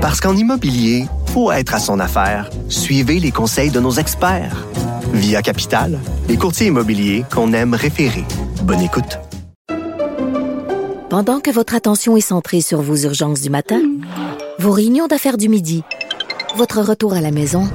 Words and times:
Parce 0.00 0.18
qu'en 0.18 0.34
immobilier, 0.34 1.04
faut 1.26 1.52
être 1.52 1.74
à 1.74 1.78
son 1.78 2.00
affaire. 2.00 2.48
Suivez 2.70 3.20
les 3.20 3.32
conseils 3.32 3.68
de 3.70 3.80
nos 3.80 3.92
experts. 3.92 4.66
Via 5.12 5.42
Capital, 5.42 5.98
les 6.26 6.38
courtiers 6.38 6.68
immobiliers 6.68 7.26
qu'on 7.30 7.52
aime 7.52 7.74
référer. 7.74 8.24
Bonne 8.62 8.80
écoute. 8.80 9.18
Pendant 11.10 11.40
que 11.40 11.50
votre 11.50 11.74
attention 11.74 12.16
est 12.16 12.22
centrée 12.22 12.62
sur 12.62 12.80
vos 12.80 12.96
urgences 12.96 13.42
du 13.42 13.50
matin, 13.50 13.82
vos 14.58 14.70
réunions 14.70 15.06
d'affaires 15.06 15.36
du 15.36 15.50
midi, 15.50 15.82
votre 16.56 16.80
retour 16.80 17.12
à 17.12 17.20
la 17.20 17.30
maison 17.30 17.68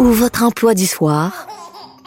ou 0.00 0.06
votre 0.06 0.42
emploi 0.42 0.74
du 0.74 0.86
soir, 0.86 1.46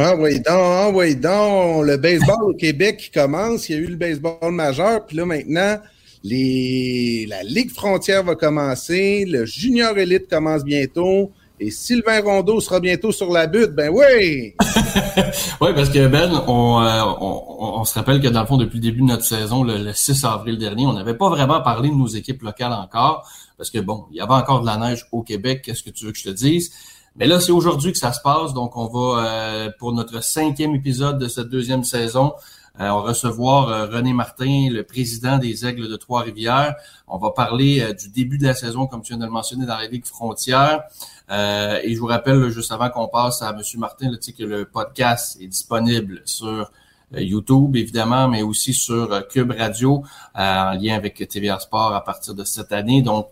Ah 0.00 0.14
oui, 0.16 0.36
donc, 0.36 0.44
ah 0.48 0.90
oui, 0.94 1.16
donc, 1.16 1.84
le 1.84 1.96
baseball 1.96 2.44
au 2.44 2.54
Québec 2.54 2.98
qui 2.98 3.10
commence. 3.10 3.68
Il 3.68 3.72
y 3.72 3.78
a 3.80 3.82
eu 3.82 3.86
le 3.88 3.96
baseball 3.96 4.52
majeur, 4.52 5.04
puis 5.04 5.16
là 5.16 5.26
maintenant, 5.26 5.76
les, 6.22 7.26
la 7.28 7.42
Ligue 7.42 7.72
frontière 7.72 8.22
va 8.22 8.36
commencer, 8.36 9.24
le 9.26 9.44
Junior 9.44 9.98
Elite 9.98 10.30
commence 10.30 10.62
bientôt. 10.62 11.32
Et 11.58 11.72
Sylvain 11.72 12.20
Rondeau 12.20 12.60
sera 12.60 12.78
bientôt 12.78 13.10
sur 13.10 13.32
la 13.32 13.48
butte, 13.48 13.72
ben 13.72 13.90
oui! 13.92 14.54
oui, 15.60 15.70
parce 15.74 15.90
que 15.90 16.06
Ben, 16.06 16.30
on, 16.46 16.80
euh, 16.80 17.02
on, 17.20 17.80
on, 17.80 17.84
se 17.84 17.94
rappelle 17.94 18.20
que 18.20 18.28
dans 18.28 18.42
le 18.42 18.46
fond, 18.46 18.56
depuis 18.56 18.76
le 18.76 18.82
début 18.82 19.00
de 19.00 19.06
notre 19.06 19.24
saison, 19.24 19.64
le, 19.64 19.92
6 19.92 20.24
avril 20.24 20.58
dernier, 20.58 20.86
on 20.86 20.92
n'avait 20.92 21.16
pas 21.16 21.28
vraiment 21.28 21.60
parlé 21.60 21.88
de 21.88 21.96
nos 21.96 22.06
équipes 22.06 22.42
locales 22.42 22.72
encore, 22.72 23.28
parce 23.56 23.70
que 23.70 23.80
bon, 23.80 24.04
il 24.12 24.18
y 24.18 24.20
avait 24.20 24.34
encore 24.34 24.60
de 24.60 24.66
la 24.66 24.76
neige 24.76 25.06
au 25.10 25.22
Québec, 25.22 25.62
qu'est-ce 25.64 25.82
que 25.82 25.90
tu 25.90 26.04
veux 26.04 26.12
que 26.12 26.18
je 26.18 26.24
te 26.24 26.30
dise? 26.30 26.70
Mais 27.18 27.26
là, 27.26 27.40
c'est 27.40 27.50
aujourd'hui 27.50 27.90
que 27.90 27.98
ça 27.98 28.12
se 28.12 28.20
passe, 28.20 28.54
donc 28.54 28.76
on 28.76 28.86
va, 28.86 29.26
euh, 29.26 29.70
pour 29.80 29.92
notre 29.92 30.22
cinquième 30.22 30.76
épisode 30.76 31.18
de 31.18 31.26
cette 31.26 31.48
deuxième 31.48 31.82
saison, 31.82 32.32
euh, 32.78 32.92
recevoir 32.92 33.68
euh, 33.70 33.86
René 33.86 34.12
Martin, 34.12 34.68
le 34.70 34.84
président 34.84 35.36
des 35.36 35.66
Aigles 35.66 35.88
de 35.88 35.96
Trois-Rivières. 35.96 36.76
On 37.08 37.18
va 37.18 37.32
parler 37.32 37.92
du 38.00 38.08
début 38.10 38.38
de 38.38 38.44
la 38.44 38.54
saison, 38.54 38.86
comme 38.86 39.02
tu 39.02 39.14
viens 39.14 39.18
de 39.18 39.24
le 39.24 39.32
mentionner, 39.32 39.66
dans 39.66 39.76
la 39.76 39.88
Ligue 39.88 40.06
frontière. 40.06 40.84
et 41.28 41.92
je 41.92 41.98
vous 41.98 42.06
rappelle, 42.06 42.50
juste 42.50 42.70
avant 42.70 42.88
qu'on 42.88 43.08
passe 43.08 43.42
à 43.42 43.50
M. 43.50 43.62
Martin, 43.78 44.12
là, 44.12 44.16
que 44.16 44.44
le 44.44 44.64
podcast 44.64 45.38
est 45.40 45.48
disponible 45.48 46.22
sur 46.24 46.70
YouTube, 47.16 47.74
évidemment, 47.74 48.28
mais 48.28 48.42
aussi 48.42 48.74
sur 48.74 49.26
Cube 49.26 49.50
Radio, 49.58 50.04
en 50.36 50.72
lien 50.74 50.94
avec 50.94 51.26
TVA 51.28 51.58
Sport 51.58 51.94
à 51.96 52.04
partir 52.04 52.36
de 52.36 52.44
cette 52.44 52.70
année. 52.70 53.02
Donc, 53.02 53.26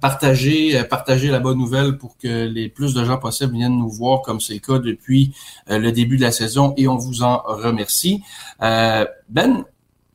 partager, 0.00 0.78
euh, 0.78 0.84
partager 0.84 1.28
la 1.28 1.40
bonne 1.40 1.58
nouvelle 1.58 1.96
pour 1.98 2.16
que 2.16 2.46
les 2.46 2.68
plus 2.68 2.94
de 2.94 3.04
gens 3.04 3.18
possibles 3.18 3.54
viennent 3.54 3.78
nous 3.78 3.90
voir 3.90 4.22
comme 4.22 4.40
c'est 4.40 4.54
le 4.54 4.60
cas 4.60 4.78
depuis 4.78 5.34
euh, 5.70 5.78
le 5.78 5.92
début 5.92 6.16
de 6.16 6.22
la 6.22 6.32
saison 6.32 6.74
et 6.76 6.88
on 6.88 6.96
vous 6.96 7.22
en 7.22 7.38
remercie. 7.44 8.22
Euh, 8.62 9.04
ben, 9.28 9.64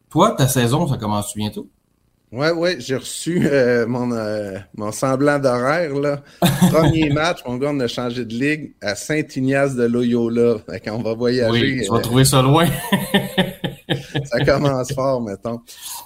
toi, 0.10 0.32
ta 0.38 0.48
saison, 0.48 0.88
ça 0.88 0.98
commence 0.98 1.36
bientôt? 1.36 1.68
Ouais, 2.32 2.52
ouais, 2.52 2.76
j'ai 2.80 2.98
reçu 2.98 3.48
mon, 3.88 4.10
mon 4.76 4.92
semblant 4.92 5.40
d'horaire. 5.40 5.94
là. 5.96 6.22
Premier 6.72 7.10
match, 7.10 7.40
mon 7.48 7.56
gars, 7.56 7.70
on 7.72 7.80
a 7.80 7.88
changé 7.88 8.26
de 8.26 8.34
ligue 8.34 8.74
à 8.82 8.96
Saint-Ignace 8.96 9.76
de 9.76 9.86
Loyola. 9.86 10.58
Fait 10.70 10.90
on 10.90 11.02
va 11.02 11.14
voyager. 11.14 11.50
Oui, 11.52 11.82
tu 11.86 11.90
vas 11.90 12.00
trouver 12.00 12.26
ça 12.26 12.42
loin. 12.42 12.68
ça 14.26 14.44
commence 14.44 14.94
fort, 14.94 15.22
mettons. 15.22 15.62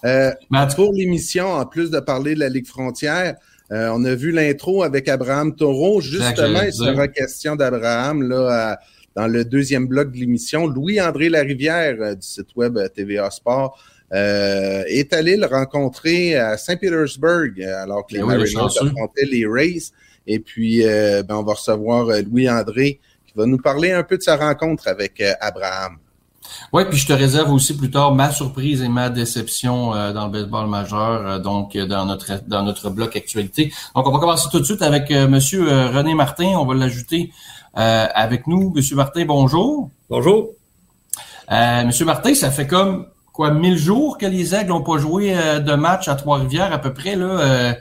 Euh, 0.06 0.32
pour 0.76 0.94
l'émission, 0.94 1.54
en 1.54 1.66
plus 1.66 1.90
de 1.90 2.00
parler 2.00 2.36
de 2.36 2.40
la 2.40 2.50
Ligue 2.50 2.68
frontière, 2.68 3.36
euh, 3.72 3.90
on 3.94 4.04
a 4.04 4.16
vu 4.16 4.32
l'intro 4.32 4.84
avec 4.84 5.08
Abraham 5.08 5.56
Taureau. 5.56 6.02
Justement, 6.02 6.62
il 6.64 6.74
sera 6.74 7.08
question 7.08 7.56
d'Abraham 7.56 8.24
là 8.24 8.80
dans 9.16 9.28
le 9.28 9.46
deuxième 9.46 9.88
bloc 9.88 10.12
de 10.12 10.18
l'émission. 10.18 10.68
Louis-André 10.68 11.30
Larivière 11.30 11.96
euh, 12.00 12.16
du 12.16 12.26
site 12.26 12.56
web 12.56 12.78
euh, 12.78 12.88
TVA 12.88 13.30
Sport 13.30 13.82
est 14.14 15.14
allé 15.14 15.38
le 15.38 15.46
rencontrer 15.46 16.36
à 16.36 16.58
Saint-Pétersbourg 16.58 17.64
alors 17.78 18.06
que 18.06 18.16
les 18.16 18.20
ben 18.20 18.26
Mariners 18.26 18.78
affrontaient 18.82 19.24
les 19.24 19.46
Rays. 19.48 19.94
Et 20.28 20.40
puis, 20.40 20.84
ben, 20.84 21.36
on 21.38 21.44
va 21.44 21.54
recevoir 21.54 22.08
Louis-André 22.30 23.00
qui 23.26 23.34
va 23.38 23.46
nous 23.46 23.58
parler 23.58 23.94
un 23.94 24.04
peu 24.04 24.18
de 24.18 24.22
sa 24.22 24.36
rencontre 24.36 24.90
avec 24.90 25.24
Abraham. 25.40 25.98
Oui, 26.74 26.84
puis 26.90 26.98
je 26.98 27.08
te 27.08 27.14
réserve 27.14 27.52
aussi 27.52 27.76
plus 27.76 27.92
tard 27.92 28.16
ma 28.16 28.32
surprise 28.32 28.82
et 28.82 28.88
ma 28.88 29.10
déception 29.10 29.94
euh, 29.94 30.14
dans 30.14 30.26
le 30.26 30.32
baseball 30.32 30.68
majeur, 30.68 31.28
euh, 31.28 31.40
donc 31.40 31.76
euh, 31.76 31.86
dans 31.86 32.06
notre 32.06 32.48
dans 32.48 32.64
notre 32.64 32.90
bloc 32.90 33.16
actualité. 33.16 33.74
Donc 33.96 34.08
on 34.08 34.12
va 34.12 34.20
commencer 34.20 34.48
tout 34.52 34.60
de 34.60 34.64
suite 34.66 34.82
avec 34.82 35.12
Monsieur 35.12 35.68
René 35.88 36.14
Martin. 36.14 36.54
On 36.58 36.66
va 36.66 36.74
l'ajouter 36.74 37.32
avec 37.74 38.48
nous. 38.48 38.72
Monsieur 38.76 38.96
Martin, 38.96 39.26
bonjour. 39.26 39.90
Bonjour. 40.10 40.50
Monsieur 41.86 42.06
Martin, 42.06 42.34
ça 42.34 42.52
fait 42.52 42.68
comme 42.68 43.08
quoi 43.34 43.52
mille 43.52 43.78
jours 43.78 44.18
que 44.18 44.26
les 44.26 44.56
Aigles 44.56 44.70
n'ont 44.70 44.82
pas 44.82 44.98
joué 44.98 45.34
de 45.34 45.74
match 45.76 46.08
à 46.08 46.16
Trois-Rivières 46.16 46.74
à 46.74 46.80
peu 46.80 46.94
près 46.94 47.16
là. 47.16 47.76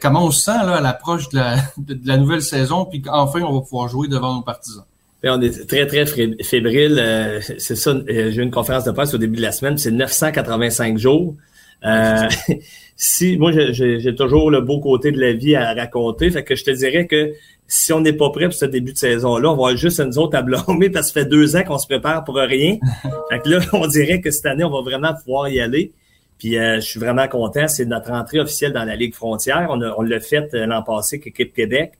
comment 0.00 0.24
on 0.24 0.30
se 0.30 0.42
sent 0.42 0.64
là 0.64 0.76
à 0.76 0.80
l'approche 0.80 1.28
de 1.30 1.38
la, 1.38 1.56
de 1.78 1.98
la 2.04 2.16
nouvelle 2.16 2.42
saison, 2.42 2.84
puis 2.84 3.02
enfin 3.08 3.40
on 3.42 3.52
va 3.52 3.60
pouvoir 3.60 3.88
jouer 3.88 4.08
devant 4.08 4.34
nos 4.34 4.42
partisans? 4.42 4.84
On 5.30 5.40
est 5.40 5.68
très, 5.68 5.86
très 5.86 6.04
fébrile. 6.42 6.98
Euh, 6.98 7.40
c'est 7.58 7.76
ça, 7.76 7.90
euh, 7.90 8.30
j'ai 8.30 8.36
eu 8.36 8.42
une 8.42 8.50
conférence 8.50 8.84
de 8.84 8.90
presse 8.90 9.14
au 9.14 9.18
début 9.18 9.36
de 9.36 9.42
la 9.42 9.52
semaine, 9.52 9.78
c'est 9.78 9.90
985 9.90 10.98
jours. 10.98 11.36
Euh, 11.84 12.28
si 12.96 13.36
Moi, 13.36 13.52
j'ai 13.52 14.14
toujours 14.14 14.50
le 14.50 14.60
beau 14.60 14.80
côté 14.80 15.12
de 15.12 15.20
la 15.20 15.32
vie 15.32 15.54
à 15.54 15.74
raconter. 15.74 16.30
Fait 16.30 16.44
que 16.44 16.54
je 16.54 16.64
te 16.64 16.70
dirais 16.70 17.06
que 17.06 17.32
si 17.66 17.92
on 17.92 18.00
n'est 18.00 18.12
pas 18.12 18.30
prêt 18.30 18.44
pour 18.44 18.54
ce 18.54 18.66
début 18.66 18.92
de 18.92 18.98
saison-là, 18.98 19.52
on 19.52 19.56
va 19.56 19.74
juste 19.76 20.00
nous 20.00 20.18
autres 20.18 20.36
à 20.36 20.42
blâmer 20.42 20.90
parce 20.90 21.08
que 21.08 21.20
ça 21.20 21.24
fait 21.24 21.28
deux 21.28 21.56
ans 21.56 21.62
qu'on 21.64 21.78
se 21.78 21.86
prépare 21.86 22.24
pour 22.24 22.36
rien. 22.36 22.78
fait 23.30 23.38
que 23.40 23.48
là, 23.48 23.60
on 23.72 23.86
dirait 23.86 24.20
que 24.20 24.30
cette 24.30 24.46
année, 24.46 24.64
on 24.64 24.70
va 24.70 24.82
vraiment 24.82 25.14
pouvoir 25.14 25.48
y 25.48 25.60
aller. 25.60 25.92
Puis 26.38 26.54
je 26.54 26.80
suis 26.80 26.98
vraiment 26.98 27.28
content. 27.28 27.68
C'est 27.68 27.84
notre 27.84 28.10
entrée 28.10 28.40
officielle 28.40 28.72
dans 28.72 28.84
la 28.84 28.96
Ligue 28.96 29.14
frontière. 29.14 29.68
On, 29.70 29.80
on 29.80 30.02
l'a 30.02 30.18
fait 30.18 30.52
l'an 30.52 30.82
passé 30.82 31.16
avec 31.16 31.28
Équipe 31.28 31.54
Québec 31.54 31.92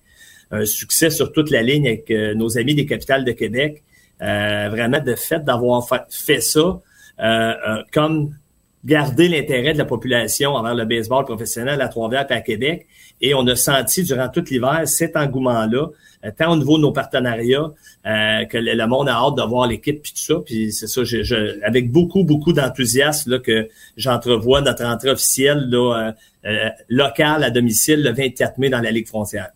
un 0.52 0.66
succès 0.66 1.10
sur 1.10 1.32
toute 1.32 1.50
la 1.50 1.62
ligne 1.62 1.88
avec 1.88 2.10
euh, 2.10 2.34
nos 2.34 2.58
amis 2.58 2.74
des 2.74 2.86
capitales 2.86 3.24
de 3.24 3.32
Québec. 3.32 3.82
Euh, 4.20 4.68
vraiment, 4.70 5.00
de 5.00 5.14
fait 5.14 5.42
d'avoir 5.42 5.88
fait, 6.10 6.40
ça, 6.40 6.80
euh, 7.20 7.82
comme 7.92 8.36
garder 8.84 9.28
l'intérêt 9.28 9.72
de 9.72 9.78
la 9.78 9.84
population 9.84 10.54
envers 10.54 10.74
le 10.74 10.84
baseball 10.84 11.24
professionnel 11.24 11.80
à 11.80 11.88
Trois-Rivières 11.88 12.26
et 12.30 12.34
à 12.34 12.40
Québec. 12.40 12.86
Et 13.20 13.34
on 13.34 13.46
a 13.46 13.56
senti 13.56 14.02
durant 14.02 14.28
tout 14.28 14.44
l'hiver 14.50 14.82
cet 14.86 15.16
engouement-là, 15.16 15.88
tant 16.36 16.52
au 16.52 16.56
niveau 16.56 16.76
de 16.76 16.82
nos 16.82 16.92
partenariats, 16.92 17.70
que 18.04 18.58
le, 18.58 18.86
monde 18.86 19.08
a 19.08 19.12
hâte 19.12 19.36
de 19.36 19.42
voir 19.42 19.68
l'équipe 19.68 20.02
puis 20.02 20.12
tout 20.12 20.20
ça. 20.20 20.34
Puis 20.44 20.72
c'est 20.72 20.88
ça, 20.88 21.04
je, 21.04 21.64
avec 21.64 21.92
beaucoup, 21.92 22.24
beaucoup 22.24 22.52
d'enthousiasme 22.52 23.38
que 23.38 23.68
j'entrevois 23.96 24.60
notre 24.62 24.84
entrée 24.84 25.10
officielle 25.10 25.68
là, 25.70 26.14
locale 26.88 27.44
à 27.44 27.50
domicile 27.50 28.02
le 28.02 28.10
24 28.10 28.58
mai 28.58 28.68
dans 28.68 28.80
la 28.80 28.90
Ligue 28.90 29.06
frontière. 29.06 29.50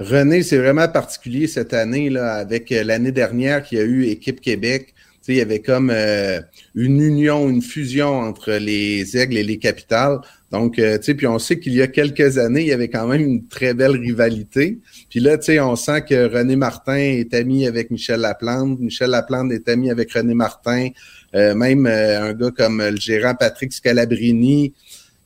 René, 0.00 0.42
c'est 0.42 0.56
vraiment 0.56 0.88
particulier 0.88 1.46
cette 1.46 1.74
année, 1.74 2.08
là, 2.08 2.32
avec 2.32 2.72
euh, 2.72 2.82
l'année 2.82 3.12
dernière 3.12 3.62
qu'il 3.62 3.76
y 3.76 3.80
a 3.82 3.84
eu 3.84 4.04
Équipe 4.04 4.40
Québec. 4.40 4.94
il 5.28 5.34
y 5.34 5.42
avait 5.42 5.60
comme 5.60 5.90
euh, 5.92 6.40
une 6.74 7.02
union, 7.02 7.50
une 7.50 7.60
fusion 7.60 8.18
entre 8.18 8.52
les 8.52 9.18
Aigles 9.18 9.36
et 9.36 9.42
les 9.42 9.58
Capitales. 9.58 10.20
Donc, 10.52 10.78
euh, 10.78 10.96
tu 10.96 11.04
sais, 11.04 11.14
puis 11.14 11.26
on 11.26 11.38
sait 11.38 11.60
qu'il 11.60 11.74
y 11.74 11.82
a 11.82 11.86
quelques 11.86 12.38
années, 12.38 12.62
il 12.62 12.68
y 12.68 12.72
avait 12.72 12.88
quand 12.88 13.06
même 13.06 13.20
une 13.20 13.46
très 13.46 13.74
belle 13.74 13.92
rivalité. 13.92 14.78
Puis 15.10 15.20
là, 15.20 15.36
tu 15.36 15.44
sais, 15.44 15.60
on 15.60 15.76
sent 15.76 16.00
que 16.08 16.34
René 16.34 16.56
Martin 16.56 16.96
est 16.96 17.34
ami 17.34 17.66
avec 17.66 17.90
Michel 17.90 18.20
Laplante, 18.20 18.80
Michel 18.80 19.10
Laplante 19.10 19.52
est 19.52 19.68
ami 19.68 19.90
avec 19.90 20.10
René 20.14 20.32
Martin, 20.32 20.88
même 21.34 21.86
un 21.86 22.32
gars 22.32 22.50
comme 22.50 22.82
le 22.82 22.96
gérant 22.96 23.34
Patrick 23.36 23.72
Scalabrini, 23.72 24.72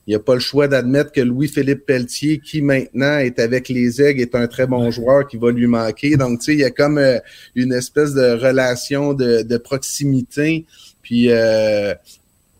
il 0.07 0.11
n'y 0.11 0.15
a 0.15 0.19
pas 0.19 0.35
le 0.35 0.39
choix 0.39 0.67
d'admettre 0.67 1.11
que 1.11 1.21
Louis-Philippe 1.21 1.85
Pelletier, 1.85 2.39
qui 2.39 2.61
maintenant 2.61 3.17
est 3.17 3.39
avec 3.39 3.69
les 3.69 4.01
aigles, 4.01 4.21
est 4.21 4.35
un 4.35 4.47
très 4.47 4.67
bon 4.67 4.91
joueur 4.91 5.27
qui 5.27 5.37
va 5.37 5.51
lui 5.51 5.67
manquer. 5.67 6.15
Donc, 6.15 6.39
tu 6.39 6.45
sais, 6.45 6.53
il 6.53 6.59
y 6.59 6.63
a 6.63 6.71
comme 6.71 6.97
euh, 6.97 7.19
une 7.55 7.73
espèce 7.73 8.13
de 8.13 8.33
relation 8.33 9.13
de, 9.13 9.57
proximité. 9.57 10.65
Puis, 11.01 11.29
euh, 11.29 11.93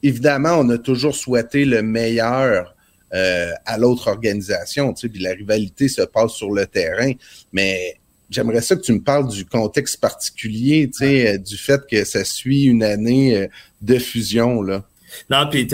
évidemment, 0.02 0.58
on 0.60 0.70
a 0.70 0.78
toujours 0.78 1.16
souhaité 1.16 1.66
le 1.66 1.82
meilleur 1.82 2.76
euh, 3.14 3.52
à 3.66 3.78
l'autre 3.78 4.08
organisation, 4.08 4.94
tu 4.94 5.02
sais, 5.02 5.10
puis 5.10 5.22
la 5.22 5.32
rivalité 5.32 5.88
se 5.88 6.02
passe 6.02 6.34
sur 6.34 6.52
le 6.52 6.66
terrain. 6.66 7.12
Mais 7.54 7.96
j'aimerais 8.30 8.62
ça 8.62 8.76
que 8.76 8.82
tu 8.82 8.94
me 8.94 9.02
parles 9.02 9.30
du 9.30 9.46
contexte 9.46 10.02
particulier, 10.02 10.90
tu 10.92 11.06
sais, 11.06 11.36
euh, 11.36 11.38
du 11.38 11.56
fait 11.56 11.82
que 11.90 12.04
ça 12.04 12.24
suit 12.26 12.64
une 12.64 12.84
année 12.84 13.38
euh, 13.38 13.48
de 13.82 13.98
fusion, 14.00 14.62
là. 14.62 14.84
Non, 15.30 15.48
puis 15.50 15.68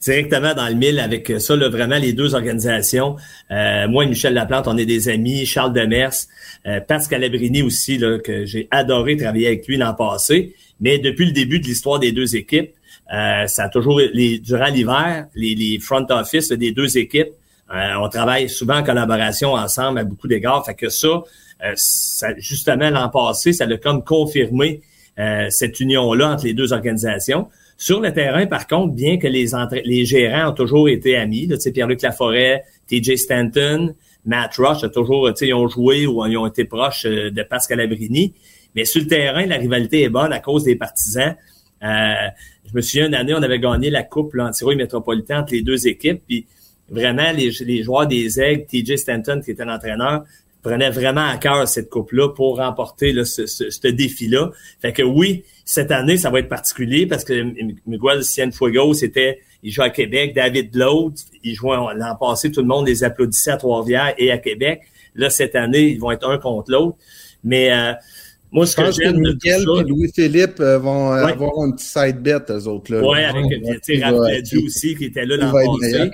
directement 0.00 0.54
dans 0.54 0.68
le 0.68 0.74
mille 0.74 0.98
avec 0.98 1.32
ça, 1.40 1.56
là, 1.56 1.68
vraiment 1.68 1.98
les 1.98 2.12
deux 2.12 2.34
organisations. 2.34 3.16
moi 3.50 4.04
et 4.04 4.08
Michel 4.08 4.34
Laplante, 4.34 4.68
on 4.68 4.76
est 4.76 4.86
des 4.86 5.08
amis. 5.08 5.46
Charles 5.46 5.72
Demers, 5.72 6.12
euh, 6.66 6.80
Pat 6.80 7.00
Scalabrini 7.02 7.62
aussi, 7.62 7.98
là, 7.98 8.18
que 8.18 8.44
j'ai 8.44 8.68
adoré 8.70 9.16
travailler 9.16 9.46
avec 9.46 9.66
lui 9.66 9.76
l'an 9.76 9.94
passé. 9.94 10.54
Mais 10.80 10.98
depuis 10.98 11.26
le 11.26 11.32
début 11.32 11.60
de 11.60 11.66
l'histoire 11.66 11.98
des 11.98 12.12
deux 12.12 12.36
équipes, 12.36 12.72
euh, 13.12 13.46
ça 13.46 13.64
a 13.64 13.68
toujours 13.68 13.98
les, 13.98 14.38
durant 14.38 14.66
l'hiver, 14.66 15.26
les, 15.34 15.54
les, 15.54 15.78
front 15.80 16.06
office 16.10 16.48
des 16.52 16.72
deux 16.72 16.96
équipes, 16.96 17.32
euh, 17.72 17.94
on 18.00 18.08
travaille 18.08 18.48
souvent 18.48 18.78
en 18.78 18.82
collaboration 18.82 19.54
ensemble 19.54 19.98
à 19.98 20.04
beaucoup 20.04 20.28
d'égards. 20.28 20.64
Fait 20.64 20.74
que 20.74 20.88
ça, 20.88 21.08
euh, 21.08 21.72
ça 21.74 22.28
justement 22.38 22.88
l'an 22.90 23.08
passé, 23.08 23.52
ça 23.52 23.64
a 23.64 23.76
comme 23.76 24.04
confirmé 24.04 24.82
cette 25.50 25.80
union-là 25.80 26.30
entre 26.30 26.46
les 26.46 26.54
deux 26.54 26.72
organisations. 26.72 27.50
Sur 27.80 28.02
le 28.02 28.12
terrain, 28.12 28.44
par 28.44 28.66
contre, 28.66 28.92
bien 28.92 29.16
que 29.16 29.26
les, 29.26 29.46
les 29.86 30.04
gérants 30.04 30.50
ont 30.50 30.54
toujours 30.54 30.90
été 30.90 31.16
amis, 31.16 31.46
là, 31.46 31.56
Pierre-Luc 31.56 32.02
Laforêt, 32.02 32.62
TJ 32.86 33.16
Stanton, 33.16 33.94
Matt 34.26 34.54
Rush 34.58 34.84
a 34.84 34.90
toujours, 34.90 35.30
ils 35.40 35.54
ont 35.54 35.66
joué 35.66 36.06
ou 36.06 36.26
ils 36.26 36.36
ont 36.36 36.46
été 36.46 36.64
proches 36.66 37.06
de 37.06 37.42
Pascal 37.42 37.80
Abrini. 37.80 38.34
Mais 38.74 38.84
sur 38.84 39.00
le 39.00 39.06
terrain, 39.06 39.46
la 39.46 39.56
rivalité 39.56 40.02
est 40.02 40.10
bonne 40.10 40.30
à 40.30 40.40
cause 40.40 40.64
des 40.64 40.76
partisans. 40.76 41.34
Euh, 41.82 42.12
je 42.68 42.76
me 42.76 42.82
souviens 42.82 43.06
une 43.06 43.14
année, 43.14 43.32
on 43.32 43.42
avait 43.42 43.58
gagné 43.58 43.88
la 43.88 44.02
coupe 44.02 44.34
l'Antirouille 44.34 44.76
métropolitain 44.76 45.40
entre 45.40 45.54
les 45.54 45.62
deux 45.62 45.88
équipes. 45.88 46.20
Puis 46.28 46.46
vraiment, 46.90 47.32
les, 47.32 47.50
les 47.64 47.82
joueurs 47.82 48.06
des 48.06 48.42
Aigles, 48.42 48.66
TJ 48.66 48.96
Stanton, 48.96 49.40
qui 49.42 49.52
était 49.52 49.64
l'entraîneur, 49.64 50.24
prenaient 50.62 50.90
vraiment 50.90 51.26
à 51.26 51.36
cœur 51.36 51.66
cette 51.66 51.88
coupe-là 51.88 52.30
pour 52.30 52.58
remporter 52.58 53.12
ce, 53.24 53.46
ce, 53.46 53.88
défi-là. 53.88 54.50
Fait 54.80 54.92
que 54.92 55.02
oui, 55.02 55.44
cette 55.64 55.90
année, 55.90 56.16
ça 56.16 56.30
va 56.30 56.40
être 56.40 56.48
particulier 56.48 57.06
parce 57.06 57.24
que 57.24 57.44
Miguel 57.86 58.22
Cienfuegos, 58.22 58.94
c'était, 58.94 59.40
il 59.62 59.72
joue 59.72 59.82
à 59.82 59.90
Québec, 59.90 60.34
David 60.34 60.74
Lowe, 60.74 61.12
il 61.42 61.54
jouait 61.54 61.76
l'an 61.76 62.16
passé, 62.18 62.50
tout 62.50 62.60
le 62.60 62.66
monde 62.66 62.86
les 62.86 63.04
applaudissait 63.04 63.52
à 63.52 63.56
Trois-Rivières 63.56 64.14
et 64.18 64.30
à 64.30 64.38
Québec. 64.38 64.82
Là, 65.14 65.30
cette 65.30 65.56
année, 65.56 65.90
ils 65.90 66.00
vont 66.00 66.10
être 66.10 66.28
un 66.28 66.38
contre 66.38 66.70
l'autre. 66.70 66.96
Mais 67.42 67.72
euh, 67.72 67.92
moi, 68.52 68.66
ce 68.66 68.72
je 68.72 68.76
que 68.76 68.82
pense 68.82 68.98
que 68.98 69.08
Miguel 69.10 69.62
et 69.62 69.88
Louis-Philippe 69.88 70.60
euh, 70.60 70.78
vont 70.78 71.12
euh, 71.12 71.24
avoir 71.24 71.58
un 71.60 71.72
petit 71.72 71.86
side 71.86 72.18
bet, 72.20 72.38
eux 72.50 72.66
autres. 72.66 72.92
Là. 72.92 73.00
Oui, 73.02 73.22
avec 73.22 73.44
ouais, 73.46 74.02
Raph 74.02 74.64
aussi, 74.64 74.94
qui 74.94 75.06
était 75.06 75.24
là 75.24 75.36
le 75.36 75.50
passé. 75.50 76.10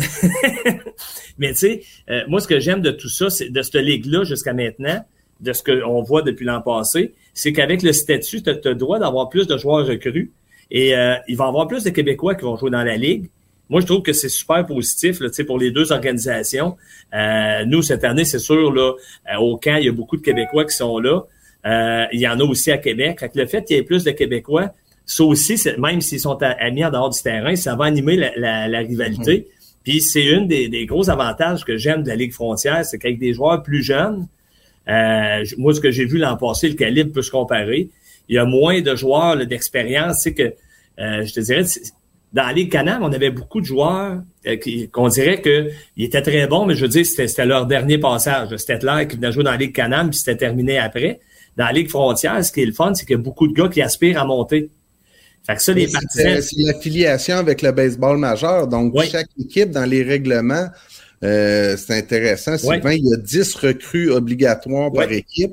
Mais 1.38 1.50
tu 1.50 1.58
sais, 1.58 1.82
euh, 2.10 2.22
moi, 2.28 2.40
ce 2.40 2.48
que 2.48 2.60
j'aime 2.60 2.80
de 2.80 2.90
tout 2.90 3.08
ça, 3.08 3.30
c'est 3.30 3.50
de 3.50 3.62
cette 3.62 3.76
ligue-là 3.76 4.24
jusqu'à 4.24 4.52
maintenant, 4.52 5.04
de 5.40 5.52
ce 5.52 5.62
qu'on 5.62 6.02
voit 6.02 6.22
depuis 6.22 6.44
l'an 6.44 6.60
passé, 6.60 7.14
c'est 7.32 7.52
qu'avec 7.52 7.82
le 7.82 7.92
statut, 7.92 8.42
tu 8.42 8.50
as 8.50 8.58
le 8.64 8.74
droit 8.74 8.98
d'avoir 8.98 9.28
plus 9.28 9.46
de 9.46 9.56
joueurs 9.56 9.86
recrues 9.86 10.32
et 10.70 10.90
il 10.90 11.36
va 11.36 11.44
y 11.46 11.48
avoir 11.48 11.66
plus 11.66 11.82
de 11.82 11.90
Québécois 11.90 12.34
qui 12.34 12.42
vont 12.42 12.56
jouer 12.56 12.70
dans 12.70 12.84
la 12.84 12.96
ligue. 12.96 13.30
Moi, 13.70 13.80
je 13.80 13.86
trouve 13.86 14.02
que 14.02 14.12
c'est 14.12 14.28
super 14.28 14.66
positif 14.66 15.18
là, 15.20 15.28
pour 15.46 15.58
les 15.58 15.70
deux 15.70 15.92
organisations. 15.92 16.76
nous, 17.66 17.80
cette 17.80 18.04
année, 18.04 18.26
c'est 18.26 18.38
sûr, 18.38 18.70
là, 18.70 18.92
au 19.38 19.56
camp, 19.56 19.76
il 19.76 19.86
y 19.86 19.88
a 19.88 19.92
beaucoup 19.92 20.18
de 20.18 20.22
Québécois 20.22 20.66
qui 20.66 20.76
sont 20.76 20.98
là. 20.98 21.22
Euh, 21.66 22.06
il 22.12 22.20
y 22.20 22.28
en 22.28 22.38
a 22.40 22.44
aussi 22.44 22.70
à 22.70 22.78
Québec. 22.78 23.20
Fait 23.20 23.30
le 23.34 23.46
fait 23.46 23.64
qu'il 23.64 23.76
y 23.76 23.78
ait 23.78 23.84
plus 23.84 24.04
de 24.04 24.10
Québécois, 24.10 24.70
ça 25.04 25.24
aussi, 25.24 25.60
même 25.78 26.00
s'ils 26.00 26.20
sont 26.20 26.38
amis 26.40 26.84
en 26.84 26.90
dehors 26.90 27.10
du 27.10 27.20
terrain, 27.20 27.54
ça 27.56 27.74
va 27.74 27.84
animer 27.86 28.16
la, 28.36 28.78
rivalité. 28.78 29.38
Mhm. 29.38 29.59
Puis 29.84 30.00
c'est 30.00 30.24
une 30.24 30.46
des, 30.46 30.86
gros 30.86 31.08
avantages 31.10 31.64
que 31.64 31.76
j'aime 31.76 32.02
de 32.02 32.08
la 32.08 32.16
Ligue 32.16 32.32
frontière, 32.32 32.84
c'est 32.84 32.98
qu'avec 32.98 33.18
des 33.18 33.32
joueurs 33.32 33.62
plus 33.62 33.82
jeunes, 33.82 34.26
euh, 34.88 35.44
moi, 35.58 35.74
ce 35.74 35.80
que 35.80 35.90
j'ai 35.90 36.04
vu 36.04 36.18
l'an 36.18 36.36
passé, 36.36 36.68
le 36.68 36.74
calibre 36.74 37.12
peut 37.12 37.22
se 37.22 37.30
comparer. 37.30 37.88
Il 38.28 38.34
y 38.34 38.38
a 38.38 38.44
moins 38.44 38.80
de 38.80 38.94
joueurs 38.94 39.36
d'expérience. 39.46 40.20
C'est 40.22 40.34
que, 40.34 40.54
euh, 40.98 41.24
je 41.24 41.32
te 41.32 41.40
dirais, 41.40 41.62
dans 42.32 42.44
la 42.44 42.52
Ligue 42.52 42.70
Canam, 42.70 43.02
on 43.02 43.12
avait 43.12 43.30
beaucoup 43.30 43.60
de 43.60 43.66
joueurs 43.66 44.22
qu'on 44.92 45.08
dirait 45.08 45.42
qu'ils 45.42 46.04
étaient 46.04 46.22
très 46.22 46.46
bons, 46.46 46.64
mais 46.64 46.74
je 46.74 46.82
veux 46.82 46.88
dire, 46.88 47.06
c'était 47.06 47.46
leur 47.46 47.66
dernier 47.66 47.98
passage. 47.98 48.56
C'était 48.56 48.78
là 48.84 49.04
qui 49.04 49.16
venait 49.16 49.32
jouer 49.32 49.44
dans 49.44 49.52
la 49.52 49.56
Ligue 49.56 49.74
Canam, 49.74 50.10
puis 50.10 50.18
c'était 50.18 50.36
terminé 50.36 50.78
après 50.78 51.20
dans 51.56 51.66
la 51.66 51.72
Ligue 51.72 51.90
frontière, 51.90 52.44
ce 52.44 52.52
qui 52.52 52.62
est 52.62 52.66
le 52.66 52.72
fun, 52.72 52.94
c'est 52.94 53.04
qu'il 53.04 53.16
y 53.16 53.18
a 53.18 53.22
beaucoup 53.22 53.46
de 53.46 53.52
gars 53.52 53.68
qui 53.68 53.82
aspirent 53.82 54.20
à 54.20 54.24
monter. 54.24 54.70
Fait 55.46 55.56
que 55.56 55.62
ça, 55.62 55.72
les 55.72 55.88
partisans... 55.88 56.40
C'est 56.42 56.56
l'affiliation 56.58 57.36
avec 57.36 57.62
le 57.62 57.72
baseball 57.72 58.18
majeur. 58.18 58.66
Donc, 58.66 58.94
chaque 59.04 59.28
équipe, 59.38 59.70
dans 59.70 59.84
les 59.84 60.02
règlements, 60.02 60.68
euh, 61.22 61.76
c'est 61.76 61.96
intéressant. 61.96 62.56
Souvent, 62.58 62.90
il 62.90 63.06
y 63.06 63.14
a 63.14 63.16
10 63.16 63.54
recrues 63.54 64.10
obligatoires 64.10 64.92
par 64.92 65.10
équipe. 65.10 65.52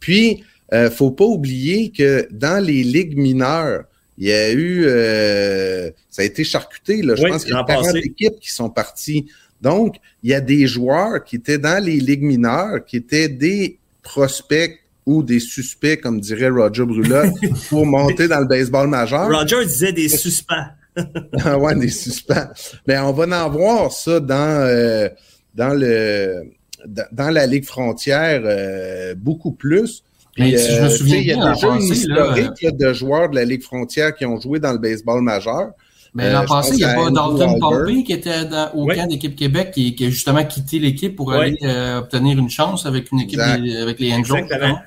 Puis, 0.00 0.44
euh, 0.72 0.90
faut 0.90 1.10
pas 1.10 1.24
oublier 1.24 1.90
que 1.90 2.28
dans 2.30 2.62
les 2.62 2.82
ligues 2.82 3.16
mineures, 3.16 3.84
il 4.18 4.28
y 4.28 4.32
a 4.32 4.50
eu, 4.50 4.84
euh, 4.84 5.90
ça 6.10 6.22
a 6.22 6.24
été 6.24 6.44
charcuté. 6.44 7.02
Là. 7.02 7.14
Je 7.14 7.26
pense 7.26 7.44
qu'il 7.44 7.54
y 7.54 7.56
a 7.56 7.64
40 7.64 7.96
équipes 7.96 8.38
qui 8.40 8.50
sont 8.50 8.68
parties. 8.68 9.26
Donc, 9.62 9.96
il 10.22 10.30
y 10.30 10.34
a 10.34 10.40
des 10.40 10.66
joueurs 10.66 11.24
qui 11.24 11.36
étaient 11.36 11.58
dans 11.58 11.82
les 11.82 11.98
ligues 12.00 12.22
mineures, 12.22 12.84
qui 12.84 12.96
étaient 12.96 13.28
des 13.28 13.78
prospects 14.02 14.78
ou 15.08 15.22
des 15.22 15.40
suspects, 15.40 15.98
comme 16.02 16.20
dirait 16.20 16.50
Roger 16.50 16.84
Brulotte, 16.84 17.32
pour 17.70 17.86
monter 17.86 18.28
dans 18.28 18.40
le 18.40 18.46
baseball 18.46 18.88
majeur. 18.88 19.30
Roger 19.30 19.64
disait 19.64 19.92
des 19.92 20.08
suspects. 20.08 20.54
ah 21.44 21.58
ouais, 21.58 21.74
des 21.76 21.88
suspects. 21.88 22.48
Mais 22.86 22.98
on 22.98 23.12
va 23.12 23.46
en 23.46 23.48
voir 23.48 23.90
ça 23.90 24.20
dans, 24.20 24.66
euh, 24.66 25.08
dans, 25.54 25.72
le, 25.72 26.42
dans 26.86 27.30
la 27.30 27.46
Ligue 27.46 27.64
frontière 27.64 28.42
euh, 28.44 29.14
beaucoup 29.16 29.52
plus. 29.52 30.04
Mais 30.36 30.58
si 30.58 30.72
je 30.72 30.82
me 30.82 30.86
euh, 30.86 30.90
souviens, 30.90 31.18
il 31.18 31.26
y 31.26 31.32
a 31.32 31.52
déjà 31.52 31.68
une 31.68 31.82
historique 31.82 32.76
de 32.76 32.92
joueurs 32.92 33.30
de 33.30 33.36
la 33.36 33.46
Ligue 33.46 33.62
frontière 33.62 34.14
qui 34.14 34.26
ont 34.26 34.38
joué 34.38 34.60
dans 34.60 34.72
le 34.72 34.78
baseball 34.78 35.22
majeur. 35.22 35.70
Mais 36.12 36.30
l'an 36.30 36.44
passé, 36.44 36.72
il 36.74 36.78
n'y 36.78 36.84
a 36.84 36.94
pas 36.94 37.10
Dalton 37.10 37.58
Pompey 37.58 38.02
qui 38.02 38.12
était 38.12 38.44
dans, 38.44 38.72
au 38.74 38.86
camp 38.86 39.08
d'équipe 39.08 39.34
Québec 39.34 39.70
qui, 39.72 39.94
qui, 39.94 40.06
a 40.06 40.10
justement 40.10 40.44
quitté 40.44 40.78
l'équipe 40.78 41.16
pour 41.16 41.32
aller 41.32 41.56
obtenir 41.96 42.38
une 42.38 42.50
chance 42.50 42.84
avec 42.84 43.10
une 43.10 43.20
équipe 43.20 43.40
avec 43.40 43.98
les 44.00 44.12
Angels. 44.12 44.44
Exactement. 44.44 44.78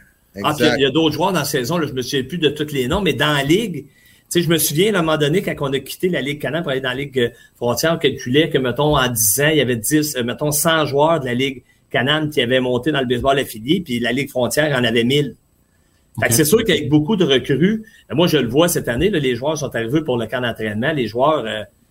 Ah, 0.43 0.55
il 0.59 0.81
y 0.81 0.85
a, 0.85 0.91
d'autres 0.91 1.15
joueurs 1.15 1.33
dans 1.33 1.39
la 1.39 1.45
saison, 1.45 1.77
là, 1.77 1.87
je 1.87 1.93
me 1.93 2.01
souviens 2.01 2.23
plus 2.23 2.37
de 2.37 2.49
tous 2.49 2.71
les 2.71 2.87
noms, 2.87 3.01
mais 3.01 3.13
dans 3.13 3.33
la 3.33 3.43
ligue, 3.43 3.85
tu 4.31 4.39
sais, 4.39 4.41
je 4.41 4.49
me 4.49 4.57
souviens 4.57 4.93
à 4.95 4.99
un 4.99 5.01
moment 5.01 5.17
donné, 5.17 5.41
quand 5.41 5.53
on 5.59 5.73
a 5.73 5.79
quitté 5.79 6.07
la 6.07 6.21
Ligue 6.21 6.39
Canadienne 6.39 6.63
pour 6.63 6.71
aller 6.71 6.79
dans 6.79 6.89
la 6.89 6.95
Ligue 6.95 7.19
euh, 7.19 7.29
frontière, 7.57 7.93
on 7.95 7.97
calculait 7.97 8.49
que, 8.49 8.57
mettons, 8.57 8.95
en 8.95 9.09
10 9.09 9.41
ans, 9.41 9.49
il 9.51 9.57
y 9.57 9.61
avait 9.61 9.75
10, 9.75 10.15
euh, 10.15 10.23
mettons, 10.23 10.51
100 10.51 10.85
joueurs 10.85 11.19
de 11.19 11.25
la 11.25 11.33
Ligue 11.33 11.63
Canadienne 11.89 12.29
qui 12.29 12.41
avaient 12.41 12.61
monté 12.61 12.93
dans 12.93 13.01
le 13.01 13.07
baseball 13.07 13.37
affilié, 13.39 13.81
puis 13.81 13.99
la 13.99 14.13
Ligue 14.13 14.29
frontière 14.29 14.73
en 14.77 14.85
avait 14.85 15.03
1000. 15.03 15.35
Fait 16.21 16.27
que 16.29 16.33
c'est 16.33 16.45
sûr 16.45 16.63
qu'avec 16.63 16.87
beaucoup 16.87 17.17
de 17.17 17.25
recrues, 17.25 17.83
euh, 18.09 18.15
moi, 18.15 18.27
je 18.27 18.37
le 18.37 18.47
vois 18.47 18.69
cette 18.69 18.87
année, 18.87 19.09
là, 19.09 19.19
les 19.19 19.35
joueurs 19.35 19.57
sont 19.57 19.75
arrivés 19.75 20.01
pour 20.01 20.17
le 20.17 20.27
camp 20.27 20.39
d'entraînement, 20.39 20.93
les 20.93 21.07
joueurs 21.07 21.45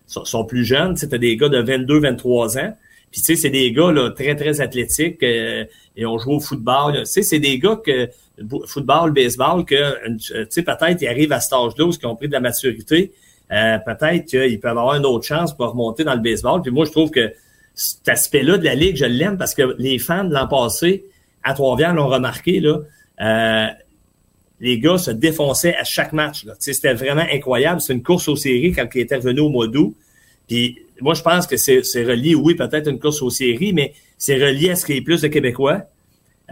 sont, 0.07 0.45
plus 0.47 0.65
jeunes, 0.65 0.97
sais, 0.97 1.07
des 1.09 1.37
gars 1.37 1.51
de 1.51 1.61
22, 1.61 2.01
23 2.01 2.57
ans, 2.57 2.75
puis 3.11 3.21
tu 3.21 3.27
sais, 3.27 3.37
c'est 3.37 3.51
des 3.51 3.71
gars 3.73 3.93
là, 3.93 4.11
très, 4.11 4.35
très 4.35 4.63
athlétiques 4.63 5.23
et 6.01 6.07
on 6.07 6.19
joue 6.19 6.33
au 6.33 6.41
football. 6.41 6.95
Tu 7.01 7.05
sais, 7.05 7.23
c'est 7.23 7.39
des 7.39 7.59
gars 7.59 7.79
que 7.85 8.09
football, 8.67 9.13
baseball, 9.13 9.67
que 9.67 10.09
tu 10.17 10.47
sais, 10.49 10.63
peut-être 10.63 11.03
ils 11.03 11.07
arrivent 11.07 11.33
à 11.33 11.41
cet 11.41 11.53
âge-là 11.53 11.85
où 11.85 12.07
ont 12.07 12.17
pris 12.17 12.27
de 12.27 12.33
la 12.33 12.41
maturité. 12.41 13.13
Euh, 13.53 13.79
peut-être 13.79 14.25
qu'ils 14.27 14.61
peuvent 14.61 14.79
avoir 14.79 14.95
une 14.95 15.05
autre 15.05 15.27
chance 15.27 15.55
pour 15.55 15.67
remonter 15.67 16.03
dans 16.03 16.15
le 16.15 16.21
baseball. 16.21 16.63
Puis 16.63 16.71
moi, 16.71 16.87
je 16.87 16.91
trouve 16.91 17.11
que 17.11 17.33
cet 17.75 18.09
aspect-là 18.09 18.57
de 18.57 18.65
la 18.65 18.75
Ligue, 18.75 18.97
je 18.97 19.05
l'aime 19.05 19.37
parce 19.37 19.55
que 19.55 19.75
les 19.79 19.99
fans 19.99 20.25
de 20.25 20.33
l'an 20.33 20.49
passé 20.49 21.05
à 21.43 21.53
Trois-Rivières 21.53 21.95
l'ont 21.95 22.09
remarqué, 22.09 22.61
là. 22.61 22.79
Euh, 23.21 23.67
les 24.61 24.79
gars 24.79 24.99
se 24.99 25.11
défonçaient 25.11 25.75
à 25.77 25.85
chaque 25.85 26.13
match. 26.13 26.47
C'était 26.59 26.95
vraiment 26.95 27.25
incroyable. 27.31 27.81
C'est 27.81 27.93
une 27.93 28.03
course 28.03 28.29
aux 28.29 28.37
séries 28.37 28.73
quand 28.73 28.87
il 28.95 29.01
était 29.01 29.17
revenu 29.17 29.41
au 29.41 29.49
mois 29.49 29.69
d'août. 29.69 29.95
Puis 30.49 30.79
moi, 31.01 31.15
je 31.15 31.23
pense 31.23 31.47
que 31.47 31.57
c'est 31.57 32.05
relié, 32.05 32.35
oui, 32.35 32.55
peut-être 32.55 32.89
une 32.89 32.99
course 32.99 33.23
aux 33.23 33.31
séries, 33.31 33.73
mais 33.73 33.95
c'est 34.21 34.35
relié 34.35 34.71
à 34.71 34.77
ce 34.77 34.85
qu'il 34.85 34.95
y 34.97 34.99
ait 34.99 35.03
plus 35.03 35.23
de 35.23 35.29
Québécois. 35.29 35.83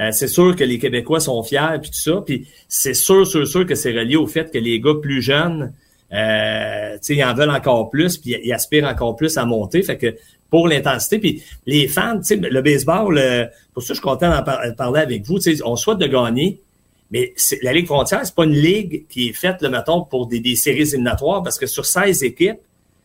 Euh, 0.01 0.11
c'est 0.11 0.27
sûr 0.27 0.57
que 0.57 0.65
les 0.65 0.79
Québécois 0.79 1.21
sont 1.21 1.43
fiers 1.43 1.79
puis 1.81 1.91
tout 1.91 2.01
ça. 2.01 2.23
Puis 2.25 2.49
c'est 2.67 2.95
sûr, 2.95 3.27
sûr, 3.27 3.47
sûr 3.47 3.67
que 3.67 3.75
c'est 3.75 3.93
relié 3.93 4.17
au 4.17 4.27
fait 4.27 4.51
que 4.51 4.59
les 4.59 4.81
gars 4.81 4.95
plus 5.01 5.21
jeunes, 5.21 5.75
euh, 6.13 6.97
ils 7.09 7.23
en 7.23 7.35
veulent 7.35 7.51
encore 7.51 7.91
plus, 7.91 8.17
puis 8.17 8.37
ils 8.43 8.53
aspirent 8.55 8.87
encore 8.87 9.17
plus 9.17 9.37
à 9.37 9.45
monter. 9.45 9.83
Fait 9.83 9.99
que 9.99 10.17
pour 10.49 10.67
l'intensité, 10.67 11.19
puis 11.19 11.43
les 11.67 11.89
fans, 11.89 12.21
le 12.31 12.61
baseball, 12.63 13.19
euh, 13.19 13.45
pour 13.75 13.83
ça 13.83 13.89
je 13.89 13.95
suis 13.95 14.03
content 14.03 14.31
d'en 14.31 14.75
parler 14.75 15.01
avec 15.01 15.27
vous. 15.27 15.39
On 15.65 15.77
souhaite 15.77 15.99
de 15.99 16.07
gagner, 16.07 16.63
mais 17.11 17.35
la 17.61 17.75
Ligue 17.75 17.87
frontière, 17.87 18.21
c'est 18.25 18.35
pas 18.35 18.45
une 18.45 18.57
ligue 18.57 19.05
qui 19.11 19.29
est 19.29 19.33
faite, 19.35 19.61
le 19.61 19.69
mettons, 19.69 20.05
pour 20.05 20.27
des, 20.27 20.41
des 20.41 20.57
séries 20.57 20.89
éliminatoires, 20.89 21.43
parce 21.43 21.59
que 21.59 21.67
sur 21.67 21.85
16 21.85 22.23
équipes, 22.23 22.61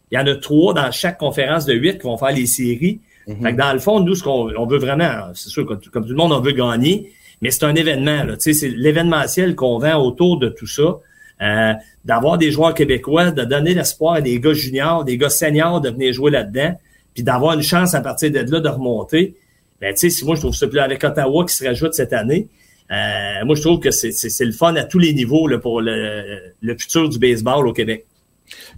il 0.09 0.15
y 0.15 0.17
en 0.17 0.25
a 0.25 0.35
trois 0.35 0.73
dans 0.73 0.89
chaque 0.91 1.17
conférence 1.17 1.65
de 1.65 1.73
8 1.73 1.97
qui 1.97 2.03
vont 2.03 2.17
faire 2.17 2.31
les 2.31 2.45
séries. 2.45 3.01
Mhm. 3.27 3.55
dans 3.55 3.73
le 3.73 3.79
fond, 3.79 3.99
nous, 3.99 4.15
ce 4.15 4.23
qu'on 4.23 4.51
on 4.57 4.65
veut 4.65 4.77
vraiment, 4.79 5.31
c'est 5.33 5.49
sûr, 5.49 5.65
comme, 5.65 5.79
tout 5.79 5.89
le 5.93 6.15
monde, 6.15 6.31
on 6.31 6.41
veut 6.41 6.51
gagner, 6.51 7.11
mais 7.41 7.51
c'est 7.51 7.65
un 7.65 7.75
événement. 7.75 8.23
C'est 8.39 8.69
l'événementiel 8.69 9.55
qu'on 9.55 9.77
vend 9.77 9.95
autour 10.03 10.39
de 10.39 10.49
tout 10.49 10.67
ça. 10.67 10.99
euh, 11.41 11.73
d'avoir 12.05 12.37
des 12.37 12.51
joueurs 12.51 12.73
québécois, 12.73 13.31
de 13.31 13.43
donner 13.43 13.73
l'espoir 13.73 14.15
à 14.15 14.21
des 14.21 14.39
gars 14.39 14.53
juniors, 14.53 15.03
des 15.03 15.17
gars 15.17 15.29
seniors 15.29 15.81
de 15.81 15.89
venir 15.89 16.13
jouer 16.13 16.31
là-dedans, 16.31 16.77
puis 17.13 17.23
d'avoir 17.23 17.53
une 17.53 17.63
chance 17.63 17.93
à 17.93 18.01
partir 18.01 18.31
de 18.31 18.39
là 18.39 18.59
de 18.59 18.69
remonter. 18.69 19.35
Ben, 19.81 19.93
tu 19.93 20.09
sais, 20.09 20.25
moi, 20.25 20.35
je 20.35 20.41
trouve 20.41 20.55
ça 20.55 20.67
plus 20.67 20.79
avec 20.79 21.03
Ottawa 21.03 21.45
qui 21.45 21.55
se 21.55 21.65
rajoute 21.65 21.93
cette 21.93 22.13
année. 22.13 22.47
Euh, 22.91 23.45
moi, 23.45 23.55
je 23.55 23.61
trouve 23.61 23.79
que 23.79 23.91
c'est 23.91 24.45
le 24.45 24.51
fun 24.51 24.75
à 24.75 24.83
tous 24.83 24.99
les 24.99 25.13
niveaux 25.13 25.47
là, 25.47 25.57
pour 25.57 25.81
le, 25.81 26.39
le 26.61 26.77
futur 26.77 27.09
du 27.09 27.19
baseball 27.19 27.67
au 27.67 27.73
Québec. 27.73 28.05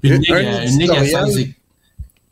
Une, 0.04 0.14
ligue, 0.14 0.30
une 0.32 0.80
ligue, 0.80 0.92
à 0.92 1.04
16 1.06 1.40
équipes. 1.40 1.56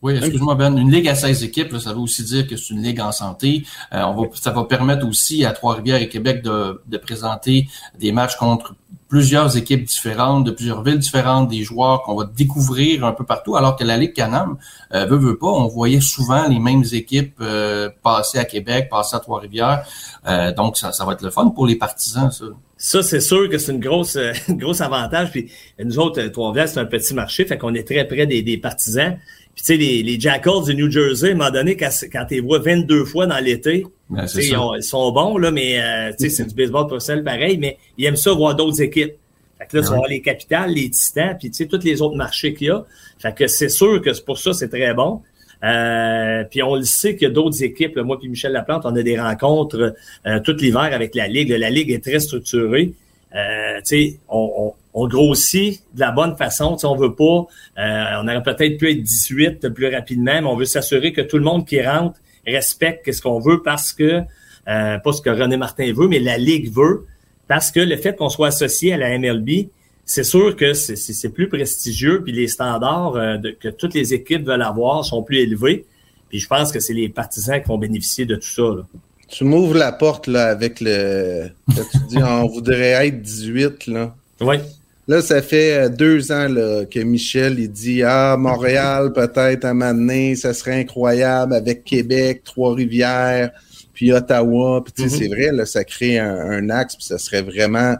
Oui, 0.04 0.18
excuse-moi 0.18 0.56
Ben, 0.56 0.78
une 0.78 0.92
ligue 0.92 1.08
à 1.08 1.16
16 1.16 1.46
équipes, 1.46 1.78
ça 1.78 1.94
veut 1.94 2.00
aussi 2.00 2.26
dire 2.26 2.46
que 2.46 2.58
c'est 2.58 2.74
une 2.74 2.84
ligue 2.84 3.00
en 3.00 3.14
santé. 3.14 3.66
Euh, 3.94 4.02
on 4.04 4.22
va, 4.22 4.28
ça 4.34 4.52
va 4.52 4.66
permettre 4.66 5.08
aussi 5.08 5.46
à 5.46 5.54
Trois-Rivières 5.54 6.02
et 6.02 6.10
Québec 6.10 6.44
de, 6.44 6.82
de 6.86 6.98
présenter 6.98 7.70
des 7.98 8.12
matchs 8.12 8.36
contre 8.36 8.76
plusieurs 9.14 9.56
équipes 9.58 9.84
différentes, 9.84 10.44
de 10.44 10.50
plusieurs 10.50 10.82
villes 10.82 10.98
différentes, 10.98 11.48
des 11.48 11.62
joueurs 11.62 12.02
qu'on 12.02 12.16
va 12.16 12.26
découvrir 12.26 13.06
un 13.06 13.12
peu 13.12 13.24
partout, 13.24 13.56
alors 13.56 13.76
que 13.76 13.84
la 13.84 13.96
Ligue 13.96 14.14
Canam, 14.14 14.58
euh, 14.94 15.06
veut, 15.06 15.18
veut 15.18 15.38
pas, 15.38 15.48
on 15.48 15.68
voyait 15.68 16.02
souvent 16.02 16.48
les 16.48 16.58
mêmes 16.58 16.84
équipes 16.94 17.36
euh, 17.40 17.92
passer 18.02 18.40
à 18.40 18.46
Québec, 18.46 18.90
passer 18.90 19.16
à 19.16 19.20
Trois-Rivières. 19.20 19.86
Euh, 20.28 20.52
donc, 20.52 20.78
ça, 20.78 20.92
ça 20.92 21.06
va 21.06 21.14
être 21.14 21.22
le 21.22 21.30
fun 21.30 21.50
pour 21.50 21.68
les 21.68 21.76
partisans, 21.76 22.32
ça. 22.32 22.46
Ça, 22.76 23.04
c'est 23.04 23.22
sûr 23.22 23.48
que 23.50 23.60
c'est 23.60 23.72
une 23.72 23.80
grosse, 23.80 24.18
une 24.50 24.58
grosse 24.58 24.82
avantage. 24.82 25.30
Puis 25.30 25.52
nous 25.78 26.00
autres, 26.00 26.22
Trois-Rivières, 26.30 26.68
c'est 26.68 26.80
un 26.80 26.86
petit 26.86 27.14
marché, 27.14 27.46
fait 27.46 27.60
qu'on 27.60 27.76
est 27.76 27.88
très 27.88 28.06
près 28.08 28.26
des, 28.26 28.42
des 28.42 28.58
partisans. 28.58 29.16
Puis 29.56 29.62
tu 29.62 29.66
sais, 29.66 29.78
les, 29.78 30.02
les, 30.02 30.20
Jackals 30.20 30.66
du 30.66 30.76
New 30.76 30.90
Jersey, 30.90 31.30
à 31.30 31.32
un 31.34 31.36
moment 31.36 31.52
donné, 31.52 31.78
quand, 31.78 31.90
quand 32.12 32.26
tu 32.26 32.36
les 32.36 32.40
vois 32.40 32.60
22 32.60 33.06
fois 33.06 33.28
dans 33.28 33.38
l'été, 33.38 33.86
ben, 34.10 34.26
ils, 34.36 34.42
ils, 34.42 34.84
sont 34.84 35.12
bons, 35.12 35.38
là, 35.38 35.52
mais 35.52 35.80
euh, 35.80 36.12
sais 36.18 36.30
c'est 36.30 36.46
du 36.46 36.56
baseball 36.56 36.88
professionnel 36.88 37.24
pareil, 37.24 37.58
mais 37.58 37.78
ils 37.98 38.06
aiment 38.06 38.16
ça 38.16 38.34
voir 38.34 38.56
d'autres 38.56 38.82
équipes. 38.82 39.14
Fait 39.60 39.68
que 39.68 39.78
là, 39.78 39.84
tu 39.84 39.90
vas 39.90 39.96
voir 39.98 40.08
les 40.08 40.22
capitales, 40.22 40.72
les 40.72 40.90
titans, 40.90 41.38
puis 41.40 41.52
tu 41.52 41.58
sais, 41.58 41.68
tous 41.68 41.84
les 41.84 42.02
autres 42.02 42.16
marchés 42.16 42.54
qu'il 42.54 42.68
y 42.68 42.70
a. 42.72 42.84
Fait 43.20 43.34
que 43.36 43.48
c'est 43.48 43.70
sûr 43.70 44.02
que 44.02 44.10
pour 44.24 44.40
ça, 44.40 44.54
c'est 44.54 44.70
très 44.70 44.94
bon. 44.94 45.22
Euh, 45.64 46.44
puis 46.44 46.62
on 46.62 46.76
le 46.76 46.84
sait 46.84 47.16
qu'il 47.16 47.28
y 47.28 47.32
a 47.32 47.34
d'autres 47.34 47.64
équipes. 47.64 47.98
moi 47.98 48.20
puis 48.20 48.28
Michel 48.28 48.52
Laplante, 48.52 48.86
on 48.86 48.96
a 48.96 49.02
des 49.02 49.20
rencontres 49.20 49.96
euh, 50.28 50.40
tout 50.42 50.54
l'hiver 50.54 50.90
avec 50.92 51.16
la 51.16 51.28
Ligue. 51.28 51.50
La 51.52 51.70
Ligue 51.70 51.92
est 51.92 52.04
très 52.04 52.20
structurée. 52.20 52.94
Euh, 53.34 53.80
on, 54.28 54.52
on, 54.58 54.74
grossit 54.94 55.84
de 55.94 56.00
la 56.00 56.12
bonne 56.12 56.36
façon. 56.38 56.78
on 56.84 56.96
veut 56.96 57.16
pas, 57.16 57.48
euh, 57.80 58.22
on 58.22 58.28
aurait 58.28 58.44
peut-être 58.44 58.78
pu 58.78 58.92
être 58.92 59.02
18 59.02 59.70
plus 59.70 59.94
rapidement, 59.94 60.42
mais 60.42 60.48
on 60.48 60.56
veut 60.56 60.66
s'assurer 60.66 61.14
que 61.14 61.22
tout 61.22 61.38
le 61.38 61.44
monde 61.44 61.66
qui 61.66 61.82
rentre 61.82 62.20
respecte 62.46 63.12
ce 63.12 63.22
qu'on 63.22 63.40
veut 63.40 63.62
parce 63.64 63.94
que, 63.94 64.22
euh, 64.68 64.98
pas 64.98 65.14
ce 65.14 65.22
que 65.22 65.30
René 65.30 65.58
Martin 65.58 65.92
veut, 65.94 66.08
mais 66.08 66.20
la 66.20 66.38
Ligue 66.38 66.72
veut, 66.72 67.06
parce 67.48 67.72
que 67.72 67.80
le 67.80 67.96
fait 67.98 68.16
qu'on 68.16 68.30
soit 68.30 68.48
associé 68.48 68.94
à 68.94 68.98
la 68.98 69.18
MLB, 69.18 69.70
c'est 70.06 70.24
sûr 70.24 70.56
que 70.56 70.74
c'est 70.74 71.30
plus 71.30 71.48
prestigieux, 71.48 72.22
puis 72.24 72.34
les 72.34 72.48
standards 72.48 73.16
euh, 73.16 73.38
que 73.60 73.70
toutes 73.70 73.94
les 73.94 74.14
équipes 74.14 74.46
veulent 74.46 74.62
avoir 74.62 75.06
sont 75.06 75.24
plus 75.24 75.40
élevés. 75.40 75.86
Puis 76.30 76.40
je 76.40 76.48
pense 76.48 76.72
que 76.72 76.80
c'est 76.80 76.94
les 76.94 77.10
partisans 77.10 77.62
qui 77.62 77.68
vont 77.68 77.78
bénéficier 77.78 78.26
de 78.26 78.36
tout 78.36 78.48
ça. 78.48 78.64
Là. 78.64 78.84
Tu 79.30 79.46
m'ouvres 79.46 79.76
la 79.76 79.92
porte 79.92 80.28
là 80.28 80.48
avec 80.48 80.82
le. 80.82 81.50
tu 81.70 81.98
dis 82.10 82.18
on 82.18 82.48
voudrait 82.48 83.08
être 83.08 83.22
18 83.22 83.88
là. 83.88 84.16
Oui. 84.42 84.58
Là, 85.08 85.22
ça 85.22 85.42
fait 85.42 85.74
euh, 85.74 85.90
deux 85.90 86.32
ans 86.32 86.48
là, 86.48 86.86
que 86.86 87.00
Michel 87.00 87.60
il 87.60 87.70
dit 87.70 88.04
Ah, 88.04 88.36
Montréal, 88.38 89.12
peut-être 89.14 89.66
à 89.66 89.74
donné, 89.74 90.36
ça 90.36 90.54
serait 90.54 90.80
incroyable 90.80 91.54
avec 91.54 91.84
Québec, 91.84 92.44
Trois-Rivières, 92.46 93.52
puis 93.94 94.14
Ottawa. 94.14 94.82
Puis 94.84 94.94
tu 94.94 95.02
sais, 95.04 95.08
mm-hmm. 95.08 95.20
c'est 95.20 95.28
vrai, 95.28 95.52
là, 95.52 95.66
ça 95.66 95.84
crée 95.84 96.20
un, 96.20 96.70
axe, 96.70 96.96
puis 96.96 97.06
ça 97.06 97.18
serait 97.18 97.42
vraiment 97.42 97.96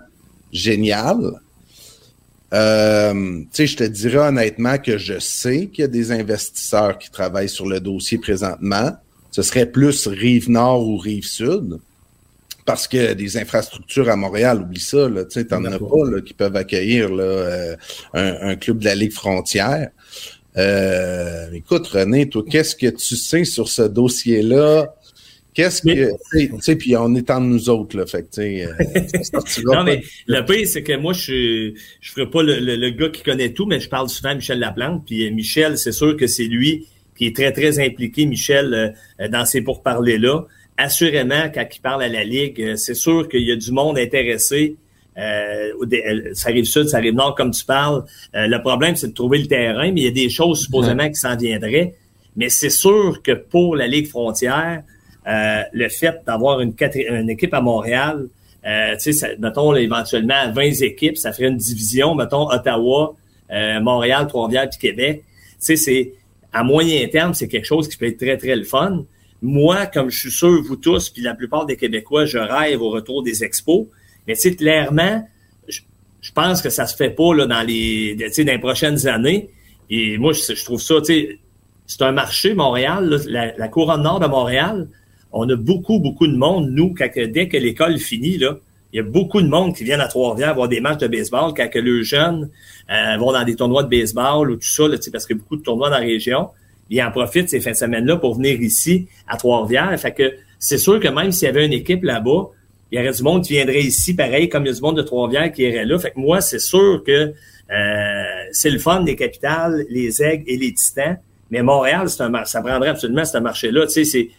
génial. 0.52 1.18
Euh, 2.54 3.14
tu 3.14 3.48
sais, 3.52 3.68
je 3.68 3.78
te 3.78 3.84
dirais 3.84 4.28
honnêtement 4.28 4.78
que 4.78 4.98
je 4.98 5.20
sais 5.20 5.68
qu'il 5.68 5.82
y 5.82 5.86
a 5.86 5.88
des 5.88 6.12
investisseurs 6.12 6.98
qui 7.00 7.10
travaillent 7.10 7.50
sur 7.50 7.68
le 7.68 7.80
dossier 7.80 8.18
présentement 8.20 8.94
ce 9.34 9.42
serait 9.42 9.66
plus 9.66 10.08
rive 10.08 10.50
nord 10.50 10.88
ou 10.88 10.96
rive 10.96 11.26
sud. 11.26 11.80
Parce 12.66 12.88
que 12.88 13.14
des 13.14 13.38
infrastructures 13.38 14.10
à 14.10 14.16
Montréal, 14.16 14.62
oublie 14.62 14.80
ça, 14.80 15.10
tu 15.10 15.26
sais, 15.30 15.46
t'en 15.46 15.66
as 15.66 15.78
pas 15.78 16.22
qui 16.26 16.34
peuvent 16.34 16.56
accueillir 16.56 17.10
euh, 17.12 17.76
un, 18.14 18.56
club 18.56 18.80
de 18.80 18.86
la 18.86 18.96
Ligue 18.96 19.12
frontière. 19.12 19.90
Euh, 20.56 21.52
écoute, 21.52 21.88
René, 21.88 22.30
toi, 22.30 22.44
qu'est-ce 22.50 22.76
que 22.76 22.88
tu 22.88 23.16
sais 23.16 23.44
sur 23.44 23.68
ce 23.68 23.82
dossier-là? 23.82 24.96
Qu'est-ce 25.54 25.82
que. 25.82 26.12
Tu 26.32 26.62
sais, 26.62 26.76
puis 26.76 26.96
on 26.96 27.14
est 27.16 27.30
en 27.30 27.42
nous 27.42 27.70
autres, 27.70 27.98
là. 27.98 28.06
Fait 28.06 28.24
que, 28.24 28.42
euh, 28.42 28.74
Non, 29.66 29.84
mais 29.84 30.02
le 30.26 30.42
pire, 30.46 30.68
c'est 30.68 30.84
que 30.84 30.96
moi, 30.98 31.14
je 31.14 31.74
je 32.02 32.12
ferai 32.12 32.30
pas 32.30 32.42
le, 32.42 32.60
le, 32.60 32.90
gars 32.90 33.10
qui 33.10 33.22
connaît 33.24 33.54
tout, 33.54 33.66
mais 33.66 33.80
je 33.80 33.90
parle 33.90 34.10
souvent 34.10 34.30
à 34.30 34.36
Michel 34.36 34.60
Laplante. 34.60 35.04
Puis 35.06 35.30
Michel, 35.32 35.78
c'est 35.78 35.92
sûr 35.92 36.18
que 36.18 36.28
c'est 36.28 36.46
lui 36.46 36.88
qui 37.16 37.28
est 37.28 37.36
très, 37.36 37.52
très 37.52 37.80
impliqué, 37.80 38.26
Michel, 38.26 38.96
euh, 39.20 39.28
dans 39.28 39.46
ces 39.46 39.62
pourparlers-là. 39.62 40.46
Assurément, 40.78 41.50
quand 41.54 41.66
il 41.74 41.82
parle 41.82 42.04
à 42.04 42.08
la 42.08 42.24
Ligue, 42.24 42.62
euh, 42.62 42.76
c'est 42.76 42.96
sûr 42.96 43.30
qu'il 43.30 43.44
y 43.44 43.52
a 43.52 43.56
du 43.56 43.72
monde 43.72 43.98
intéressé. 43.98 44.76
Euh, 45.18 45.72
ça 46.34 46.50
arrive 46.50 46.66
sud, 46.66 46.88
ça 46.88 46.98
arrive 46.98 47.14
nord, 47.14 47.36
comme 47.36 47.52
tu 47.52 47.64
parles. 47.64 48.04
le 48.34 48.58
problème, 48.60 48.96
c'est 48.96 49.10
de 49.10 49.14
trouver 49.14 49.38
le 49.38 49.46
terrain, 49.46 49.92
mais 49.92 50.02
il 50.02 50.04
y 50.06 50.08
a 50.08 50.12
des 50.12 50.30
choses 50.30 50.62
supposément 50.62 51.08
qui 51.08 51.16
s'en 51.16 51.36
viendraient. 51.36 51.94
Mais 52.36 52.50
c'est 52.50 52.72
sûr 52.72 53.22
que 53.22 53.34
pour 53.34 53.76
la 53.76 53.86
Ligue 53.86 54.08
frontière, 54.08 54.82
le 55.26 55.90
fait 55.90 56.22
d'avoir 56.26 56.62
une, 56.62 56.74
équipe 57.30 57.54
à 57.54 57.62
Montréal, 57.62 58.28
euh, 58.66 58.96
tu 58.98 59.14
sais, 59.14 59.38
mettons 59.38 59.76
éventuellement 59.76 60.52
20 60.52 60.82
équipes, 60.82 61.18
ça 61.18 61.32
ferait 61.32 61.50
une 61.50 61.58
division, 61.58 62.16
mettons 62.16 62.50
Ottawa, 62.50 63.16
Montréal, 63.82 64.26
Trois-Rivières 64.28 64.68
puis 64.68 64.80
Québec. 64.80 65.24
C'est 65.60 66.14
à 66.52 66.64
moyen 66.64 67.08
terme, 67.08 67.34
c'est 67.34 67.48
quelque 67.48 67.66
chose 67.66 67.88
qui 67.88 67.98
peut 67.98 68.08
être 68.08 68.18
très, 68.18 68.38
très 68.38 68.56
le 68.56 68.64
fun. 68.64 69.06
Moi, 69.44 69.88
comme 69.88 70.10
je 70.10 70.18
suis 70.18 70.32
sûr, 70.32 70.64
vous 70.64 70.78
tous, 70.78 71.10
puis 71.10 71.22
la 71.22 71.36
plupart 71.36 71.66
des 71.66 71.76
Québécois, 71.76 72.24
je 72.24 72.38
rêve 72.38 72.82
au 72.82 72.90
retour 72.90 73.24
des 73.24 73.44
expos. 73.44 73.88
Mais 74.26 74.38
tu 74.38 74.56
clairement, 74.56 75.28
je, 75.68 76.32
pense 76.34 76.62
que 76.62 76.70
ça 76.70 76.88
se 76.88 76.96
fait 76.96 77.10
pas 77.10 77.36
là, 77.36 77.46
dans 77.46 77.62
les 77.62 78.16
dans 78.16 78.32
les 78.38 78.60
prochaines 78.60 79.06
années. 79.06 79.50
Et 79.90 80.18
moi, 80.18 80.32
je, 80.32 80.64
trouve 80.64 80.82
ça, 80.82 80.96
c'est 81.04 82.02
un 82.02 82.14
marché, 82.14 82.54
Montréal, 82.54 83.22
la, 83.28 83.68
couronne 83.68 84.04
nord 84.04 84.22
de 84.22 84.28
Montréal. 84.28 84.88
On 85.34 85.50
a 85.50 85.58
beaucoup, 85.58 86.00
beaucoup 86.00 86.28
de 86.28 86.38
monde, 86.38 86.70
nous, 86.72 86.94
quand, 86.98 87.10
dès 87.14 87.50
que 87.50 87.58
l'école 87.58 87.98
finit, 87.98 88.38
là, 88.38 88.58
il 88.94 88.98
y 88.98 89.00
a 89.00 89.04
beaucoup 89.04 89.42
de 89.42 89.48
monde 89.48 89.76
qui 89.76 89.84
viennent 89.84 90.00
à 90.00 90.08
Trois-Rivières 90.08 90.56
voir 90.56 90.70
des 90.70 90.80
matchs 90.80 91.00
de 91.00 91.08
baseball 91.08 91.54
quand 91.54 91.68
que 91.68 91.80
le 91.80 92.02
jeunes 92.04 92.50
euh, 92.90 93.18
vont 93.18 93.34
dans 93.34 93.44
des 93.44 93.56
tournois 93.56 93.84
de 93.84 93.90
baseball 93.90 94.52
ou 94.52 94.56
tout 94.56 94.68
ça, 94.68 94.88
là, 94.88 94.96
parce 95.12 95.26
qu'il 95.26 95.36
y 95.36 95.40
a 95.40 95.42
beaucoup 95.42 95.58
de 95.58 95.64
tournois 95.64 95.90
dans 95.90 95.98
la 95.98 96.02
région. 96.02 96.50
Ils 96.90 97.02
en 97.02 97.12
profitent 97.12 97.50
ces 97.50 97.60
fins 97.60 97.72
de 97.72 97.76
semaine-là 97.76 98.18
pour 98.18 98.36
venir 98.36 98.62
ici 98.62 99.08
à 99.28 99.38
Trois-Rivières. 99.38 99.98
Fait 100.00 100.14
que 100.14 100.34
c'est 100.60 100.78
sûr 100.78 101.00
que 101.00 101.08
même 101.08 101.32
s'il 101.32 101.48
y 101.48 101.50
avait 101.50 101.66
une 101.66 101.74
équipe 101.74 102.04
là-bas, 102.04 102.50
il 102.92 103.00
y 103.00 103.02
aurait 103.02 103.12
du 103.12 103.24
monde 103.24 103.44
qui 103.44 103.54
viendrait 103.54 103.82
ici, 103.82 104.16
pareil, 104.16 104.50
comme 104.50 104.66
il 104.66 104.68
y 104.68 104.72
a 104.72 104.76
du 104.76 104.82
monde 104.82 104.98
de 104.98 105.02
Trois-Rivières 105.02 105.52
qui 105.52 105.64
irait 105.64 105.86
là. 105.86 105.98
Fait 105.98 106.12
que 106.12 106.20
moi, 106.20 106.42
c'est 106.42 106.60
sûr 106.60 107.04
que 107.04 107.34
euh, 107.72 108.24
c'est 108.52 108.70
le 108.70 108.78
fun 108.78 109.02
des 109.02 109.16
capitales, 109.16 109.86
les 109.90 110.22
aigles 110.22 110.44
et 110.48 110.58
les 110.58 110.74
titans. 110.74 111.18
Mais 111.50 111.64
Montréal, 111.64 112.10
c'est 112.10 112.22
un 112.22 112.46
ça 112.46 112.62
prendrait 112.62 112.90
absolument 112.90 113.26
ce 113.26 113.38
marché-là. 113.38 113.88
Tu 113.88 113.94
sais, 113.94 114.06
c'est, 114.06 114.30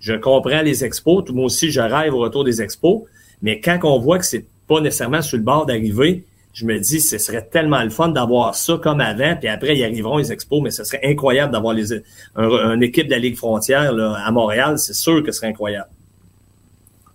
je 0.00 0.14
comprends 0.14 0.62
les 0.62 0.84
expos. 0.84 1.28
Moi 1.30 1.46
aussi, 1.46 1.70
je 1.70 1.80
rêve 1.80 2.14
au 2.14 2.18
retour 2.18 2.44
des 2.44 2.62
expos. 2.62 3.02
Mais 3.42 3.60
quand 3.60 3.78
on 3.82 3.98
voit 3.98 4.18
que 4.18 4.24
c'est 4.24 4.44
pas 4.66 4.80
nécessairement 4.80 5.22
sur 5.22 5.36
le 5.36 5.42
bord 5.42 5.66
d'arriver, 5.66 6.24
je 6.52 6.64
me 6.64 6.78
dis, 6.78 7.00
ce 7.00 7.18
serait 7.18 7.46
tellement 7.46 7.82
le 7.82 7.90
fun 7.90 8.08
d'avoir 8.08 8.54
ça 8.54 8.78
comme 8.82 9.00
avant, 9.00 9.36
puis 9.36 9.48
après, 9.48 9.76
ils 9.76 9.84
arriveront 9.84 10.18
les 10.18 10.32
expos, 10.32 10.60
mais 10.62 10.70
ce 10.70 10.84
serait 10.84 11.00
incroyable 11.04 11.52
d'avoir 11.52 11.74
les, 11.74 11.92
un, 12.34 12.80
équipe 12.80 13.06
de 13.06 13.12
la 13.12 13.18
Ligue 13.18 13.36
frontière 13.36 13.94
à 13.94 14.30
Montréal, 14.30 14.78
c'est 14.78 14.94
sûr 14.94 15.22
que 15.22 15.30
ce 15.30 15.38
serait 15.38 15.48
incroyable. 15.48 15.90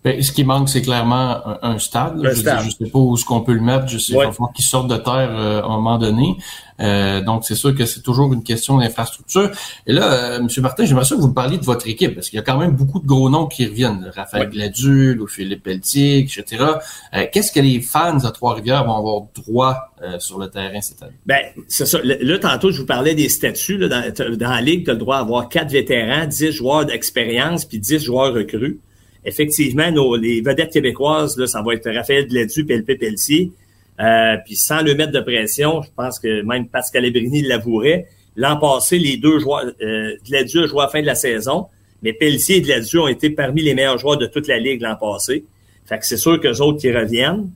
Ben, 0.04 0.22
ce 0.22 0.34
qui 0.34 0.44
manque, 0.44 0.68
c'est 0.68 0.82
clairement 0.82 1.42
un, 1.62 1.80
stade. 1.80 2.20
je, 2.22 2.28
ne 2.30 2.70
sais 2.70 2.92
pas 2.92 3.00
où 3.00 3.16
est-ce 3.16 3.24
qu'on 3.24 3.40
peut 3.40 3.54
le 3.54 3.62
mettre. 3.62 3.88
Je 3.88 3.98
sais 3.98 4.14
pas 4.14 4.32
qu'il 4.54 4.66
sorte 4.66 4.90
de 4.90 4.98
terre 4.98 5.30
euh, 5.32 5.62
à 5.62 5.66
un 5.66 5.78
moment 5.78 5.98
donné. 5.98 6.36
Euh, 6.82 7.22
donc, 7.22 7.46
c'est 7.46 7.56
sûr 7.56 7.74
que 7.74 7.86
c'est 7.86 8.02
toujours 8.02 8.34
une 8.34 8.44
question 8.44 8.78
d'infrastructure. 8.80 9.50
Et 9.88 9.94
là, 9.94 10.14
euh, 10.14 10.40
M. 10.40 10.48
Martin, 10.58 10.84
j'aimerais 10.84 11.06
ça 11.06 11.16
que 11.16 11.22
vous 11.22 11.30
me 11.30 11.34
parliez 11.34 11.58
de 11.58 11.64
votre 11.64 11.88
équipe, 11.88 12.16
parce 12.16 12.30
qu'il 12.30 12.36
y 12.36 12.40
a 12.42 12.44
quand 12.44 12.58
même 12.58 12.72
beaucoup 12.72 13.00
de 13.00 13.08
gros 13.08 13.30
noms 13.30 13.48
qui 13.48 13.66
reviennent. 13.66 14.12
Raphaël 14.14 14.50
Gladue, 14.50 15.18
ou 15.20 15.28
Philippe 15.28 15.64
Pelletier, 15.64 16.20
etc. 16.20 16.66
Euh, 17.14 17.26
qu'est-ce 17.32 17.54
que 17.54 17.62
les 17.62 17.80
fans 17.80 18.20
à 18.26 18.32
Trois-Rivières 18.32 18.84
vont 18.84 18.98
avoir 18.98 19.22
droit 19.34 19.90
sur 20.20 20.38
le 20.38 20.50
terrain 20.50 20.82
cette 20.82 21.02
année? 21.02 21.14
Ben, 21.26 21.40
c'est 21.70 21.86
ça. 21.86 21.98
Là, 22.04 22.38
tantôt, 22.40 22.72
je 22.72 22.82
vous 22.82 22.86
parlais 22.86 23.16
des 23.16 23.30
statuts. 23.30 23.78
Là, 23.78 23.88
dans, 23.88 24.36
dans 24.36 24.50
la 24.50 24.60
Ligue, 24.60 24.84
tu 24.84 24.90
as 24.90 24.94
le 24.94 25.00
droit 25.00 25.20
d'avoir 25.20 25.48
quatre 25.48 25.72
vétérans, 25.72 26.26
dix 26.26 26.52
joueurs 26.52 26.86
d'expérience, 26.86 27.64
puis 27.64 27.80
dix 27.80 28.00
joueurs 28.00 28.34
recrues 28.34 28.82
effectivement, 29.26 29.92
nos, 29.92 30.16
les 30.16 30.42
vedettes 30.42 30.72
québécoises, 30.72 31.38
là, 31.38 31.48
ça 31.48 31.62
va 31.62 31.74
être 31.74 31.90
Raphaël 31.90 32.28
Gledu 32.28 32.66
et 32.70 32.78
LP. 32.78 33.52
Euh, 34.00 34.38
puis 34.46 34.56
sans 34.56 34.82
le 34.82 34.96
mettre 34.96 35.12
de 35.12 35.20
pression, 35.20 35.82
je 35.82 35.90
pense 35.96 36.20
que 36.20 36.42
même 36.42 36.68
Pascal 36.68 37.06
Ebrini 37.06 37.42
l'avouerait. 37.44 38.08
L'an 38.36 38.58
passé, 38.58 38.98
les 38.98 39.18
deux 39.18 39.40
joueurs, 39.40 39.72
euh, 39.82 40.16
a 40.32 40.46
joué 40.46 40.80
à 40.80 40.84
la 40.84 40.88
fin 40.88 41.02
de 41.02 41.06
la 41.06 41.16
saison, 41.16 41.68
mais 42.02 42.14
Pelletier 42.14 42.58
et 42.58 42.62
Gledu 42.62 42.98
ont 42.98 43.08
été 43.08 43.30
parmi 43.30 43.62
les 43.62 43.76
meilleurs 43.76 44.00
joueurs 44.00 44.18
de 44.18 44.26
toute 44.26 44.48
la 44.48 44.58
Ligue 44.58 44.82
l'an 44.82 44.96
passé. 44.96 45.46
Fait 45.86 46.00
que 46.00 46.06
c'est 46.06 46.18
sûr 46.18 46.40
qu'eux 46.40 46.60
autres 46.62 46.80
qui 46.80 46.92
reviennent. 46.92 47.50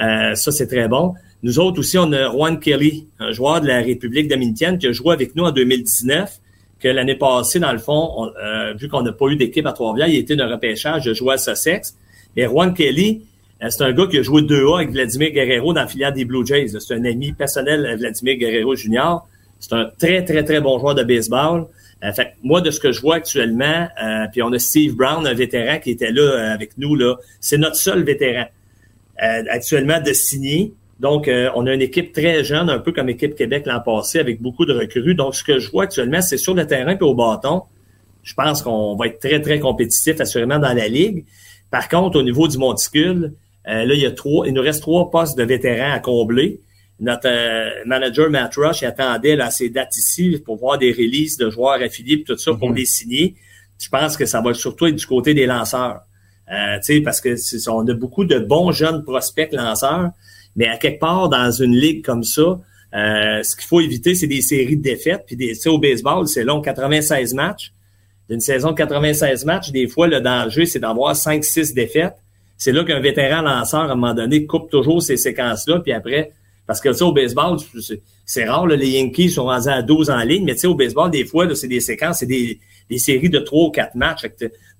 Euh, 0.00 0.34
ça, 0.34 0.50
c'est 0.50 0.66
très 0.66 0.88
bon. 0.88 1.14
Nous 1.42 1.58
autres 1.58 1.78
aussi, 1.78 1.98
on 1.98 2.10
a 2.12 2.30
Juan 2.30 2.58
Kelly, 2.58 3.06
un 3.20 3.30
joueur 3.30 3.60
de 3.60 3.68
la 3.68 3.80
République 3.80 4.28
dominicaine 4.28 4.78
qui 4.78 4.86
a 4.88 4.92
joué 4.92 5.12
avec 5.12 5.36
nous 5.36 5.44
en 5.44 5.52
2019, 5.52 6.40
que 6.84 6.88
l'année 6.90 7.14
passée, 7.14 7.58
dans 7.58 7.72
le 7.72 7.78
fond, 7.78 8.30
euh, 8.44 8.74
vu 8.74 8.88
qu'on 8.88 9.00
n'a 9.00 9.12
pas 9.12 9.26
eu 9.28 9.36
d'équipe 9.36 9.64
à 9.64 9.72
Trois-Rivières, 9.72 10.08
il 10.08 10.18
était 10.18 10.36
de 10.36 10.42
repêchage, 10.42 11.06
de 11.06 11.14
jouer 11.14 11.34
à 11.34 11.38
Sussex. 11.38 11.96
Et 12.36 12.44
Juan 12.44 12.74
Kelly, 12.74 13.22
euh, 13.62 13.70
c'est 13.70 13.84
un 13.84 13.92
gars 13.92 14.06
qui 14.06 14.18
a 14.18 14.22
joué 14.22 14.42
2A 14.42 14.76
avec 14.76 14.90
Vladimir 14.90 15.30
Guerrero 15.30 15.72
dans 15.72 15.80
la 15.80 15.86
filière 15.86 16.12
des 16.12 16.26
Blue 16.26 16.44
Jays. 16.44 16.78
C'est 16.78 16.94
un 16.94 17.04
ami 17.06 17.32
personnel 17.32 17.90
de 17.90 17.96
Vladimir 17.96 18.36
Guerrero 18.36 18.76
Jr. 18.76 19.20
C'est 19.60 19.72
un 19.72 19.90
très, 19.98 20.22
très, 20.26 20.44
très 20.44 20.60
bon 20.60 20.78
joueur 20.78 20.94
de 20.94 21.04
baseball. 21.04 21.68
Euh, 22.04 22.10
moi, 22.42 22.60
de 22.60 22.70
ce 22.70 22.80
que 22.80 22.92
je 22.92 23.00
vois 23.00 23.14
actuellement, 23.16 23.88
euh, 24.02 24.26
puis 24.30 24.42
on 24.42 24.52
a 24.52 24.58
Steve 24.58 24.94
Brown, 24.94 25.26
un 25.26 25.32
vétéran 25.32 25.78
qui 25.78 25.92
était 25.92 26.12
là 26.12 26.52
avec 26.52 26.76
nous, 26.76 26.96
là. 26.96 27.16
C'est 27.40 27.56
notre 27.56 27.76
seul 27.76 28.04
vétéran 28.04 28.44
actuellement 29.16 30.00
de 30.02 30.12
signer. 30.12 30.74
Donc, 31.04 31.30
on 31.54 31.66
a 31.66 31.74
une 31.74 31.82
équipe 31.82 32.14
très 32.14 32.42
jeune, 32.44 32.70
un 32.70 32.78
peu 32.78 32.90
comme 32.90 33.10
équipe 33.10 33.34
Québec 33.34 33.66
l'an 33.66 33.80
passé, 33.80 34.20
avec 34.20 34.40
beaucoup 34.40 34.64
de 34.64 34.72
recrues. 34.72 35.14
Donc, 35.14 35.34
ce 35.34 35.44
que 35.44 35.58
je 35.58 35.70
vois 35.70 35.84
actuellement, 35.84 36.22
c'est 36.22 36.38
sur 36.38 36.54
le 36.54 36.66
terrain 36.66 36.96
et 36.96 37.02
au 37.02 37.14
bâton. 37.14 37.62
Je 38.22 38.32
pense 38.32 38.62
qu'on 38.62 38.96
va 38.96 39.08
être 39.08 39.20
très, 39.20 39.38
très 39.42 39.60
compétitif, 39.60 40.18
assurément, 40.18 40.58
dans 40.58 40.72
la 40.72 40.88
Ligue. 40.88 41.26
Par 41.70 41.90
contre, 41.90 42.18
au 42.18 42.22
niveau 42.22 42.48
du 42.48 42.56
monticule, 42.56 43.34
euh, 43.68 43.84
là, 43.84 43.94
il 43.94 44.00
y 44.00 44.06
a 44.06 44.12
trois, 44.12 44.46
il 44.46 44.54
nous 44.54 44.62
reste 44.62 44.80
trois 44.80 45.10
postes 45.10 45.36
de 45.36 45.44
vétérans 45.44 45.92
à 45.92 45.98
combler. 45.98 46.60
Notre 47.00 47.28
euh, 47.28 47.70
manager 47.84 48.30
Matt 48.30 48.54
Rush 48.56 48.82
attendait 48.82 49.36
là, 49.36 49.50
ces 49.50 49.68
dates 49.68 49.96
ici 49.96 50.40
pour 50.44 50.56
voir 50.56 50.78
des 50.78 50.92
releases 50.92 51.36
de 51.36 51.50
joueurs 51.50 51.82
affiliés 51.82 52.14
et 52.14 52.24
tout 52.24 52.38
ça 52.38 52.54
pour 52.54 52.70
mhm. 52.70 52.76
les 52.76 52.86
signer. 52.86 53.34
Je 53.78 53.88
pense 53.88 54.16
que 54.16 54.24
ça 54.24 54.40
va 54.40 54.54
surtout 54.54 54.86
être 54.86 54.94
du 54.94 55.06
côté 55.06 55.34
des 55.34 55.46
lanceurs. 55.46 56.00
Euh, 56.50 56.78
parce 57.04 57.20
que 57.20 57.34
on 57.70 57.86
a 57.88 57.94
beaucoup 57.94 58.24
de 58.24 58.38
bons 58.38 58.70
jeunes 58.70 59.02
prospects 59.02 59.52
lanceurs, 59.52 60.10
mais 60.56 60.66
à 60.66 60.76
quelque 60.76 61.00
part 61.00 61.28
dans 61.28 61.50
une 61.50 61.74
ligue 61.74 62.04
comme 62.04 62.24
ça, 62.24 62.60
euh, 62.94 63.42
ce 63.42 63.56
qu'il 63.56 63.66
faut 63.66 63.80
éviter, 63.80 64.14
c'est 64.14 64.26
des 64.26 64.42
séries 64.42 64.76
de 64.76 64.82
défaites. 64.82 65.24
Puis 65.26 65.36
des, 65.36 65.66
au 65.66 65.78
baseball, 65.78 66.28
c'est 66.28 66.44
long, 66.44 66.60
96 66.60 67.34
matchs. 67.34 67.72
D'une 68.30 68.40
saison 68.40 68.70
de 68.70 68.76
96 68.76 69.44
matchs, 69.44 69.70
des 69.70 69.88
fois, 69.88 70.06
le 70.06 70.20
danger, 70.20 70.64
c'est 70.64 70.78
d'avoir 70.78 71.14
5-6 71.14 71.74
défaites 71.74 72.14
c'est 72.56 72.72
là 72.72 72.84
qu'un 72.84 73.00
vétéran 73.00 73.42
lanceur, 73.42 73.82
à 73.82 73.92
un 73.92 73.94
moment 73.94 74.14
donné, 74.14 74.46
coupe 74.46 74.70
toujours 74.70 75.02
ces 75.02 75.16
séquences-là, 75.16 75.80
puis 75.80 75.92
après, 75.92 76.32
parce 76.66 76.80
que, 76.80 76.88
tu 76.88 76.94
sais, 76.96 77.04
au 77.04 77.12
baseball, 77.12 77.58
c'est 78.24 78.44
rare, 78.44 78.66
les 78.66 78.90
Yankees 78.90 79.30
sont 79.30 79.44
rendus 79.44 79.68
à 79.68 79.82
12 79.82 80.08
en 80.10 80.20
ligne, 80.20 80.44
mais 80.44 80.54
tu 80.54 80.60
sais, 80.60 80.66
au 80.66 80.74
baseball, 80.74 81.10
des 81.10 81.24
fois, 81.24 81.52
c'est 81.54 81.68
des 81.68 81.80
séquences, 81.80 82.20
c'est 82.20 82.26
des, 82.26 82.58
séries 82.96 83.28
de 83.28 83.38
3 83.38 83.64
ou 83.64 83.70
4 83.70 83.94
matchs. 83.96 84.24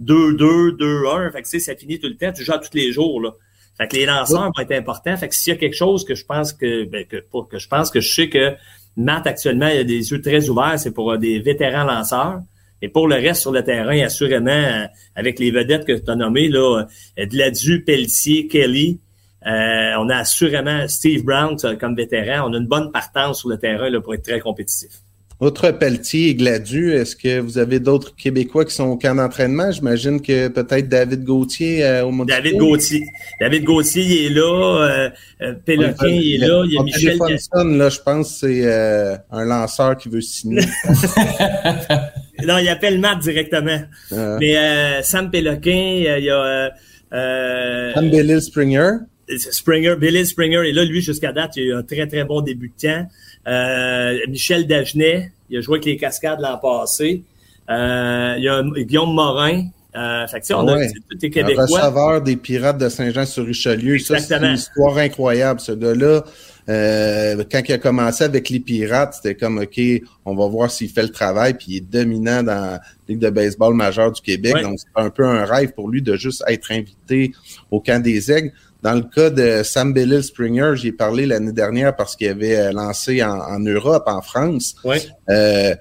2-2, 0.01 0.77
2-1, 0.77 1.33
fait 1.33 1.43
que, 1.43 1.49
tu 1.49 1.51
sais, 1.51 1.59
ça 1.59 1.77
finit 1.77 1.99
tout 1.99 2.09
le 2.09 2.17
temps, 2.17 2.33
tu 2.33 2.45
joues 2.45 2.53
tous 2.53 2.75
les 2.75 2.93
jours, 2.93 3.21
là. 3.21 3.35
Fait 3.77 3.89
que 3.89 3.97
les 3.97 4.07
lanceurs 4.07 4.45
vont 4.45 4.63
être 4.63 4.73
importants. 4.73 5.17
Fait 5.17 5.29
que 5.29 5.35
s'il 5.35 5.53
y 5.53 5.57
a 5.57 5.59
quelque 5.59 5.77
chose 5.77 6.05
que 6.05 6.15
je 6.15 6.25
pense 6.25 6.53
que, 6.53 6.85
ben, 6.85 7.05
que, 7.05 7.17
que 7.17 7.59
je 7.59 7.69
pense 7.69 7.91
que 7.91 8.01
je 8.01 8.15
sais 8.15 8.29
que 8.29 8.55
Matt, 8.97 9.27
actuellement, 9.27 9.69
il 9.69 9.79
a 9.79 9.85
des 9.85 10.11
yeux 10.11 10.21
très 10.21 10.49
ouverts, 10.49 10.79
c'est 10.79 10.93
pour 10.93 11.19
des 11.19 11.41
vétérans 11.41 11.85
lanceurs. 11.85 12.41
Et 12.85 12.89
pour 12.89 13.09
le 13.09 13.15
reste 13.15 13.41
sur 13.41 13.51
le 13.51 13.65
terrain, 13.65 13.99
assurément, 14.01 14.51
euh, 14.51 14.87
avec 15.15 15.39
les 15.39 15.51
vedettes 15.51 15.87
que 15.87 15.93
tu 15.93 16.11
as 16.11 16.17
nommées, 16.17 16.49
là, 16.49 16.87
euh, 17.19 17.27
Gladu, 17.27 17.83
Pelletier, 17.83 18.47
Kelly, 18.47 19.01
euh, 19.47 19.93
on 19.99 20.11
a 20.11 20.17
assurément 20.17 20.87
Steve 20.87 21.25
Brown 21.25 21.57
comme 21.81 21.97
vétéran. 21.97 22.51
On 22.51 22.53
a 22.53 22.59
une 22.59 22.67
bonne 22.67 22.93
partance 22.93 23.41
sur 23.41 23.49
le 23.49 23.57
terrain 23.57 23.89
là, 23.89 24.03
pour 24.03 24.15
être 24.15 24.25
très 24.25 24.41
compétitif. 24.41 25.04
Outre 25.41 25.71
Pelletier 25.73 26.29
et 26.29 26.35
Gladu, 26.35 26.93
est-ce 26.93 27.17
que 27.17 27.41
vous 27.41 27.59
avez 27.59 27.81
d'autres 27.81 28.15
Québécois 28.15 28.65
qui 28.65 28.75
sont 28.75 28.85
au 28.85 28.97
camp 28.97 29.17
d'entraînement? 29.17 29.71
J'imagine 29.73 30.23
que 30.23 30.49
peut-être 30.49 30.89
David 30.89 31.25
Gauthier 31.25 32.01
au 32.03 32.11
monde. 32.13 32.29
David 32.29 32.57
Gauthier. 32.57 33.05
David 33.41 33.65
Gauthier, 33.65 34.03
il 34.03 34.27
est 34.27 34.35
là. 34.35 35.11
Euh, 35.43 35.55
Péloquin, 35.65 36.07
il 36.07 36.35
est 36.35 36.47
là. 36.47 36.63
Il 36.65 36.73
y 36.73 36.79
a 36.79 36.83
Michel. 36.83 37.19
là, 37.19 37.89
je 37.89 38.01
pense 38.01 38.41
que 38.41 38.47
c'est 38.47 39.19
un 39.31 39.45
lanceur 39.45 39.97
qui 39.97 40.09
veut 40.09 40.21
signer. 40.21 40.63
non, 42.47 42.59
il 42.59 42.69
appelle 42.69 42.99
Matt 43.01 43.21
directement. 43.21 43.83
Ah. 44.13 44.37
Mais 44.41 44.57
euh, 44.57 45.03
Sam 45.03 45.31
Péloquin, 45.31 46.05
euh, 46.07 46.19
il 46.19 46.25
y 46.25 46.31
a... 46.31 46.71
Euh, 47.13 47.95
Sam 47.95 48.11
Billy 48.11 48.41
Springer. 48.41 48.91
Springer, 49.51 49.97
Billy 49.97 50.27
Springer 50.27 50.69
est 50.69 50.73
là, 50.73 50.85
lui, 50.85 51.01
jusqu'à 51.01 51.33
date, 51.33 51.57
il 51.57 51.63
a 51.63 51.67
eu 51.67 51.75
un 51.75 51.83
très, 51.83 52.07
très 52.07 52.25
bon 52.25 52.41
début 52.41 52.73
temps. 53.45 54.31
Michel 54.31 54.67
Dagenet, 54.67 55.33
il 55.51 55.59
a 55.59 55.61
joué 55.61 55.77
avec 55.77 55.85
les 55.87 55.97
Cascades 55.97 56.41
l'an 56.41 56.59
passé. 56.59 57.23
il 57.69 58.43
y 58.43 58.49
a 58.49 58.63
Guillaume 58.63 59.15
Morin. 59.15 59.67
fait 59.93 60.41
que, 60.41 60.55
on 60.55 60.69
a 60.69 60.77
tous 60.87 61.19
les 61.23 61.31
Québécois. 61.31 61.65
Un 61.65 61.67
receveur 61.67 62.23
des 62.23 62.37
Pirates 62.37 62.79
de 62.79 62.89
Saint-Jean-sur-Richelieu. 62.89 63.99
Ça, 63.99 64.19
c'est 64.19 64.35
une 64.35 64.55
histoire 64.55 64.99
incroyable, 64.99 65.61
ce 65.61 65.73
gars-là. 65.73 66.25
Euh, 66.69 67.45
quand 67.51 67.61
il 67.69 67.73
a 67.75 67.79
commencé 67.79 68.25
avec 68.25 68.49
les 68.49 68.61
Pirates, 68.61 69.15
c'était 69.15 69.35
comme 69.35 69.59
OK, 69.59 69.81
on 70.25 70.35
va 70.35 70.47
voir 70.47 70.71
s'il 70.71 70.89
fait 70.89 71.03
le 71.03 71.11
travail, 71.11 71.55
puis 71.55 71.67
il 71.69 71.77
est 71.77 71.81
dominant 71.81 72.43
dans 72.43 72.55
la 72.55 72.81
Ligue 73.07 73.19
de 73.19 73.31
baseball 73.31 73.75
majeure 73.75 74.13
du 74.13 74.23
Québec. 74.23 74.55
Donc, 74.63 74.79
c'est 74.79 75.01
un 75.01 75.11
peu 75.11 75.27
un 75.27 75.45
rêve 75.45 75.73
pour 75.73 75.89
lui 75.89 76.01
de 76.01 76.17
juste 76.17 76.43
être 76.47 76.73
invité 76.73 77.33
au 77.71 77.81
camp 77.81 78.03
des 78.03 78.33
aigles. 78.33 78.53
Dans 78.85 78.93
le 78.93 79.01
cas 79.01 79.31
de 79.31 79.63
Sam 79.65 79.95
Bellil 79.95 80.23
Springer, 80.23 80.73
j'ai 80.75 80.93
parlé 80.93 81.25
l'année 81.25 81.53
dernière 81.53 81.97
parce 81.97 82.17
qu'il 82.17 82.29
avait 82.29 82.55
euh, 82.55 82.71
lancé 82.71 83.23
en, 83.23 83.59
Europe, 83.59 84.05
en 84.07 84.21
France. 84.21 84.77
Euh, 85.31 85.75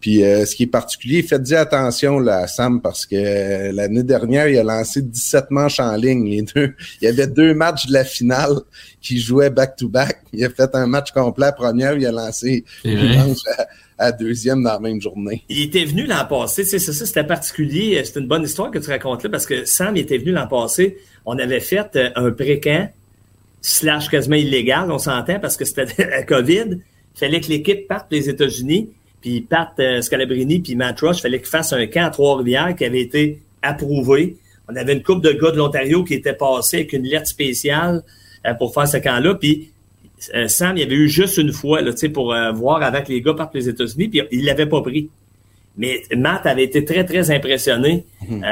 puis 0.00 0.24
euh, 0.24 0.44
ce 0.44 0.54
qui 0.54 0.64
est 0.64 0.68
particulier, 0.68 1.22
faites-y 1.22 1.54
attention 1.54 2.20
là, 2.20 2.38
à 2.38 2.46
Sam 2.46 2.80
parce 2.80 3.04
que 3.04 3.16
euh, 3.16 3.72
l'année 3.72 4.04
dernière, 4.04 4.48
il 4.48 4.56
a 4.58 4.62
lancé 4.62 5.02
17 5.02 5.50
manches 5.50 5.80
en 5.80 5.94
ligne. 5.96 6.28
Les 6.28 6.42
deux, 6.42 6.74
il 7.00 7.04
y 7.04 7.08
avait 7.08 7.26
deux 7.26 7.52
matchs 7.52 7.86
de 7.86 7.92
la 7.92 8.04
finale 8.04 8.54
qui 9.00 9.18
jouaient 9.18 9.50
back-to-back. 9.50 10.18
Il 10.32 10.44
a 10.44 10.50
fait 10.50 10.70
un 10.74 10.86
match 10.86 11.10
complet 11.10 11.46
à 11.46 11.52
première, 11.52 11.94
il 11.94 12.06
a 12.06 12.12
lancé 12.12 12.64
une 12.84 13.16
manche 13.16 13.38
à, 13.98 14.12
deuxième 14.12 14.62
dans 14.62 14.74
la 14.74 14.80
même 14.80 15.00
journée. 15.00 15.44
Il 15.48 15.62
était 15.62 15.84
venu 15.84 16.06
l'an 16.06 16.24
passé, 16.26 16.62
c'est 16.62 16.78
ça, 16.78 16.92
c'était 16.92 17.24
particulier. 17.24 18.00
C'est 18.04 18.20
une 18.20 18.28
bonne 18.28 18.44
histoire 18.44 18.70
que 18.70 18.78
tu 18.78 18.90
racontes 18.90 19.24
là 19.24 19.30
parce 19.30 19.46
que 19.46 19.64
Sam 19.64 19.96
il 19.96 20.00
était 20.00 20.18
venu 20.18 20.30
l'an 20.30 20.46
passé. 20.46 20.98
On 21.30 21.38
avait 21.38 21.60
fait 21.60 21.94
euh, 21.94 22.08
un 22.16 22.30
pré-camp 22.30 22.90
slash 23.60 24.08
quasiment 24.08 24.36
illégal, 24.36 24.90
on 24.90 24.98
s'entend 24.98 25.38
parce 25.38 25.58
que 25.58 25.66
c'était 25.66 25.84
la 26.10 26.22
COVID. 26.22 26.70
Il 26.70 27.18
fallait 27.18 27.42
que 27.42 27.48
l'équipe 27.48 27.86
parte 27.86 28.10
des 28.10 28.30
États-Unis 28.30 28.88
puis 29.20 29.42
Pat 29.42 29.68
euh, 29.78 30.00
Scalabrini 30.00 30.60
puis 30.60 30.74
Matt 30.74 31.00
Rush, 31.00 31.20
fallait 31.20 31.38
qu'ils 31.38 31.48
fassent 31.48 31.74
un 31.74 31.86
camp 31.86 32.06
à 32.06 32.10
Trois-Rivières 32.10 32.74
qui 32.74 32.86
avait 32.86 33.02
été 33.02 33.42
approuvé. 33.60 34.38
On 34.70 34.76
avait 34.76 34.94
une 34.94 35.02
couple 35.02 35.20
de 35.20 35.32
gars 35.32 35.50
de 35.50 35.58
l'Ontario 35.58 36.02
qui 36.02 36.14
étaient 36.14 36.32
passés 36.32 36.78
avec 36.78 36.94
une 36.94 37.04
lettre 37.04 37.26
spéciale 37.26 38.02
euh, 38.46 38.54
pour 38.54 38.72
faire 38.72 38.88
ce 38.88 38.96
camp-là. 38.96 39.34
Puis 39.34 39.70
Sam, 40.46 40.78
il 40.78 40.80
y 40.80 40.82
avait 40.82 40.94
eu 40.94 41.10
juste 41.10 41.36
une 41.36 41.52
fois 41.52 41.82
là, 41.82 41.92
pour 42.14 42.34
voir 42.54 42.82
avec 42.82 43.06
les 43.08 43.20
gars 43.20 43.34
partent 43.34 43.54
les 43.54 43.68
États-Unis, 43.68 44.08
puis 44.08 44.22
il 44.32 44.44
l'avait 44.46 44.66
pas 44.66 44.80
pris. 44.80 45.10
Mais 45.78 46.02
Matt 46.16 46.44
avait 46.44 46.64
été 46.64 46.84
très, 46.84 47.04
très 47.04 47.30
impressionné 47.30 48.04
mhm. 48.28 48.44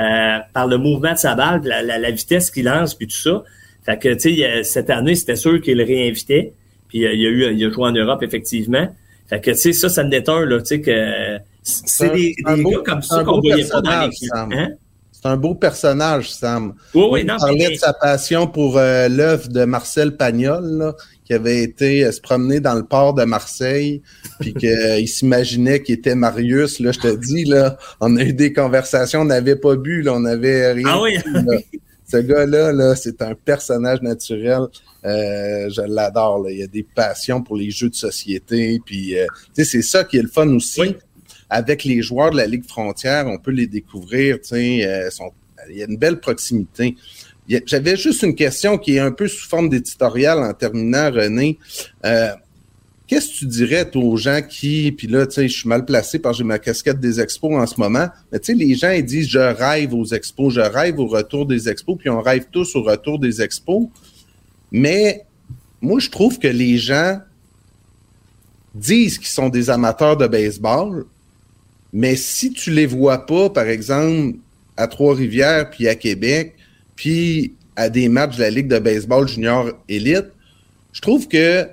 par 0.55 0.67
le 0.69 0.79
mouvement 0.79 1.13
de 1.13 1.19
sa 1.19 1.35
balle, 1.35 1.61
la, 1.65 1.83
la, 1.83 2.11
vitesse 2.11 2.51
qu'il 2.51 2.65
lance, 2.67 2.95
puis 2.95 3.09
tout 3.09 3.17
ça. 3.17 3.43
Fait 3.85 3.99
que, 3.99 4.15
tu 4.15 4.37
sais, 4.37 4.63
cette 4.63 4.91
année, 4.91 5.17
c'était 5.17 5.37
sûr 5.37 5.61
qu'il 5.61 5.77
le 5.77 5.85
réinvitait. 5.85 6.53
Puis 6.89 6.99
il 6.99 7.21
y 7.21 7.27
a 7.27 7.31
eu, 7.31 7.53
il 7.53 7.65
a 7.65 7.71
joué 7.71 7.85
en 7.85 7.93
Europe, 7.93 8.23
effectivement. 8.23 8.89
Fait 9.29 9.41
que, 9.41 9.51
tu 9.51 9.57
sais, 9.57 9.73
ça, 9.73 9.89
ça 9.89 10.05
me 10.05 10.11
détonne, 10.11 10.49
là, 10.49 10.61
tu 10.61 10.67
sais, 10.67 10.81
que 10.81 11.39
c'est 11.63 12.11
des, 12.11 12.35
des 12.47 12.65
gars 12.65 12.79
comme 12.85 13.03
ça 13.03 13.25
qu'on 13.25 13.41
voyait 13.41 13.69
pas 13.69 13.81
dans 13.81 14.03
l'équipe. 14.03 14.31
Hein? 14.33 14.69
C'est 15.27 15.33
un 15.33 15.37
beau 15.37 15.57
personnage, 15.57 16.31
Sam. 16.31 16.75
Oui, 16.95 17.03
oui, 17.11 17.25
non, 17.25 17.35
Il 17.35 17.41
parlait 17.41 17.71
de 17.71 17.81
sa 17.81 17.93
passion 17.93 18.47
pour 18.47 18.79
euh, 18.79 19.09
l'œuvre 19.09 19.49
de 19.49 19.65
Marcel 19.65 20.17
Pagnol, 20.17 20.65
là, 20.65 20.95
qui 21.25 21.35
avait 21.35 21.65
été 21.65 22.05
euh, 22.05 22.13
se 22.13 22.21
promener 22.21 22.61
dans 22.61 22.75
le 22.75 22.85
port 22.85 23.13
de 23.13 23.25
Marseille, 23.25 24.03
puis 24.41 24.55
qu'il 24.55 24.69
euh, 24.69 25.05
s'imaginait 25.07 25.83
qu'il 25.83 25.97
était 25.97 26.15
Marius. 26.15 26.79
Là, 26.79 26.93
je 26.93 27.01
te 27.01 27.17
dis, 27.17 27.45
là, 27.45 27.77
on 28.01 28.17
a 28.17 28.23
eu 28.23 28.35
des 28.35 28.53
conversations, 28.53 29.23
on 29.23 29.25
n'avait 29.25 29.57
pas 29.57 29.75
bu, 29.75 30.03
là, 30.03 30.15
on 30.15 30.21
n'avait 30.21 30.71
rien. 30.71 30.87
Ah 30.87 31.03
oui. 31.03 31.19
Ce 32.09 32.19
gars-là, 32.19 32.73
là, 32.73 32.95
c'est 32.95 33.21
un 33.21 33.35
personnage 33.35 34.01
naturel. 34.03 34.61
Euh, 35.05 35.69
je 35.71 35.83
l'adore. 35.83 36.49
Il 36.49 36.63
a 36.63 36.69
des 36.69 36.85
passions 36.85 37.43
pour 37.43 37.57
les 37.57 37.73
jeux 37.73 37.89
de 37.89 37.97
société. 37.97 38.81
Puis, 38.87 39.17
c'est 39.55 39.83
ça 39.83 40.05
qui 40.05 40.19
est 40.19 40.23
le 40.23 40.29
fun 40.29 40.49
aussi. 40.51 40.95
Avec 41.49 41.85
les 41.85 42.03
joueurs 42.03 42.31
de 42.31 42.37
la 42.37 42.47
Ligue 42.47 42.67
Frontière, 42.67 43.27
on 43.27 43.39
peut 43.39 43.53
les 43.53 43.67
découvrir. 43.67 44.39
Euh, 44.53 45.09
il 45.71 45.77
y 45.77 45.83
a 45.83 45.87
une 45.89 45.97
belle 45.97 46.21
proximité. 46.21 46.97
J'avais 47.67 47.97
juste 47.97 48.23
une 48.23 48.35
question 48.35 48.77
qui 48.77 48.97
est 48.97 49.01
un 49.01 49.13
peu 49.13 49.29
sous 49.29 49.49
forme 49.49 49.69
d'éditorial 49.69 50.39
en 50.39 50.53
terminant, 50.53 51.11
René. 51.11 51.59
Euh, 52.05 52.33
Qu'est-ce 53.07 53.29
que 53.29 53.39
tu 53.39 53.47
dirais 53.47 53.89
aux 53.95 54.17
gens 54.17 54.41
qui, 54.43 54.91
puis 54.91 55.07
là, 55.07 55.27
je 55.31 55.47
suis 55.47 55.69
mal 55.69 55.85
placé 55.85 56.19
parce 56.19 56.37
que 56.37 56.39
j'ai 56.39 56.45
ma 56.45 56.59
casquette 56.59 56.99
des 56.99 57.21
expos 57.21 57.53
en 57.53 57.65
ce 57.65 57.79
moment, 57.79 58.09
mais 58.33 58.41
les 58.49 58.75
gens, 58.75 58.91
ils 58.91 59.05
disent, 59.05 59.29
je 59.29 59.39
rêve 59.39 59.95
aux 59.95 60.07
expos, 60.07 60.53
je 60.53 60.61
rêve 60.61 60.99
au 60.99 61.07
retour 61.07 61.47
des 61.47 61.69
expos, 61.69 61.97
puis 61.97 62.11
on 62.11 62.21
rêve 62.21 62.47
tous 62.51 62.75
au 62.75 62.83
retour 62.83 63.21
des 63.21 63.41
expos. 63.41 63.87
Mais 64.73 65.25
moi, 65.81 66.01
je 66.01 66.11
trouve 66.11 66.41
que 66.41 66.49
les 66.49 66.79
gens 66.79 67.21
disent 68.75 69.19
qu'ils 69.19 69.29
sont 69.29 69.51
des 69.51 69.71
amateurs 69.71 70.17
de 70.17 70.27
baseball, 70.27 71.05
mais 71.97 72.15
si 72.15 72.53
tu 72.53 72.73
les 72.73 72.85
vois 72.85 73.25
pas, 73.25 73.49
par 73.49 73.67
exemple, 73.69 74.37
à 74.77 74.87
Trois-Rivières, 74.87 75.71
puis 75.71 75.89
à 75.89 75.95
Québec, 75.95 76.53
puis 76.95 77.55
à 77.75 77.89
des 77.89 78.11
matchs 78.11 78.37
de 78.37 78.43
la 78.43 78.51
Ligue 78.51 78.69
de 78.69 78.79
baseball 78.79 79.27
junior 79.27 79.73
élite, 79.89 80.27
je 80.93 81.01
trouve 81.01 81.27
que 81.27 81.67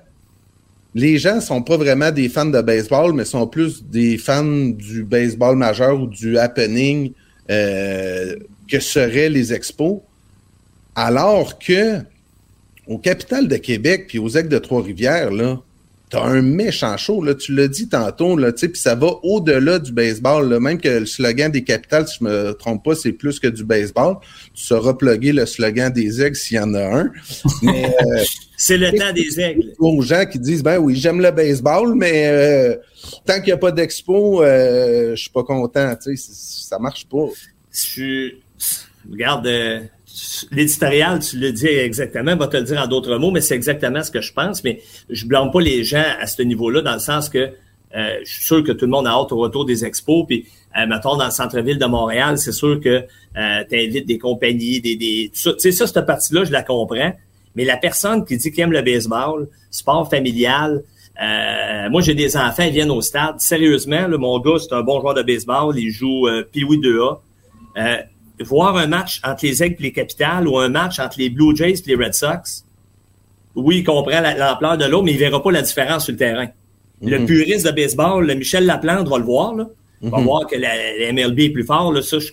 les 0.95 1.17
gens 1.17 1.41
sont 1.41 1.61
pas 1.61 1.75
vraiment 1.75 2.09
des 2.09 2.29
fans 2.29 2.45
de 2.45 2.61
baseball, 2.61 3.11
mais 3.11 3.25
sont 3.25 3.47
plus 3.47 3.83
des 3.83 4.17
fans 4.17 4.69
du 4.69 5.03
baseball 5.03 5.57
majeur 5.57 5.99
ou 5.99 6.07
du 6.07 6.37
happening 6.37 7.11
euh, 7.51 8.37
que 8.69 8.79
seraient 8.79 9.27
les 9.27 9.51
expos. 9.51 9.99
Alors 10.95 11.59
que 11.59 11.99
au 12.87 12.97
capital 12.97 13.49
de 13.49 13.57
Québec 13.57 14.05
puis 14.07 14.19
aux 14.19 14.29
aigles 14.29 14.47
de 14.47 14.59
Trois-Rivières, 14.59 15.31
là, 15.31 15.59
t'as 16.09 16.23
un 16.23 16.41
méchant 16.41 16.95
show, 16.95 17.23
là, 17.23 17.33
tu 17.33 17.55
l'as 17.55 17.67
dit 17.67 17.89
tantôt, 17.89 18.37
là, 18.37 18.51
puis 18.51 18.69
ça 18.75 18.93
va 18.93 19.07
au-delà 19.23 19.79
du 19.79 19.91
baseball, 19.91 20.47
là, 20.47 20.59
même 20.59 20.79
que 20.79 20.87
le 20.87 21.05
slogan 21.05 21.51
des 21.51 21.63
capitales, 21.63 22.07
si 22.07 22.17
je 22.19 22.23
me 22.23 22.51
trompe 22.51 22.85
pas, 22.85 22.93
c'est 22.93 23.13
plus 23.13 23.39
que 23.39 23.47
du 23.47 23.63
baseball. 23.63 24.17
Tu 24.53 24.63
sauras 24.63 24.93
plugger 24.93 25.33
le 25.33 25.45
slogan 25.45 25.91
des 25.91 26.21
aigles 26.21 26.35
s'il 26.35 26.57
y 26.57 26.59
en 26.59 26.73
a 26.73 26.83
un. 26.83 27.11
Euh, 27.63 28.23
c'est 28.57 28.77
le 28.77 28.91
temps 28.91 29.11
des 29.13 29.39
aigles. 29.39 29.73
Aux 29.79 30.01
gens 30.01 30.25
qui 30.25 30.37
disent, 30.37 30.63
ben 30.63 30.77
oui, 30.77 30.95
j'aime 30.95 31.21
le 31.21 31.31
baseball, 31.31 31.95
mais 31.95 32.27
euh, 32.27 32.75
tant 33.25 33.35
qu'il 33.35 33.45
n'y 33.45 33.51
a 33.51 33.57
pas 33.57 33.71
d'expo, 33.71 34.43
euh, 34.43 35.15
je 35.15 35.21
suis 35.21 35.31
pas 35.31 35.43
content, 35.43 35.95
tu 35.95 36.15
sais, 36.15 36.31
ça 36.33 36.77
marche 36.79 37.07
pas. 37.07 37.25
Je 37.71 38.35
regarde, 39.09 39.47
l'éditorial, 40.51 41.19
tu 41.19 41.37
le 41.37 41.51
dis 41.51 41.67
exactement, 41.67 42.35
va 42.35 42.47
te 42.47 42.57
le 42.57 42.63
dire 42.63 42.81
en 42.81 42.87
d'autres 42.87 43.17
mots, 43.17 43.31
mais 43.31 43.41
c'est 43.41 43.55
exactement 43.55 44.03
ce 44.03 44.11
que 44.11 44.21
je 44.21 44.33
pense. 44.33 44.63
Mais 44.63 44.81
je 45.09 45.25
blâme 45.25 45.51
pas 45.51 45.61
les 45.61 45.83
gens 45.83 46.03
à 46.19 46.27
ce 46.27 46.41
niveau-là, 46.41 46.81
dans 46.81 46.93
le 46.93 46.99
sens 46.99 47.29
que 47.29 47.51
euh, 47.95 48.17
je 48.23 48.31
suis 48.31 48.45
sûr 48.45 48.63
que 48.63 48.71
tout 48.71 48.85
le 48.85 48.91
monde 48.91 49.05
a 49.07 49.11
hâte 49.11 49.31
au 49.31 49.37
retour 49.37 49.65
des 49.65 49.85
expos. 49.85 50.25
Puis, 50.27 50.47
euh, 50.77 50.87
mettons, 50.87 51.15
dans 51.15 51.25
le 51.25 51.31
centre-ville 51.31 51.77
de 51.77 51.85
Montréal, 51.85 52.37
c'est 52.37 52.51
sûr 52.51 52.79
que 52.79 53.03
euh, 53.37 53.63
tu 53.69 53.75
invites 53.75 54.07
des 54.07 54.17
compagnies, 54.17 54.81
des, 54.81 54.95
des 54.95 55.31
Tu 55.33 55.51
sais, 55.57 55.71
ça, 55.71 55.87
cette 55.87 56.05
partie-là, 56.05 56.43
je 56.43 56.51
la 56.51 56.63
comprends. 56.63 57.13
Mais 57.55 57.65
la 57.65 57.77
personne 57.77 58.25
qui 58.25 58.37
dit 58.37 58.51
qu'elle 58.51 58.65
aime 58.65 58.71
le 58.71 58.81
baseball, 58.81 59.47
sport 59.69 60.09
familial, 60.09 60.83
euh, 61.21 61.89
moi, 61.89 62.01
j'ai 62.01 62.15
des 62.15 62.35
enfants, 62.35 62.63
ils 62.63 62.73
viennent 62.73 62.91
au 62.91 63.01
stade. 63.01 63.39
Sérieusement, 63.39 64.07
le 64.07 64.17
mon 64.17 64.39
gars, 64.39 64.57
c'est 64.59 64.73
un 64.73 64.81
bon 64.81 64.99
joueur 64.99 65.13
de 65.13 65.21
baseball. 65.21 65.77
Il 65.77 65.91
joue 65.91 66.27
euh, 66.27 66.43
Pee-Wee 66.51 66.79
2A. 66.79 67.19
Euh, 67.77 67.97
voir 68.41 68.77
un 68.77 68.87
match 68.87 69.21
entre 69.23 69.45
les 69.45 69.61
Aigles 69.63 69.77
et 69.79 69.83
les 69.83 69.91
Capitales 69.91 70.47
ou 70.47 70.57
un 70.57 70.69
match 70.69 70.99
entre 70.99 71.19
les 71.19 71.29
Blue 71.29 71.55
Jays 71.55 71.73
et 71.73 71.83
les 71.87 71.95
Red 71.95 72.13
Sox, 72.13 72.65
oui, 73.55 73.77
il 73.79 73.83
comprend 73.83 74.21
l'ampleur 74.21 74.77
de 74.77 74.85
l'eau, 74.85 75.03
mais 75.03 75.11
il 75.11 75.17
verra 75.17 75.41
pas 75.41 75.51
la 75.51 75.61
différence 75.61 76.05
sur 76.05 76.13
le 76.13 76.17
terrain. 76.17 76.47
Le 77.01 77.19
mhm. 77.19 77.25
puriste 77.25 77.65
de 77.65 77.71
baseball, 77.71 78.25
le 78.25 78.35
Michel 78.35 78.65
Laplante 78.65 79.07
va 79.07 79.17
le 79.17 79.23
voir, 79.23 79.55
là. 79.55 79.67
Il 80.01 80.09
va 80.09 80.17
mhm. 80.17 80.23
voir 80.25 80.47
que 80.47 80.55
la, 80.55 80.73
MLB 81.13 81.39
est 81.39 81.49
plus 81.49 81.65
fort, 81.65 81.93
là. 81.93 82.01
Ça, 82.01 82.17
je, 82.19 82.31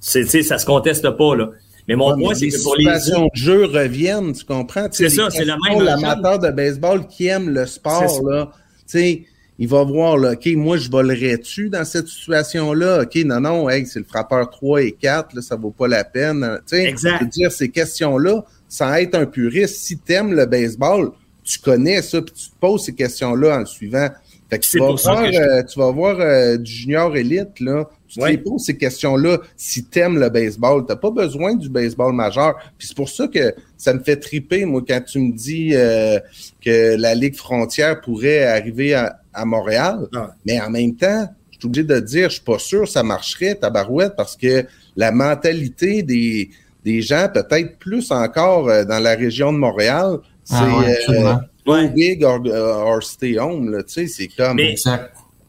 c'est, 0.00 0.42
ça 0.42 0.58
se 0.58 0.66
conteste 0.66 1.10
pas, 1.10 1.36
là. 1.36 1.50
Mais 1.86 1.96
mon 1.96 2.16
point, 2.18 2.34
c'est 2.34 2.48
que 2.48 2.62
pour 2.62 2.76
les. 2.76 2.84
Les 2.84 2.90
de 2.92 3.28
jeu 3.34 3.64
reviennent, 3.64 4.32
tu 4.32 4.44
comprends? 4.44 4.88
C'est 4.90 5.08
ça, 5.08 5.28
c'est 5.30 5.44
le 5.44 5.54
même. 5.68 5.82
L'amateur 5.82 6.38
de 6.38 6.50
baseball 6.50 7.06
qui 7.06 7.26
aime 7.26 7.50
le 7.50 7.66
sport, 7.66 8.22
là. 8.28 8.50
Tu 8.90 8.98
sais, 8.98 9.24
il 9.58 9.66
va 9.66 9.82
voir, 9.82 10.16
là, 10.16 10.32
OK, 10.32 10.46
moi, 10.54 10.76
je 10.76 10.88
volerais-tu 10.88 11.68
dans 11.68 11.84
cette 11.84 12.06
situation-là? 12.06 13.02
OK, 13.02 13.16
non, 13.24 13.40
non, 13.40 13.68
hey, 13.68 13.84
c'est 13.86 13.98
le 13.98 14.04
frappeur 14.04 14.48
3 14.50 14.82
et 14.82 14.92
4, 14.92 15.34
là, 15.34 15.42
ça 15.42 15.56
vaut 15.56 15.72
pas 15.72 15.88
la 15.88 16.04
peine. 16.04 16.60
Tu 16.66 16.76
sais, 16.76 16.94
dire, 17.26 17.50
ces 17.50 17.68
questions-là, 17.68 18.44
sans 18.68 18.94
être 18.94 19.16
un 19.16 19.26
puriste, 19.26 19.76
si 19.76 19.98
tu 19.98 20.12
aimes 20.12 20.32
le 20.32 20.46
baseball, 20.46 21.10
tu 21.42 21.58
connais 21.58 22.02
ça, 22.02 22.22
puis 22.22 22.34
tu 22.34 22.50
te 22.50 22.54
poses 22.60 22.84
ces 22.84 22.94
questions-là 22.94 23.56
en 23.56 23.58
le 23.60 23.66
suivant. 23.66 24.08
Fait 24.50 24.58
que 24.58 24.66
tu 24.66 24.78
vas, 24.78 24.92
voir, 24.92 25.22
euh, 25.22 25.62
tu 25.62 25.78
vas 25.78 25.90
voir 25.90 26.20
euh, 26.20 26.56
du 26.56 26.70
junior 26.70 27.14
élite, 27.16 27.60
là. 27.60 27.88
Tu 28.08 28.18
te 28.18 28.36
poses 28.36 28.64
ces 28.64 28.78
questions-là 28.78 29.38
si 29.56 29.84
tu 29.84 29.98
aimes 29.98 30.18
le 30.18 30.30
baseball. 30.30 30.86
Tu 30.88 30.96
pas 30.96 31.10
besoin 31.10 31.54
du 31.54 31.68
baseball 31.68 32.14
majeur. 32.14 32.56
Puis 32.78 32.88
c'est 32.88 32.96
pour 32.96 33.10
ça 33.10 33.28
que 33.28 33.54
ça 33.76 33.92
me 33.92 34.00
fait 34.00 34.16
triper, 34.16 34.64
moi, 34.64 34.82
quand 34.88 35.02
tu 35.02 35.18
me 35.18 35.36
dis 35.36 35.72
euh, 35.74 36.18
que 36.64 36.96
la 36.96 37.14
Ligue 37.14 37.36
frontière 37.36 38.00
pourrait 38.00 38.44
arriver 38.44 38.94
à, 38.94 39.18
à 39.34 39.44
Montréal. 39.44 40.08
Mais 40.46 40.58
en 40.58 40.70
même 40.70 40.96
temps, 40.96 41.28
je 41.50 41.58
suis 41.58 41.66
obligé 41.66 41.84
de 41.84 42.00
dire, 42.00 42.28
je 42.30 42.36
suis 42.36 42.44
pas 42.44 42.58
sûr 42.58 42.82
que 42.82 42.88
ça 42.88 43.02
marcherait, 43.02 43.56
tabarouette, 43.56 44.14
parce 44.16 44.36
que 44.36 44.64
la 44.96 45.12
mentalité 45.12 46.02
des, 46.02 46.50
des 46.84 47.02
gens, 47.02 47.28
peut-être 47.32 47.78
plus 47.78 48.10
encore 48.10 48.68
euh, 48.68 48.84
dans 48.84 49.00
la 49.00 49.14
région 49.14 49.52
de 49.52 49.58
Montréal, 49.58 50.18
ah 50.50 50.66
c'est 51.06 51.22
euh, 51.70 51.88
big 51.88 52.24
or, 52.24 53.02
stay 53.02 53.38
home, 53.38 53.82
tu 53.86 53.92
sais, 53.92 54.06
c'est 54.06 54.28
comme... 54.28 54.58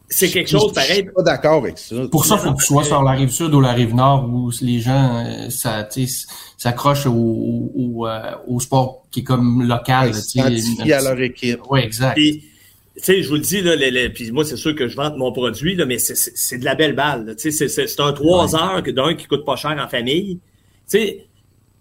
c'est 0.08 0.28
quelque 0.28 0.50
chose 0.50 0.72
pareil. 0.72 0.88
Je 0.88 1.02
suis 1.02 1.12
pas 1.12 1.22
d'accord 1.22 1.62
avec 1.62 1.78
ça. 1.78 1.96
Pour 2.10 2.24
ça, 2.24 2.36
il 2.36 2.46
faut 2.46 2.54
que 2.54 2.58
tu 2.60 2.66
sois 2.66 2.84
sur 2.84 3.02
la 3.02 3.12
rive 3.12 3.30
sud 3.30 3.54
ou 3.54 3.60
la 3.60 3.72
rive 3.72 3.94
nord 3.94 4.28
où 4.28 4.50
les 4.60 4.80
gens 4.80 5.24
euh, 5.24 5.48
s'accrochent 6.56 7.06
au, 7.06 7.12
au, 7.12 8.08
au, 8.48 8.60
sport 8.60 9.06
qui 9.10 9.20
est 9.20 9.24
comme 9.24 9.62
local. 9.66 10.12
Ouais, 10.36 10.92
à 10.92 11.02
leur 11.02 11.20
équipe. 11.20 11.60
Oui, 11.70 11.80
exact 11.80 12.18
tu 13.00 13.04
sais, 13.04 13.22
je 13.22 13.28
vous 13.28 13.36
le 13.36 13.40
dis, 13.40 13.62
là, 13.62 13.76
puis 14.10 14.30
moi, 14.30 14.44
c'est 14.44 14.56
sûr 14.56 14.74
que 14.74 14.88
je 14.88 14.96
vante 14.96 15.16
mon 15.16 15.32
produit, 15.32 15.74
là, 15.74 15.86
mais 15.86 15.98
c'est 15.98 16.58
de 16.58 16.64
la 16.64 16.74
belle 16.74 16.94
balle. 16.94 17.34
Tu 17.38 17.50
sais, 17.50 17.68
c'est 17.68 18.00
un 18.00 18.12
trois 18.12 18.54
heures 18.54 18.82
d'un 18.82 19.14
qui 19.14 19.26
coûte 19.26 19.44
pas 19.44 19.56
cher 19.56 19.76
en 19.78 19.88
famille. 19.88 20.38
Tu 20.90 20.98
sais, 20.98 21.26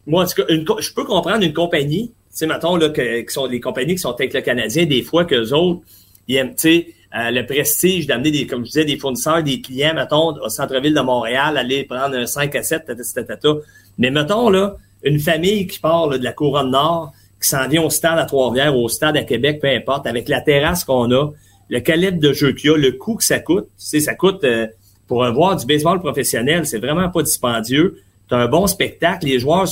moi, 0.08 0.24
en 0.24 0.28
tout 0.28 0.44
cas, 0.44 0.76
je 0.80 0.94
peux 0.94 1.04
comprendre 1.04 1.44
une 1.44 1.54
compagnie, 1.54 2.14
sais, 2.40 2.48
mettons, 2.48 2.76
là, 2.76 2.90
que, 2.90 3.24
sont 3.30 3.46
les 3.46 3.60
compagnies 3.60 3.96
qui 3.96 4.02
sont 4.02 4.14
avec 4.14 4.34
le 4.34 4.42
Canadien, 4.42 4.86
des 4.86 5.02
fois, 5.02 5.26
qu'eux 5.26 5.52
autres, 5.52 5.82
ils 6.28 6.38
aiment, 6.38 6.56
tu 6.56 6.56
sais, 6.58 6.88
euh, 7.16 7.32
le 7.32 7.46
prestige 7.46 8.06
d'amener 8.08 8.32
des, 8.32 8.48
comme 8.48 8.62
je 8.62 8.72
disais, 8.72 8.86
des 8.86 8.98
fournisseurs, 8.98 9.44
des 9.44 9.62
clients, 9.62 9.94
mettons, 9.96 10.36
au 10.38 10.50
centre-ville 10.50 10.94
de 10.94 11.02
Montréal, 11.02 11.58
aller 11.58 11.84
prendre 11.84 12.16
un 12.16 12.26
5 12.26 12.56
à 12.56 12.64
7, 12.64 12.86
tata, 12.86 13.24
tata, 13.24 13.50
Mais 13.98 14.12
mettons, 14.12 14.50
là, 14.50 14.78
une 15.04 15.20
famille 15.20 15.68
qui 15.68 15.80
part 15.80 16.10
de 16.10 16.24
la 16.24 16.34
couronne 16.34 16.72
nord, 16.72 17.14
qui 17.42 17.48
s'en 17.48 17.68
vient 17.68 17.84
au 17.84 17.90
stade 17.90 18.20
à 18.20 18.26
Trois-Rivières, 18.26 18.76
au 18.76 18.90
stade 18.90 19.18
à 19.18 19.24
Québec, 19.24 19.60
peu 19.62 19.68
importe, 19.68 20.06
avec 20.08 20.30
la 20.30 20.42
terrasse 20.42 20.84
qu'on 20.84 21.12
a, 21.12 21.32
le 21.70 21.80
calibre 21.80 22.20
de 22.20 22.34
jeu 22.34 22.52
qu'il 22.52 22.70
y 22.70 22.74
a, 22.74 22.78
le 22.78 22.92
coût 22.92 23.16
que 23.16 23.24
ça 23.24 23.40
coûte, 23.40 23.68
tu 23.80 24.02
ça 24.02 24.14
coûte 24.14 24.44
euh, 24.44 24.68
pour 25.08 25.26
voir 25.32 25.56
du 25.56 25.66
baseball 25.66 26.00
professionnel, 26.00 26.68
c'est 26.68 26.80
vraiment 26.80 27.10
pas 27.10 27.24
dispendieux. 27.24 28.02
Tu 28.28 28.36
as 28.36 28.38
un 28.38 28.48
bon 28.48 28.68
spectacle, 28.68 29.26
les 29.26 29.40
joueurs, 29.40 29.68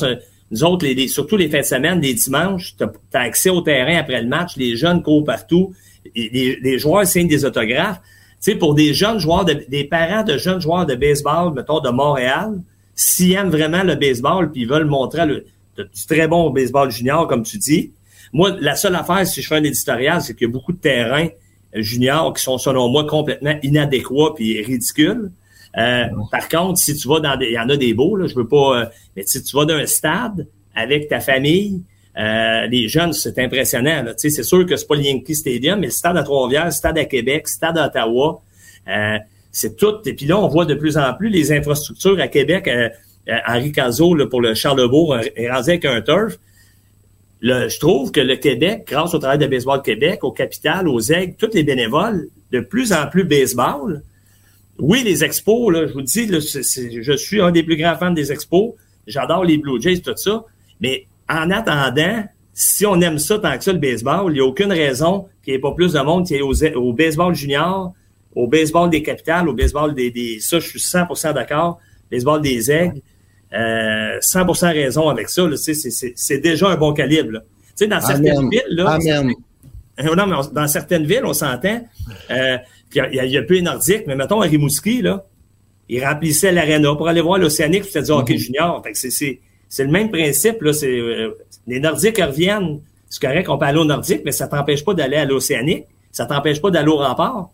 nous 0.51 0.63
autres, 0.63 0.86
les, 0.86 1.07
surtout 1.07 1.36
les 1.36 1.49
fins 1.49 1.60
de 1.60 1.65
semaine, 1.65 2.01
les 2.01 2.13
dimanches, 2.13 2.75
tu 2.77 2.83
as, 2.83 3.19
accès 3.19 3.49
au 3.49 3.62
terrain 3.62 3.97
après 3.97 4.21
le 4.21 4.27
match, 4.27 4.55
les 4.55 4.77
jeunes 4.77 5.03
courent 5.03 5.25
partout, 5.25 5.73
les, 6.15 6.57
les 6.62 6.79
joueurs 6.79 7.05
signent 7.05 7.27
des 7.27 7.43
autographes. 7.43 7.99
Tu 8.41 8.51
sais, 8.51 8.55
pour 8.55 8.75
des 8.75 8.93
jeunes 8.93 9.19
joueurs, 9.19 9.45
des 9.45 9.83
parents 9.83 10.23
de 10.23 10.38
jeunes 10.38 10.62
joueurs 10.62 10.86
de 10.86 10.95
baseball, 10.95 11.53
mettons, 11.53 11.79
de 11.79 11.89
Montréal, 11.89 12.62
s'ils 12.95 13.33
aiment 13.33 13.49
vraiment 13.49 13.83
le 13.83 13.95
baseball 13.95 14.51
puis 14.51 14.62
ils 14.62 14.67
veulent 14.67 14.86
montrer 14.86 15.25
le, 15.25 15.45
du 15.77 16.05
très 16.07 16.27
bon 16.27 16.49
baseball 16.49 16.91
junior, 16.91 17.27
comme 17.27 17.43
tu 17.43 17.57
dis. 17.57 17.91
Moi, 18.33 18.55
la 18.60 18.75
seule 18.75 18.95
affaire, 18.95 19.25
si 19.25 19.41
je 19.41 19.47
fais 19.47 19.55
un 19.55 19.63
éditorial, 19.63 20.21
c'est 20.21 20.33
qu'il 20.33 20.47
y 20.47 20.49
a 20.49 20.51
beaucoup 20.51 20.73
de 20.73 20.79
terrains 20.79 21.29
euh, 21.75 21.81
juniors 21.81 22.33
qui 22.33 22.43
sont, 22.43 22.57
selon 22.57 22.89
moi, 22.89 23.05
complètement 23.05 23.57
inadéquats 23.63 24.33
puis 24.36 24.62
ridicules. 24.62 25.31
Euh, 25.77 26.06
par 26.32 26.47
contre, 26.49 26.80
si 26.80 26.95
tu 26.95 27.08
vas 27.08 27.19
dans 27.19 27.36
des, 27.36 27.47
il 27.47 27.53
y 27.53 27.60
en 27.60 27.69
a 27.69 27.77
des 27.77 27.93
beaux, 27.93 28.15
là, 28.15 28.27
je 28.27 28.36
veux 28.36 28.47
pas, 28.47 28.82
euh, 28.82 28.86
mais 29.15 29.23
si 29.25 29.43
tu 29.43 29.56
vas 29.56 29.65
dans 29.65 29.75
un 29.75 29.86
stade 29.86 30.47
avec 30.75 31.08
ta 31.10 31.19
famille, 31.19 31.82
les 32.15 32.88
jeunes, 32.88 33.13
c'est 33.13 33.38
impressionnant. 33.38 34.01
Là. 34.01 34.13
C'est 34.17 34.32
sûr 34.41 34.65
que 34.65 34.75
c'est 34.75 34.88
pas 34.88 34.95
le 34.95 35.03
Yankee 35.03 35.36
Stadium, 35.36 35.80
mais 35.80 35.88
le 35.88 35.91
stade 35.91 36.17
à 36.17 36.23
Trois-Rivières, 36.23 36.65
le 36.65 36.71
stade 36.71 36.97
à 36.97 37.06
Québec, 37.06 37.43
le 37.45 37.49
stade 37.49 37.77
à 37.77 37.86
Ottawa, 37.86 38.41
c'est 39.51 39.75
tout. 39.75 39.95
Et 40.06 40.13
puis 40.13 40.25
là, 40.25 40.39
on 40.39 40.47
voit 40.47 40.65
de 40.65 40.75
plus 40.75 40.97
en 40.97 41.13
plus 41.13 41.30
les 41.30 41.51
infrastructures 41.51 42.19
à 42.19 42.27
Québec. 42.27 42.67
Euh, 42.67 42.89
Henri 43.47 43.71
Cazot 43.71 44.15
pour 44.27 44.41
le 44.41 44.53
Charlebourg 44.53 45.17
est 45.17 45.49
rendu 45.49 45.69
avec 45.69 45.86
un 45.86 46.01
turf. 46.01 46.38
je 47.41 47.80
trouve 47.80 48.12
que 48.12 48.21
le 48.21 48.36
Québec, 48.36 48.86
grâce 48.88 49.13
au 49.13 49.19
travail 49.19 49.38
de 49.39 49.47
Baseball 49.47 49.82
Québec, 49.82 50.23
au 50.23 50.32
Capital, 50.32 50.88
aux 50.88 50.99
Aigles, 50.99 51.36
tous 51.38 51.53
les 51.53 51.63
bénévoles, 51.63 52.27
de 52.51 52.60
plus 52.60 52.93
en 52.93 53.08
plus 53.08 53.23
baseball. 53.23 54.03
Oui, 54.80 55.04
les 55.04 55.24
expos, 55.24 55.72
là, 55.74 55.88
je 55.88 55.94
vous 55.94 56.02
dis, 56.02 56.28
je 56.28 57.16
suis 57.16 57.42
un 57.42 57.52
des 57.52 57.63
plus 57.63 57.78
grands 57.78 57.96
fans 57.96 58.12
des 58.12 58.32
expos. 58.32 58.74
J'adore 59.08 59.44
les 59.44 59.58
Blue 59.58 59.82
Jays, 59.82 60.00
tout 60.00 60.16
ça. 60.16 60.44
Mais 60.80 61.08
en 61.30 61.50
attendant, 61.50 62.24
si 62.54 62.86
on 62.86 63.00
aime 63.02 63.18
ça 63.18 63.40
tant 63.40 63.58
que 63.58 63.63
ça, 63.63 63.74
le 63.74 63.80
baseball, 63.80 64.32
il 64.32 64.36
n'y 64.36 64.40
a 64.40 64.46
aucune 64.46 64.72
raison 64.72 65.28
qu'il 65.44 65.54
n'y 65.54 65.58
ait 65.58 65.62
pas 65.62 65.72
plus 65.72 65.94
de 65.94 66.00
monde 66.00 66.26
qui 66.26 66.36
est 66.36 66.42
au, 66.42 66.94
baseball 66.94 67.34
junior, 67.34 67.94
au 68.36 68.48
baseball 68.48 68.90
des 68.90 69.02
capitales, 69.02 69.50
au 69.50 69.54
baseball 69.54 69.96
des, 69.96 70.12
des 70.12 70.40
ça, 70.40 70.60
je 70.60 70.68
suis 70.68 70.80
100% 70.80 71.34
d'accord, 71.34 71.80
baseball 72.12 72.42
des 72.42 72.72
aigles. 72.72 73.02
100% 73.52 73.54
euh, 73.54 74.72
raison 74.72 75.08
avec 75.10 75.30
ça. 75.30 75.44
C'est 75.56 76.38
déjà 76.40 76.70
un 76.70 76.76
bon 76.76 76.94
calibre. 76.94 77.40
Tu 77.40 77.86
sais, 77.86 77.88
dans 77.88 78.02
certaines 78.02 78.50
villes, 78.50 78.63
là, 78.70 78.98
euh, 80.00 80.16
non, 80.16 80.28
mais 80.28 80.36
dans 80.54 80.68
certaines 80.68 81.06
villes, 81.06 81.26
on 81.26 81.34
s'entend 81.34 81.82
euh, 82.30 82.58
qu'il 82.89 83.10
y, 83.12 83.38
a 83.38 83.43
peu 83.43 83.56
les 83.56 83.62
Nordiques, 83.62 84.04
mais 84.08 84.15
mettons 84.15 84.41
à 84.41 84.45
Rimouski, 84.45 85.02
là, 85.02 85.26
ils 85.89 86.04
remplissaient 86.04 86.52
l'aréna 86.52 86.95
pour 86.95 87.08
aller 87.08 87.21
voir 87.21 87.38
l'Océanique 87.38 87.84
et 87.95 88.02
dire 88.02 88.15
OK, 88.17 88.36
junior. 88.36 88.84
c'est 88.93 89.39
le 89.80 89.89
même 89.89 90.10
principe. 90.10 90.62
Là, 90.62 90.71
les 91.67 91.80
Nordiques 91.80 92.21
reviennent. 92.21 92.80
C'est 93.10 93.21
correct 93.21 93.45
qu'on 93.45 93.58
peut 93.58 93.65
aller 93.65 93.80
au 93.80 93.86
Nordique, 93.86 94.21
mais 94.26 94.34
ça 94.34 94.47
t'empêche 94.47 94.84
pas 94.84 94.93
d'aller 94.93 95.15
à 95.15 95.26
l'Océanique. 95.26 95.86
Ça 96.12 96.26
t'empêche 96.26 96.62
pas 96.62 96.71
d'aller 96.71 96.89
au 96.89 96.97
rempart. 96.97 97.50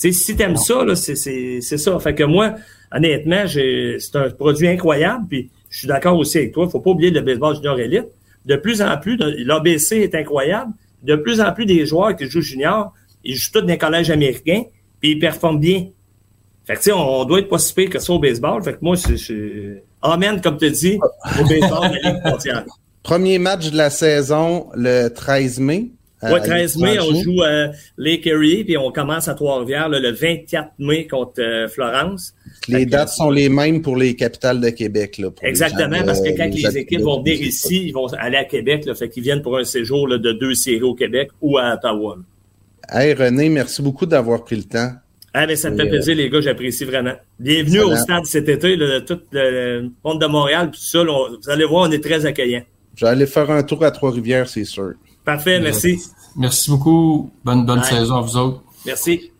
Tu 0.00 0.12
sais, 0.12 0.18
si 0.18 0.36
t'aimes 0.36 0.56
ça, 0.56 0.84
là, 0.84 0.96
c'est 0.96 1.60
ça. 1.60 1.98
Fait 2.00 2.14
que 2.14 2.24
moi, 2.24 2.54
honnêtement, 2.92 3.44
c'est 3.46 4.16
un 4.16 4.30
produit 4.30 4.68
incroyable. 4.68 5.26
Puis 5.28 5.50
je 5.70 5.78
suis 5.78 5.88
d'accord 5.88 6.16
aussi 6.16 6.38
avec 6.38 6.52
toi. 6.52 6.64
Il 6.66 6.70
faut 6.70 6.80
pas 6.80 6.90
oublier 6.90 7.10
le 7.10 7.20
baseball 7.20 7.54
junior 7.54 7.78
élite. 7.78 8.06
De 8.44 8.56
plus 8.56 8.80
en 8.82 8.96
plus, 8.96 9.16
l'ABC 9.16 9.92
est 9.92 10.14
incroyable. 10.14 10.72
de 11.02 11.14
plus 11.14 11.40
en 11.40 11.52
plus 11.52 11.64
des 11.64 11.86
joueurs 11.86 12.16
qui 12.16 12.28
jouent 12.28 12.40
junior, 12.40 12.92
ils 13.24 13.36
jouent 13.36 13.52
tous 13.52 13.60
dans 13.60 13.66
les 13.66 13.78
collèges 13.78 14.10
américains, 14.10 14.64
puis 15.00 15.12
ils 15.12 15.18
performent 15.18 15.60
bien. 15.60 15.86
Fait 16.64 16.74
que, 16.74 16.78
tu 16.78 16.84
sais, 16.84 16.92
on, 16.92 17.24
doit 17.24 17.40
être 17.40 17.48
pas 17.48 17.58
si 17.58 17.72
pire 17.72 17.88
que 17.88 17.98
ça 17.98 18.12
au 18.12 18.18
baseball. 18.18 18.62
Fait 18.62 18.74
que 18.74 18.78
moi, 18.82 18.96
c'est... 18.96 19.82
Amen, 20.02 20.40
comme 20.40 20.58
tu 20.58 20.70
dis, 20.70 20.98
au 21.40 21.44
baseball 21.44 21.90
de 21.90 21.96
la 22.02 22.10
Ligue 22.10 22.64
Premier 23.02 23.38
match 23.38 23.70
de 23.70 23.76
la 23.76 23.88
saison, 23.88 24.66
le 24.74 25.08
13 25.08 25.60
mai. 25.60 25.86
Oui, 26.22 26.40
13 26.42 26.76
mai, 26.78 26.98
on 27.00 27.14
joue 27.14 27.42
à 27.42 27.68
Lake 27.96 28.26
Erie, 28.26 28.64
puis 28.64 28.76
on 28.76 28.90
commence 28.90 29.28
à 29.28 29.34
Trois-Rivières 29.34 29.88
le 29.88 30.10
24 30.10 30.72
mai 30.78 31.06
contre 31.06 31.40
euh, 31.40 31.68
Florence. 31.68 32.34
Les 32.66 32.86
dates 32.86 33.10
sont 33.10 33.30
les 33.30 33.48
mêmes 33.48 33.82
pour 33.82 33.96
les 33.96 34.16
capitales 34.16 34.60
de 34.60 34.68
Québec. 34.70 35.18
Là, 35.18 35.30
Exactement, 35.42 36.02
parce 36.04 36.20
que 36.20 36.36
quand 36.36 36.52
les, 36.52 36.76
équipes 36.76 37.02
vont 37.02 37.22
venir 37.22 37.40
ici, 37.40 37.84
ils 37.86 37.92
vont 37.92 38.08
aller 38.14 38.36
à 38.36 38.44
Québec, 38.44 38.84
là, 38.84 38.94
fait 38.94 39.08
qu'ils 39.08 39.22
viennent 39.22 39.42
pour 39.42 39.56
un 39.56 39.64
séjour 39.64 40.08
de 40.08 40.32
deux 40.32 40.54
séries 40.54 40.82
au 40.82 40.94
Québec 40.94 41.30
ou 41.40 41.56
à 41.56 41.74
Ottawa. 41.74 42.18
Hey 42.90 43.12
René, 43.12 43.50
merci 43.50 43.82
beaucoup 43.82 44.06
d'avoir 44.06 44.44
pris 44.44 44.56
le 44.56 44.64
temps. 44.64 44.92
Ah, 45.34 45.46
mais 45.46 45.56
ça 45.56 45.70
me 45.70 45.76
fait 45.76 45.86
euh, 45.86 45.90
plaisir, 45.90 46.16
les 46.16 46.30
gars, 46.30 46.40
j'apprécie 46.40 46.86
vraiment. 46.86 47.12
Bienvenue 47.38 47.80
au 47.80 47.94
stade 47.94 48.24
cet 48.24 48.48
été, 48.48 48.76
là, 48.76 49.02
tout 49.02 49.20
le 49.30 49.90
monde 50.02 50.20
de 50.20 50.26
Montréal, 50.26 50.70
tout 50.70 50.80
ça. 50.80 51.04
vous 51.04 51.50
allez 51.50 51.66
voir, 51.66 51.88
on 51.88 51.92
est 51.92 52.02
très 52.02 52.24
accueillants. 52.24 52.64
Je 52.94 53.04
vais 53.04 53.10
aller 53.10 53.26
faire 53.26 53.50
un 53.50 53.62
tour 53.62 53.84
à 53.84 53.90
Trois-Rivières, 53.90 54.48
c'est 54.48 54.64
sûr. 54.64 54.94
Parfait, 55.22 55.60
merci. 55.60 56.00
Merci 56.34 56.70
beaucoup. 56.70 57.30
Bonne, 57.44 57.66
bonne 57.66 57.82
saison 57.82 58.16
à 58.16 58.20
vous 58.22 58.36
autres. 58.38 58.62
Merci. 58.86 59.32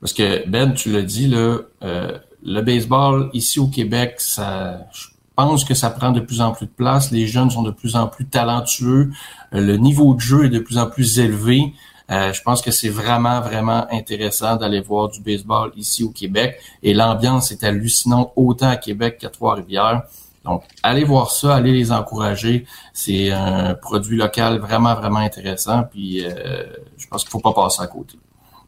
Parce 0.00 0.14
que 0.14 0.48
Ben, 0.48 0.72
tu 0.72 0.90
l'as 0.90 1.02
dit, 1.02 1.28
là, 1.28 1.58
euh, 1.82 2.18
le 2.42 2.60
baseball 2.62 3.28
ici 3.34 3.60
au 3.60 3.66
Québec, 3.66 4.14
ça, 4.16 4.86
je 4.94 5.08
pense 5.40 5.64
que 5.64 5.74
ça 5.74 5.90
prend 5.90 6.10
de 6.10 6.20
plus 6.20 6.40
en 6.40 6.52
plus 6.52 6.66
de 6.66 6.70
place. 6.70 7.10
Les 7.10 7.26
jeunes 7.26 7.50
sont 7.50 7.62
de 7.62 7.70
plus 7.70 7.96
en 7.96 8.06
plus 8.06 8.26
talentueux. 8.26 9.10
Euh, 9.54 9.60
le 9.60 9.76
niveau 9.76 10.14
de 10.14 10.20
jeu 10.20 10.44
est 10.44 10.50
de 10.50 10.58
plus 10.58 10.78
en 10.78 10.86
plus 10.86 11.18
élevé. 11.18 11.72
Euh, 12.10 12.32
je 12.32 12.42
pense 12.42 12.60
que 12.60 12.70
c'est 12.70 12.88
vraiment, 12.88 13.40
vraiment 13.40 13.86
intéressant 13.90 14.56
d'aller 14.56 14.80
voir 14.80 15.08
du 15.08 15.20
baseball 15.20 15.72
ici 15.76 16.02
au 16.04 16.10
Québec. 16.10 16.60
Et 16.82 16.92
l'ambiance 16.92 17.52
est 17.52 17.64
hallucinante 17.64 18.32
autant 18.36 18.68
à 18.68 18.76
Québec 18.76 19.18
qu'à 19.18 19.30
Trois-Rivières. 19.30 20.02
Donc, 20.44 20.64
allez 20.82 21.04
voir 21.04 21.30
ça, 21.30 21.54
allez 21.54 21.72
les 21.72 21.92
encourager. 21.92 22.66
C'est 22.92 23.30
un 23.30 23.74
produit 23.74 24.16
local 24.16 24.58
vraiment, 24.58 24.94
vraiment 24.94 25.18
intéressant. 25.18 25.84
Puis, 25.84 26.24
euh, 26.24 26.64
je 26.96 27.06
pense 27.08 27.22
qu'il 27.22 27.30
faut 27.30 27.40
pas 27.40 27.52
passer 27.52 27.82
à 27.82 27.86
côté. 27.86 28.18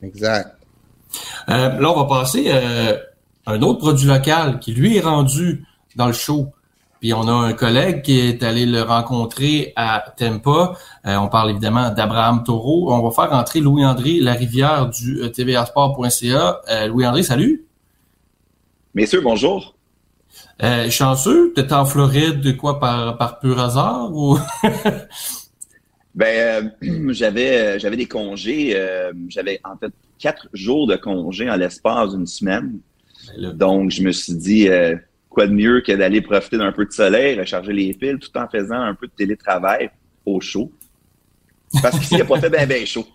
Exact. 0.03 0.57
Euh, 1.49 1.81
là, 1.81 1.91
on 1.91 2.05
va 2.05 2.21
passer 2.21 2.45
euh, 2.49 2.97
un 3.47 3.61
autre 3.63 3.81
produit 3.81 4.07
local 4.07 4.59
qui, 4.61 4.73
lui, 4.73 4.97
est 4.97 5.01
rendu 5.01 5.65
dans 5.97 6.07
le 6.07 6.13
show. 6.13 6.53
Puis 7.03 7.13
on 7.13 7.29
a 7.29 7.33
un 7.33 7.53
collègue 7.53 8.01
qui 8.01 8.19
est 8.21 8.43
allé 8.43 8.65
le 8.65 8.81
rencontrer 8.81 9.75
à 9.77 10.03
Tempa. 10.17 10.79
on 11.05 11.29
parle 11.29 11.51
évidemment 11.51 11.91
d'Abraham 11.91 12.45
Taureau. 12.45 12.95
On 12.95 13.03
va 13.03 13.11
faire 13.11 13.37
entrer 13.37 13.61
Louis-André 13.61 14.21
Larivière 14.21 14.89
du 14.89 15.21
tvasport.ca. 15.33 16.61
Louis-André, 16.87 17.25
salut. 17.25 17.67
Messieurs, 18.95 19.21
bonjour. 19.21 19.75
Euh, 20.63 20.89
chanceux, 20.91 21.53
t'es 21.55 21.73
en 21.73 21.85
Floride 21.85 22.41
de 22.41 22.53
quoi 22.53 22.79
par, 22.79 23.19
par 23.19 23.41
pur 23.41 23.59
hasard 23.59 24.11
ou? 24.15 24.39
Ben 26.15 26.71
euh, 26.83 27.13
j'avais 27.13 27.57
euh, 27.57 27.79
j'avais 27.79 27.97
des 27.97 28.07
congés, 28.07 28.73
euh, 28.77 29.13
j'avais 29.29 29.61
en 29.65 29.77
fait 29.77 29.93
quatre 30.19 30.49
jours 30.53 30.87
de 30.87 30.97
congés 30.97 31.51
en 31.51 31.57
l'espace 31.57 32.11
d'une 32.11 32.27
semaine. 32.27 32.81
Ben 33.39 33.53
Donc 33.53 33.91
je 33.91 34.03
me 34.03 34.13
suis 34.13 34.35
dit 34.35 34.69
quoi 35.33 35.47
de 35.47 35.53
mieux 35.53 35.81
que 35.81 35.93
d'aller 35.93 36.21
profiter 36.21 36.59
d'un 36.59 36.73
peu 36.73 36.85
de 36.85 36.93
soleil, 36.93 37.39
recharger 37.39 37.73
les 37.73 37.95
piles, 37.95 38.19
tout 38.19 38.37
en 38.37 38.49
faisant 38.49 38.81
un 38.81 38.95
peu 38.95 39.07
de 39.07 39.13
télétravail 39.13 39.91
au 40.25 40.41
chaud? 40.41 40.71
Parce 41.83 41.99
qu'ici, 41.99 42.15
il 42.15 42.17
n'y 42.17 42.23
a 42.23 42.27
pas 42.27 42.41
fait 42.41 42.51
bien 42.51 42.67
ben 42.67 42.87
chaud 42.87 43.07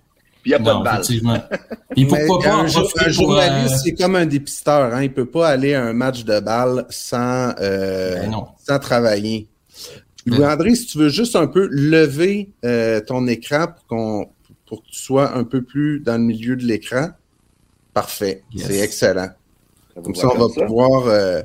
il 0.47 0.51
n'y 0.51 0.55
a 0.55 0.59
pas 0.59 0.75
de 0.75 0.83
balle. 0.83 1.01
Effectivement. 1.01 1.39
pourquoi 2.07 2.39
pas 2.39 2.55
un, 2.55 2.67
journaliste, 3.09 3.73
euh, 3.73 3.77
c'est 3.83 3.93
comme 3.93 4.15
un 4.15 4.25
dépisteur. 4.25 4.93
Hein? 4.93 5.03
Il 5.03 5.09
ne 5.09 5.13
peut 5.13 5.25
pas 5.25 5.49
aller 5.49 5.73
à 5.73 5.83
un 5.83 5.93
match 5.93 6.23
de 6.23 6.39
balle 6.39 6.85
sans, 6.89 7.53
euh, 7.59 8.21
ben 8.21 8.31
sans 8.65 8.79
travailler. 8.79 9.47
Ben 10.25 10.37
Louis-André, 10.37 10.75
si 10.75 10.85
tu 10.85 10.99
veux 10.99 11.09
juste 11.09 11.35
un 11.35 11.47
peu 11.47 11.67
lever 11.69 12.53
euh, 12.63 13.01
ton 13.01 13.27
écran 13.27 13.67
pour, 13.67 13.87
qu'on, 13.87 14.29
pour 14.65 14.83
que 14.83 14.87
tu 14.87 14.99
sois 14.99 15.35
un 15.35 15.43
peu 15.43 15.61
plus 15.61 15.99
dans 15.99 16.17
le 16.17 16.23
milieu 16.23 16.55
de 16.55 16.63
l'écran, 16.63 17.09
parfait. 17.93 18.43
C'est 18.55 18.79
excellent. 18.79 19.29
Comme 20.01 20.15
ça, 20.15 20.29
on 20.33 20.47
va 20.47 20.65
pouvoir 20.65 21.43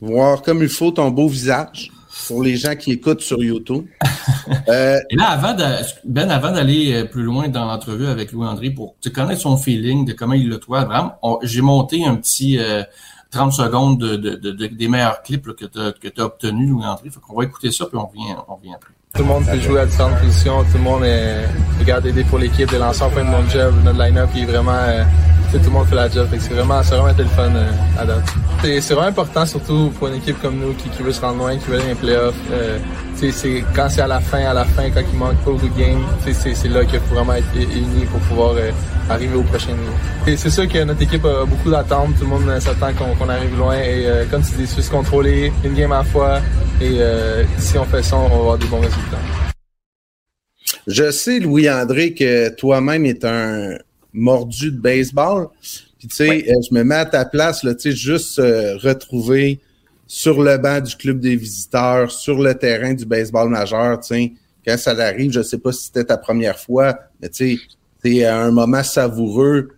voir 0.00 0.42
comme 0.42 0.62
il 0.62 0.68
faut 0.68 0.90
ton 0.90 1.10
beau 1.10 1.28
visage 1.28 1.90
pour 2.26 2.42
les 2.42 2.56
gens 2.56 2.74
qui 2.74 2.92
écoutent 2.92 3.20
sur 3.22 3.42
YouTube. 3.42 3.86
Euh, 4.68 4.98
Et 5.10 5.16
là, 5.16 5.28
avant 5.28 5.54
de, 5.54 5.64
Ben, 6.04 6.30
avant 6.30 6.52
d'aller 6.52 6.92
euh, 6.92 7.04
plus 7.04 7.22
loin 7.22 7.48
dans 7.48 7.64
l'entrevue 7.64 8.06
avec 8.06 8.32
Louis-André, 8.32 8.70
pour 8.70 8.94
te 9.00 9.08
connaître 9.08 9.40
son 9.40 9.56
feeling 9.56 10.04
de 10.04 10.12
comment 10.12 10.34
il 10.34 10.48
le 10.48 10.58
trouve, 10.58 10.76
Abraham, 10.76 11.12
j'ai 11.42 11.60
monté 11.60 12.04
un 12.04 12.16
petit 12.16 12.58
30 13.30 13.48
euh, 13.48 13.50
secondes 13.50 13.98
de, 13.98 14.50
des 14.66 14.88
meilleurs 14.88 15.22
clips 15.22 15.54
que 15.54 15.64
tu 15.64 15.78
as, 16.20 16.24
obtenus, 16.24 16.68
Louis-André. 16.70 17.10
Fait 17.10 17.20
qu'on 17.20 17.36
va 17.36 17.44
écouter 17.44 17.70
ça, 17.70 17.86
puis 17.86 17.96
on 17.96 18.06
revient, 18.06 18.34
on 18.48 18.56
revient 18.56 18.74
après. 18.74 18.92
Tout 19.14 19.22
le 19.22 19.28
monde 19.28 19.46
peut 19.46 19.60
jouer 19.60 19.80
à 19.80 19.86
différentes 19.86 20.18
positions, 20.20 20.62
tout 20.64 20.78
le 20.78 20.84
monde 20.84 21.04
est, 21.04 21.46
regarde 21.78 22.06
aider 22.06 22.24
pour 22.24 22.38
l'équipe, 22.38 22.68
des 22.70 22.78
lanceurs 22.78 23.12
fait 23.12 23.24
de 23.24 23.30
mon 23.30 23.48
job, 23.48 23.74
notre 23.84 23.98
line-up 23.98 24.30
est 24.36 24.44
vraiment 24.44 25.04
tout 25.58 25.66
le 25.66 25.70
monde 25.70 25.86
fait 25.86 25.94
la 25.94 26.08
job. 26.08 26.28
C'est 26.38 26.54
vraiment, 26.54 26.80
vraiment 26.80 27.08
été 27.08 27.22
le 27.22 27.28
fun 27.28 27.54
euh, 27.54 27.70
à 27.98 28.04
date. 28.04 28.24
C'est 28.62 28.94
vraiment 28.94 29.08
important, 29.08 29.46
surtout 29.46 29.92
pour 29.98 30.08
une 30.08 30.14
équipe 30.14 30.40
comme 30.40 30.58
nous 30.58 30.72
qui, 30.74 30.88
veut 31.02 31.12
se 31.12 31.20
rendre 31.20 31.38
loin, 31.38 31.56
qui 31.56 31.66
veut 31.70 31.78
aller 31.78 31.92
un 31.92 31.94
playoff. 31.94 32.34
Euh, 32.50 32.78
c'est 33.16 33.64
quand 33.74 33.88
c'est 33.88 34.00
à 34.00 34.06
la 34.06 34.20
fin, 34.20 34.44
à 34.44 34.54
la 34.54 34.64
fin, 34.64 34.90
quand 34.90 35.00
il 35.10 35.18
manque 35.18 35.36
pas 35.44 35.50
beaucoup 35.50 35.68
de 35.68 35.78
games, 35.78 36.02
c'est 36.26 36.68
là 36.68 36.84
qu'il 36.84 36.98
faut 37.00 37.14
vraiment 37.14 37.34
être 37.34 37.46
unis 37.54 38.04
pour 38.10 38.20
pouvoir 38.20 38.54
euh, 38.56 38.70
arriver 39.08 39.36
au 39.36 39.42
prochain 39.42 39.72
niveau. 39.72 40.36
C'est 40.36 40.50
sûr 40.50 40.68
que 40.68 40.82
notre 40.84 41.02
équipe 41.02 41.24
a 41.24 41.44
beaucoup 41.44 41.70
d'attentes. 41.70 42.14
Tout 42.18 42.24
le 42.24 42.30
monde 42.30 42.60
s'attend 42.60 42.92
qu'on 42.92 43.28
arrive 43.28 43.56
loin. 43.56 43.76
Et 43.76 44.06
comme 44.30 44.42
tu 44.42 44.56
dis, 44.56 44.66
se 44.66 44.90
contrôler, 44.90 45.52
une 45.64 45.74
game 45.74 45.92
à 45.92 45.98
la 45.98 46.04
fois. 46.04 46.40
Et 46.80 46.98
si 47.58 47.78
on 47.78 47.84
fait 47.84 48.02
ça, 48.02 48.16
on 48.16 48.28
va 48.28 48.34
avoir 48.34 48.58
des 48.58 48.66
bons 48.66 48.80
résultats. 48.80 49.18
Je 50.86 51.10
sais, 51.10 51.38
Louis-André, 51.38 52.12
que 52.12 52.50
toi-même 52.50 53.06
est 53.06 53.24
un, 53.24 53.76
mordu 54.14 54.70
de 54.70 54.78
baseball. 54.78 55.48
Puis 55.98 56.08
tu 56.08 56.16
sais, 56.16 56.48
euh, 56.48 56.54
je 56.68 56.74
me 56.74 56.84
mets 56.84 56.94
à 56.94 57.04
ta 57.04 57.24
place, 57.24 57.64
là, 57.64 57.74
tu 57.74 57.90
sais, 57.90 57.96
juste 57.96 58.38
euh, 58.38 58.76
retrouver 58.78 59.60
sur 60.06 60.42
le 60.42 60.56
banc 60.56 60.80
du 60.80 60.94
club 60.96 61.18
des 61.18 61.36
visiteurs, 61.36 62.10
sur 62.10 62.40
le 62.40 62.54
terrain 62.54 62.94
du 62.94 63.04
baseball 63.04 63.48
majeur, 63.48 64.00
tu 64.00 64.14
sais, 64.14 64.32
quand 64.66 64.78
ça 64.78 64.92
arrive, 64.92 65.32
je 65.32 65.42
sais 65.42 65.58
pas 65.58 65.72
si 65.72 65.86
c'était 65.86 66.04
ta 66.04 66.16
première 66.16 66.58
fois, 66.58 66.98
mais 67.20 67.28
tu 67.28 67.56
sais, 67.56 67.62
c'est 68.02 68.24
un 68.24 68.50
moment 68.50 68.82
savoureux 68.82 69.70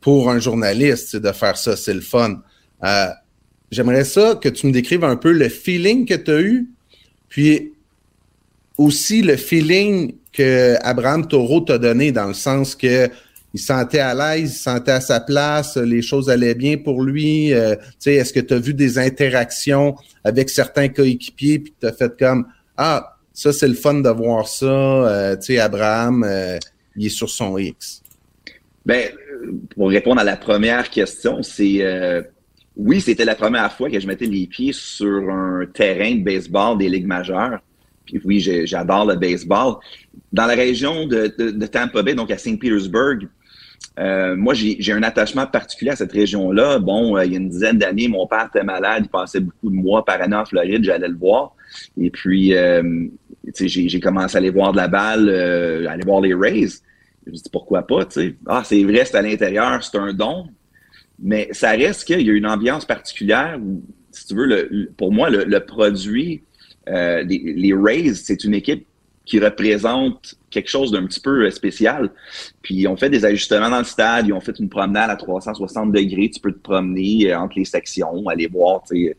pour 0.00 0.30
un 0.30 0.38
journaliste 0.38 1.16
de 1.16 1.32
faire 1.32 1.56
ça, 1.56 1.76
c'est 1.76 1.94
le 1.94 2.00
fun. 2.00 2.42
Euh, 2.84 3.06
j'aimerais 3.70 4.04
ça 4.04 4.38
que 4.40 4.48
tu 4.48 4.66
me 4.66 4.72
décrives 4.72 5.04
un 5.04 5.16
peu 5.16 5.32
le 5.32 5.48
feeling 5.48 6.06
que 6.06 6.14
tu 6.14 6.30
as 6.30 6.40
eu, 6.40 6.70
puis 7.28 7.72
aussi 8.78 9.22
le 9.22 9.36
feeling 9.36 10.14
que 10.32 10.76
Abraham 10.82 11.26
Taureau 11.26 11.60
t'a 11.60 11.78
donné 11.78 12.12
dans 12.12 12.26
le 12.26 12.34
sens 12.34 12.74
que 12.74 13.08
il 13.54 13.60
se 13.60 13.66
sentait 13.66 14.00
à 14.00 14.14
l'aise, 14.14 14.50
il 14.50 14.54
se 14.54 14.64
sentait 14.64 14.90
à 14.90 15.00
sa 15.00 15.20
place, 15.20 15.76
les 15.76 16.02
choses 16.02 16.28
allaient 16.28 16.56
bien 16.56 16.76
pour 16.76 17.02
lui. 17.02 17.54
Euh, 17.54 17.76
est-ce 18.04 18.32
que 18.32 18.40
tu 18.40 18.52
as 18.52 18.58
vu 18.58 18.74
des 18.74 18.98
interactions 18.98 19.94
avec 20.24 20.50
certains 20.50 20.88
coéquipiers 20.88 21.60
puis 21.60 21.72
tu 21.80 21.86
as 21.86 21.92
fait 21.92 22.18
comme 22.18 22.48
Ah, 22.76 23.16
ça 23.32 23.52
c'est 23.52 23.68
le 23.68 23.74
fun 23.74 23.94
de 23.94 24.08
voir 24.08 24.48
ça. 24.48 24.66
Euh, 24.66 25.36
tu 25.36 25.42
sais, 25.42 25.60
Abraham, 25.60 26.24
euh, 26.24 26.58
il 26.96 27.06
est 27.06 27.10
sur 27.10 27.30
son 27.30 27.56
X. 27.56 28.02
Ben, 28.84 29.10
pour 29.76 29.88
répondre 29.88 30.20
à 30.20 30.24
la 30.24 30.36
première 30.36 30.90
question, 30.90 31.42
c'est 31.42 31.80
oui, 32.76 33.00
c'était 33.00 33.24
la 33.24 33.36
première 33.36 33.72
fois 33.72 33.88
que 33.88 34.00
je 34.00 34.06
mettais 34.08 34.26
les 34.26 34.48
pieds 34.48 34.72
sur 34.72 35.30
un 35.30 35.64
terrain 35.72 36.16
de 36.16 36.24
baseball 36.24 36.76
des 36.76 36.88
ligues 36.88 37.06
majeures. 37.06 37.60
Puis 38.04 38.20
oui, 38.24 38.40
j'adore 38.66 39.06
le 39.06 39.14
baseball. 39.14 39.76
Dans 40.32 40.46
la 40.46 40.54
région 40.54 41.06
de, 41.06 41.32
de 41.38 41.66
Tampa 41.66 42.02
Bay, 42.02 42.14
donc 42.14 42.32
à 42.32 42.36
Saint 42.36 42.56
Petersburg, 42.56 43.28
euh, 43.98 44.34
moi, 44.34 44.54
j'ai 44.54 44.92
un 44.92 45.02
attachement 45.02 45.46
particulier 45.46 45.92
à 45.92 45.96
cette 45.96 46.12
région-là. 46.12 46.78
Bon, 46.78 47.16
euh, 47.16 47.24
il 47.24 47.32
y 47.32 47.34
a 47.36 47.38
une 47.38 47.48
dizaine 47.48 47.78
d'années, 47.78 48.08
mon 48.08 48.26
père 48.26 48.48
était 48.52 48.64
malade, 48.64 49.04
il 49.04 49.08
passait 49.08 49.40
beaucoup 49.40 49.70
de 49.70 49.74
mois 49.74 50.04
par 50.04 50.20
année 50.20 50.34
en 50.34 50.44
Floride, 50.44 50.82
j'allais 50.82 51.08
le 51.08 51.16
voir. 51.16 51.54
Et 51.96 52.10
puis, 52.10 52.54
euh, 52.54 53.06
j'ai 53.54 54.00
commencé 54.00 54.36
à 54.36 54.38
aller 54.38 54.50
voir 54.50 54.72
de 54.72 54.78
la 54.78 54.88
balle, 54.88 55.28
aller 55.88 56.04
voir 56.04 56.20
les 56.20 56.34
Rays. 56.34 56.80
Je 57.26 57.30
me 57.30 57.36
dis 57.36 57.42
pourquoi 57.52 57.86
pas. 57.86 58.08
Ah, 58.46 58.62
c'est 58.64 58.82
vrai, 58.84 59.04
c'est 59.04 59.16
à 59.16 59.22
l'intérieur, 59.22 59.82
c'est 59.82 59.96
un 59.96 60.12
don. 60.12 60.46
Mais 61.20 61.48
ça 61.52 61.70
reste 61.70 62.04
qu'il 62.04 62.20
y 62.20 62.30
a 62.30 62.32
une 62.32 62.46
ambiance 62.46 62.84
particulière 62.84 63.58
si 64.10 64.26
tu 64.26 64.34
veux, 64.34 64.90
pour 64.96 65.12
moi, 65.12 65.28
le, 65.30 65.58
produit, 65.60 66.42
les 66.86 67.74
Rays, 67.74 68.14
c'est 68.14 68.44
une 68.44 68.54
équipe 68.54 68.86
qui 69.24 69.38
représente 69.38 70.34
quelque 70.50 70.68
chose 70.68 70.90
d'un 70.90 71.06
petit 71.06 71.20
peu 71.20 71.46
euh, 71.46 71.50
spécial. 71.50 72.10
Puis 72.62 72.74
ils 72.74 72.88
ont 72.88 72.96
fait 72.96 73.10
des 73.10 73.24
ajustements 73.24 73.70
dans 73.70 73.78
le 73.78 73.84
stade, 73.84 74.26
ils 74.26 74.32
ont 74.32 74.40
fait 74.40 74.58
une 74.58 74.68
promenade 74.68 75.10
à 75.10 75.16
360 75.16 75.92
degrés, 75.92 76.30
tu 76.30 76.40
peux 76.40 76.52
te 76.52 76.58
promener 76.58 77.32
euh, 77.32 77.38
entre 77.38 77.58
les 77.58 77.64
sections, 77.64 78.28
aller 78.28 78.46
voir, 78.46 78.82
tu 78.88 79.06
sais, 79.06 79.16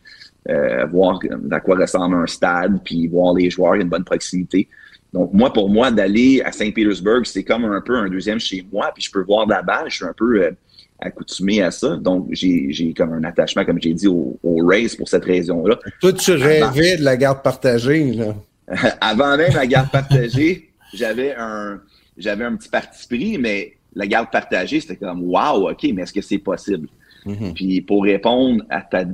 euh, 0.48 0.86
voir 0.86 1.20
à 1.52 1.60
quoi 1.60 1.76
ressemble 1.76 2.16
un 2.16 2.28
stade, 2.28 2.80
puis 2.84 3.08
voir 3.08 3.34
les 3.34 3.50
joueurs, 3.50 3.76
il 3.76 3.80
y 3.80 3.82
a 3.82 3.84
une 3.84 3.90
bonne 3.90 4.04
proximité. 4.04 4.68
Donc, 5.12 5.34
moi, 5.34 5.52
pour 5.52 5.70
moi, 5.70 5.92
d'aller 5.92 6.42
à 6.46 6.52
Saint-Pétersbourg, 6.52 7.22
c'est 7.26 7.44
comme 7.44 7.66
un 7.66 7.82
peu 7.82 7.96
un 7.96 8.10
deuxième 8.10 8.40
chez 8.40 8.64
moi, 8.72 8.92
puis 8.94 9.02
je 9.04 9.12
peux 9.12 9.24
voir 9.24 9.48
de 9.48 9.54
la 9.54 9.64
balle, 9.64 9.86
je 9.88 9.96
suis 9.96 10.06
un 10.06 10.14
peu 10.16 10.44
euh, 10.44 10.52
accoutumé 11.00 11.64
à 11.64 11.72
ça. 11.72 11.96
Donc, 11.96 12.28
j'ai 12.32 12.94
comme 12.96 13.14
un 13.14 13.24
attachement, 13.24 13.66
comme 13.66 13.82
j'ai 13.82 13.94
dit, 13.94 14.08
au, 14.08 14.38
race 14.68 14.96
pour 14.96 15.10
cette 15.10 15.26
raison-là. 15.26 15.80
Toi, 16.00 16.14
tu 16.14 16.32
rêvais 16.34 16.98
de 16.98 17.04
la 17.04 17.18
garde 17.18 17.42
partagée, 17.42 18.12
là. 18.12 18.36
Avant 19.02 19.38
même 19.38 19.54
la 19.54 19.68
garde 19.68 19.90
partagée, 19.92 20.72
j'avais 20.94 21.36
un 21.36 21.82
j'avais 22.18 22.46
un 22.46 22.56
petit 22.56 22.70
parti 22.70 23.08
pris, 23.08 23.38
mais 23.38 23.74
la 23.94 24.08
garde 24.08 24.32
partagée, 24.32 24.80
c'était 24.80 24.96
comme 24.96 25.24
Wow, 25.24 25.70
OK, 25.70 25.84
mais 25.94 26.04
est-ce 26.04 26.14
que 26.14 26.22
c'est 26.22 26.38
possible? 26.40 26.88
Mm-hmm. 27.26 27.54
Puis 27.54 27.82
pour 27.82 28.04
répondre 28.04 28.64
à 28.70 28.82
ta 28.82 29.06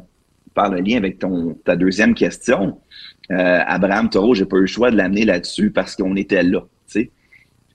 par 0.53 0.69
le 0.69 0.81
lien 0.81 0.97
avec 0.97 1.19
ton 1.19 1.53
ta 1.65 1.75
deuxième 1.75 2.13
question, 2.13 2.79
euh, 3.31 3.59
Abraham 3.65 4.09
Taureau, 4.09 4.33
j'ai 4.33 4.45
pas 4.45 4.57
eu 4.57 4.61
le 4.61 4.67
choix 4.67 4.91
de 4.91 4.97
l'amener 4.97 5.25
là-dessus 5.25 5.71
parce 5.71 5.95
qu'on 5.95 6.15
était 6.15 6.43
là. 6.43 6.61
sais. 6.87 7.09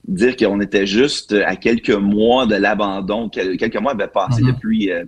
Dire 0.06 0.36
qu'on 0.36 0.60
était 0.60 0.86
juste 0.86 1.32
à 1.32 1.56
quelques 1.56 1.90
mois 1.90 2.46
de 2.46 2.54
l'abandon, 2.54 3.28
quelques 3.28 3.76
mois 3.76 3.92
avaient 3.92 4.08
passé 4.08 4.42
mm-hmm. 4.42 4.54
depuis 4.54 4.92
euh, 4.92 5.04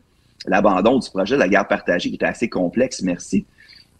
l'abandon 0.47 0.99
du 0.99 1.09
projet 1.11 1.35
de 1.35 1.41
la 1.41 1.49
garde 1.49 1.69
partagée 1.69 2.09
qui 2.09 2.17
était 2.17 2.27
assez 2.27 2.49
complexe, 2.49 3.03
merci. 3.03 3.47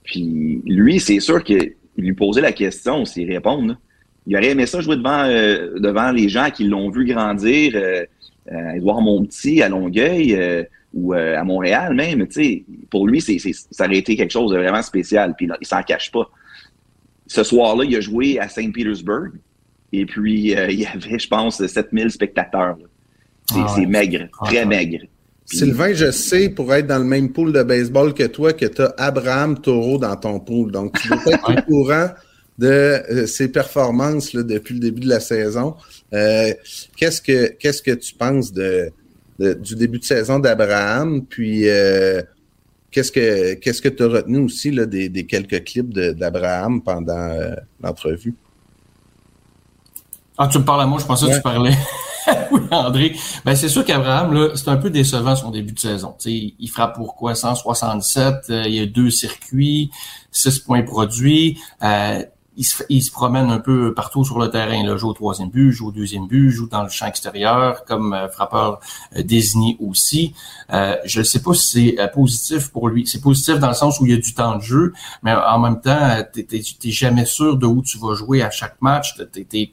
Puis 0.03 0.63
lui, 0.65 0.99
c'est 0.99 1.21
sûr 1.21 1.45
que 1.45 1.75
lui 1.99 2.13
poser 2.15 2.41
la 2.41 2.53
question, 2.53 3.05
c'est 3.05 3.25
répondre. 3.25 3.77
Il 4.27 4.37
aurait 4.37 4.51
aimé 4.51 4.67
ça 4.67 4.81
jouer 4.81 4.97
devant, 4.97 5.25
euh, 5.25 5.79
devant 5.79 6.11
les 6.11 6.29
gens 6.29 6.51
qui 6.51 6.65
l'ont 6.65 6.91
vu 6.91 7.05
grandir, 7.05 7.73
euh, 7.75 8.05
euh, 8.53 8.73
Édouard 8.73 9.01
Monti 9.01 9.63
à 9.63 9.69
Longueuil 9.69 10.35
euh, 10.35 10.65
ou 10.95 11.13
à 11.13 11.43
Montréal 11.45 11.95
même. 11.95 12.27
Pour 12.91 13.07
lui, 13.07 13.21
c'est, 13.21 13.39
ça 13.39 13.85
aurait 13.85 13.99
été 13.99 14.17
quelque 14.17 14.31
chose 14.31 14.53
de 14.53 14.57
vraiment 14.57 14.83
spécial. 14.83 15.35
Puis 15.37 15.49
il 15.61 15.67
s'en 15.67 15.83
cache 15.83 16.11
pas. 16.11 16.31
Ce 17.27 17.43
soir-là, 17.43 17.85
il 17.85 17.95
a 17.97 18.01
joué 18.01 18.39
à 18.39 18.49
Saint-Pétersbourg. 18.49 19.29
Et 19.93 20.07
puis, 20.07 20.53
il 20.53 20.81
y 20.81 20.87
avait, 20.87 21.19
je 21.19 21.29
pense, 21.29 21.65
7000 21.65 22.11
spectateurs. 22.11 22.77
C'est, 23.47 23.59
ah 23.59 23.87
maigre, 23.87 24.29
très 24.45 24.65
maigre. 24.65 25.05
Sylvain, 25.51 25.95
je 25.95 26.11
sais, 26.11 26.51
pour 26.51 26.75
être 26.75 26.87
dans 26.87 26.99
le 26.99 27.05
même 27.05 27.33
pool 27.33 27.53
de 27.53 27.63
baseball 27.63 28.13
que 28.13 28.25
toi, 28.25 28.53
que 28.53 28.67
tu 28.67 28.83
as 28.83 28.95
Abraham 28.99 29.59
Taureau 29.59 29.99
dans 29.99 30.15
ton 30.17 30.41
pool. 30.41 30.71
Donc, 30.71 30.99
tu 31.01 31.09
dois 31.09 31.33
être 31.33 31.49
au 31.49 31.63
courant 31.63 32.09
de 32.59 32.67
euh, 32.67 33.27
ses 33.27 33.49
performances 33.49 34.35
là, 34.35 34.43
depuis 34.43 34.75
le 34.75 34.81
début 34.81 35.01
de 35.01 35.09
la 35.09 35.21
saison. 35.21 35.75
Euh, 36.13 36.53
qu'est-ce 36.97 37.23
que 37.23 37.53
qu'est-ce 37.53 37.81
que 37.81 37.93
tu 37.93 38.15
penses 38.15 38.53
de, 38.53 38.91
du 39.39 39.75
début 39.77 39.99
de 39.99 40.05
saison 40.05 40.39
d'Abraham? 40.39 41.25
Puis 41.25 41.69
euh, 41.69 42.21
qu'est-ce 42.91 43.13
que 43.13 43.55
qu'est-ce 43.55 43.81
que 43.81 43.89
tu 43.89 44.03
as 44.03 44.09
retenu 44.09 44.39
aussi 44.39 44.71
là, 44.71 44.87
des, 44.87 45.09
des 45.09 45.25
quelques 45.25 45.65
clips 45.65 45.91
d'Abraham 45.91 46.83
pendant 46.83 47.39
l'entrevue? 47.81 48.35
Ah, 50.39 50.47
tu 50.47 50.59
me 50.59 50.65
parles 50.65 50.83
à 50.83 50.87
moi, 50.87 51.01
je 51.01 51.05
pensais 51.05 51.27
que 51.27 51.35
tu 51.35 51.43
parlais. 51.43 51.77
oui, 52.53 52.61
André. 52.71 53.17
Ben, 53.45 53.57
c'est 53.57 53.69
sûr 53.69 53.85
qu'Abraham, 53.85 54.51
c'est 54.55 54.69
un 54.69 54.77
peu 54.77 54.89
décevant 54.89 55.35
son 55.35 55.51
début 55.51 55.73
de 55.73 55.81
saison. 55.81 56.15
il 56.27 56.69
frappe 56.69 56.95
pour 56.95 57.17
quoi? 57.17 57.35
167, 57.35 58.47
il 58.49 58.73
y 58.73 58.79
a 58.79 58.87
deux 58.87 59.11
circuits, 59.11 59.91
6 60.31 60.61
points 60.61 60.83
produits. 60.83 61.59
Euh, 61.83 62.23
il 62.59 63.03
se, 63.03 63.13
promène 63.13 63.51
un 63.51 63.61
peu 63.61 63.95
partout 63.95 64.25
sur 64.25 64.39
le 64.39 64.51
terrain. 64.51 64.75
Il 64.75 64.97
joue 64.97 65.09
au 65.09 65.13
troisième 65.13 65.49
but, 65.49 65.71
joue 65.71 65.89
au 65.89 65.93
deuxième 65.93 66.27
but, 66.27 66.51
joue 66.51 66.69
dans 66.69 66.83
le 66.83 66.89
champ 66.89 67.07
extérieur 67.07 67.85
comme 67.85 68.13
euh, 68.13 68.29
frappeur 68.29 68.81
euh, 69.17 69.23
désigné 69.23 69.77
aussi. 69.81 70.35
Euh, 70.73 70.97
je 71.05 71.21
ne 71.21 71.25
sais 71.25 71.41
pas 71.41 71.55
si 71.55 71.95
c'est 71.97 72.13
positif 72.13 72.71
pour 72.71 72.89
lui. 72.89 73.07
C'est 73.07 73.21
positif 73.21 73.61
dans 73.61 73.69
le 73.69 73.75
sens 73.75 74.01
où 74.01 74.07
il 74.07 74.13
y 74.13 74.15
a 74.15 74.19
du 74.19 74.35
temps 74.35 74.57
de 74.57 74.63
jeu, 74.63 74.93
mais 75.23 75.33
en 75.33 75.59
même 75.61 75.81
temps, 75.81 76.23
tu 76.35 76.47
n'es 76.51 76.91
jamais 76.91 77.27
sûr 77.27 77.57
de 77.57 77.67
où 77.67 77.81
tu 77.83 77.97
vas 77.99 78.15
jouer 78.15 78.43
à 78.43 78.51
chaque 78.51 78.81
match. 78.83 79.15
T'es, 79.33 79.73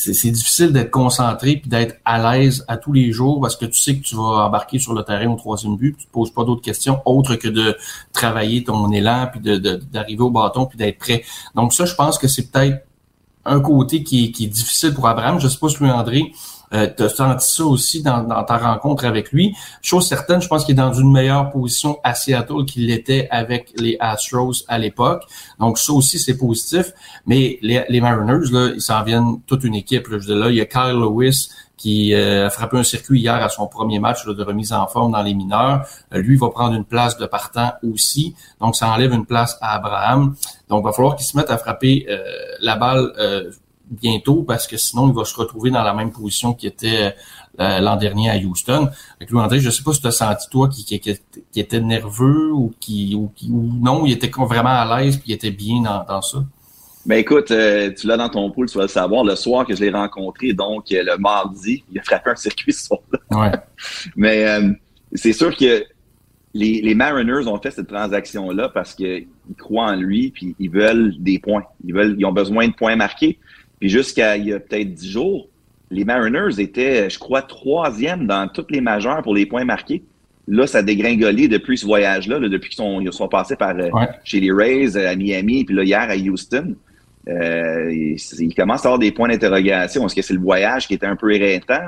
c'est 0.00 0.30
difficile 0.30 0.72
d'être 0.72 0.90
concentré 0.90 1.56
puis 1.56 1.68
d'être 1.68 1.96
à 2.04 2.32
l'aise 2.32 2.64
à 2.68 2.78
tous 2.78 2.92
les 2.92 3.12
jours 3.12 3.40
parce 3.40 3.54
que 3.54 3.66
tu 3.66 3.78
sais 3.78 3.96
que 3.96 4.02
tu 4.02 4.16
vas 4.16 4.46
embarquer 4.46 4.78
sur 4.78 4.94
le 4.94 5.02
terrain 5.02 5.30
au 5.30 5.36
troisième 5.36 5.76
but, 5.76 5.92
puis 5.92 6.04
tu 6.04 6.06
te 6.06 6.12
poses 6.12 6.32
pas 6.32 6.44
d'autres 6.44 6.62
questions 6.62 7.02
autres 7.04 7.36
que 7.36 7.48
de 7.48 7.76
travailler 8.12 8.64
ton 8.64 8.90
élan 8.92 9.28
puis 9.30 9.40
d'arriver 9.40 10.16
de, 10.16 10.22
au 10.22 10.30
bâton 10.30 10.64
puis 10.64 10.78
d'être 10.78 10.98
prêt. 10.98 11.22
Donc 11.54 11.74
ça, 11.74 11.84
je 11.84 11.94
pense 11.94 12.16
que 12.16 12.28
c'est 12.28 12.50
peut-être 12.50 12.86
un 13.44 13.60
côté 13.60 14.02
qui, 14.02 14.32
qui, 14.32 14.44
est 14.44 14.48
difficile 14.48 14.94
pour 14.94 15.06
Abraham. 15.06 15.38
Je 15.38 15.48
sais 15.48 15.58
pas 15.58 15.68
si 15.68 15.78
lui, 15.82 15.90
André, 15.90 16.32
euh, 16.72 16.88
tu 16.96 17.02
as 17.02 17.08
senti 17.08 17.48
ça 17.48 17.64
aussi 17.64 18.02
dans, 18.02 18.44
ta 18.44 18.56
rencontre 18.56 19.04
avec 19.04 19.32
lui. 19.32 19.54
Chose 19.82 20.06
certaine, 20.06 20.40
je 20.40 20.48
pense 20.48 20.64
qu'il 20.64 20.72
est 20.72 20.82
dans 20.82 20.92
une 20.92 21.10
meilleure 21.10 21.50
position 21.50 21.98
à 22.04 22.14
Seattle 22.14 22.64
qu'il 22.64 22.86
l'était 22.86 23.28
avec 23.30 23.72
les 23.76 23.96
Astros 23.98 24.64
à 24.68 24.78
l'époque. 24.78 25.24
Donc 25.58 25.78
ça 25.78 25.92
aussi, 25.92 26.18
c'est 26.18 26.36
positif. 26.36 26.92
Mais 27.26 27.58
les, 27.62 28.00
Mariners, 28.00 28.50
là, 28.52 28.70
ils 28.74 28.80
s'en 28.80 29.02
viennent 29.02 29.40
toute 29.46 29.64
une 29.64 29.74
équipe. 29.74 30.06
Là. 30.08 30.18
Je 30.20 30.32
là, 30.32 30.48
il 30.50 30.56
y 30.56 30.60
a 30.60 30.66
Kyle 30.66 30.98
Lewis 30.98 31.50
qui 31.76 32.12
euh, 32.14 32.46
a 32.46 32.50
frappé 32.50 32.76
un 32.76 32.82
circuit 32.82 33.20
hier 33.20 33.34
à 33.34 33.48
son 33.48 33.66
premier 33.66 33.98
match 33.98 34.26
de 34.26 34.42
remise 34.42 34.72
en 34.72 34.86
forme 34.86 35.12
dans 35.12 35.22
les 35.22 35.32
mineurs. 35.32 35.86
Euh, 36.12 36.18
lui, 36.18 36.36
va 36.36 36.50
prendre 36.50 36.74
une 36.74 36.84
place 36.84 37.16
de 37.16 37.24
partant 37.24 37.72
aussi. 37.82 38.34
Donc, 38.60 38.76
ça 38.76 38.90
enlève 38.90 39.14
une 39.14 39.24
place 39.24 39.56
à 39.62 39.76
Abraham. 39.76 40.34
Donc, 40.68 40.82
il 40.82 40.84
va 40.84 40.92
falloir 40.92 41.16
qu'il 41.16 41.26
se 41.26 41.36
mette 41.36 41.50
à 41.50 41.56
frapper 41.56 42.06
la 42.60 42.76
balle 42.76 43.12
bientôt 43.90 44.42
parce 44.42 44.66
que 44.66 44.76
sinon 44.76 45.08
il 45.08 45.14
va 45.14 45.24
se 45.24 45.34
retrouver 45.34 45.70
dans 45.70 45.82
la 45.82 45.92
même 45.92 46.12
position 46.12 46.54
qu'il 46.54 46.68
était 46.68 47.14
euh, 47.58 47.80
l'an 47.80 47.96
dernier 47.96 48.30
à 48.30 48.36
Houston. 48.36 48.88
Avec 49.16 49.30
lui, 49.30 49.38
André, 49.38 49.60
je 49.60 49.70
sais 49.70 49.82
pas 49.82 49.92
si 49.92 50.00
tu 50.00 50.06
as 50.06 50.12
senti 50.12 50.48
toi 50.48 50.68
qui, 50.68 50.84
qui, 50.84 51.60
était 51.60 51.80
nerveux 51.80 52.52
ou 52.52 52.72
qui 52.80 53.14
ou, 53.14 53.30
non, 53.50 54.06
il 54.06 54.12
était 54.12 54.30
vraiment 54.30 54.70
à 54.70 55.00
l'aise 55.00 55.16
puis 55.16 55.30
il 55.30 55.34
était 55.34 55.50
bien 55.50 55.82
dans, 55.82 56.22
ça. 56.22 56.38
Ben 57.06 57.16
écoute, 57.16 57.50
euh, 57.50 57.92
tu 57.92 58.06
l'as 58.06 58.16
dans 58.16 58.28
ton 58.28 58.50
pool, 58.50 58.68
tu 58.68 58.78
vas 58.78 58.84
le 58.84 58.88
savoir. 58.88 59.24
Le 59.24 59.34
soir 59.34 59.66
que 59.66 59.74
je 59.74 59.80
l'ai 59.80 59.90
rencontré, 59.90 60.52
donc 60.52 60.92
euh, 60.92 61.02
le 61.02 61.18
mardi, 61.18 61.82
il 61.90 61.98
a 61.98 62.02
frappé 62.02 62.30
un 62.30 62.36
circuit 62.36 62.72
soir-là. 62.72 63.18
Ouais. 63.30 63.52
Mais 64.16 64.46
c'est 65.14 65.32
sûr 65.32 65.56
que 65.56 65.84
les, 66.52 66.80
les, 66.82 66.94
Mariners 66.94 67.46
ont 67.46 67.60
fait 67.60 67.70
cette 67.70 67.88
transaction-là 67.88 68.68
parce 68.68 68.94
qu'ils 68.94 69.26
croient 69.56 69.86
en 69.86 69.96
lui 69.96 70.30
puis 70.30 70.54
ils 70.58 70.70
veulent 70.70 71.14
des 71.18 71.38
points. 71.38 71.64
Ils 71.84 71.94
veulent, 71.94 72.16
ils 72.18 72.24
ont 72.24 72.32
besoin 72.32 72.68
de 72.68 72.74
points 72.74 72.96
marqués. 72.96 73.38
Puis 73.80 73.88
jusqu'à 73.88 74.36
il 74.36 74.46
y 74.46 74.52
a 74.52 74.60
peut-être 74.60 74.92
dix 74.92 75.10
jours, 75.10 75.48
les 75.90 76.04
Mariners 76.04 76.60
étaient, 76.60 77.10
je 77.10 77.18
crois, 77.18 77.42
troisième 77.42 78.26
dans 78.26 78.46
toutes 78.48 78.70
les 78.70 78.80
majeures 78.80 79.22
pour 79.22 79.34
les 79.34 79.46
points 79.46 79.64
marqués. 79.64 80.04
Là, 80.46 80.66
ça 80.66 80.78
a 80.78 80.82
dégringolé 80.82 81.48
depuis 81.48 81.78
ce 81.78 81.86
voyage-là, 81.86 82.38
depuis 82.40 82.70
qu'ils 82.70 82.76
sont, 82.76 83.12
sont 83.12 83.28
passés 83.28 83.56
par 83.56 83.76
euh, 83.76 83.88
chez 84.24 84.40
les 84.40 84.52
Rays 84.52 84.96
à 84.96 85.14
Miami, 85.16 85.64
puis 85.64 85.74
là, 85.74 85.84
hier 85.84 86.00
à 86.08 86.16
Houston. 86.16 86.76
Euh, 87.28 87.92
ils 87.92 88.54
commencent 88.54 88.84
à 88.84 88.88
avoir 88.88 88.98
des 88.98 89.12
points 89.12 89.28
d'interrogation. 89.28 90.06
Est-ce 90.06 90.14
que 90.14 90.22
c'est 90.22 90.34
le 90.34 90.40
voyage 90.40 90.88
qui 90.88 90.94
était 90.94 91.06
un 91.06 91.16
peu 91.16 91.32
éreintant? 91.32 91.86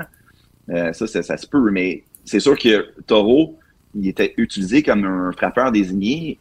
Euh, 0.69 0.93
ça, 0.93 1.07
ça, 1.07 1.37
se 1.37 1.47
peut, 1.47 1.71
mais 1.71 2.03
c'est 2.23 2.39
sûr 2.39 2.57
que 2.57 2.93
Taureau, 3.05 3.57
il 3.95 4.07
était 4.07 4.33
utilisé 4.37 4.81
comme 4.83 5.03
un 5.03 5.31
frappeur 5.33 5.71
désigné 5.71 6.37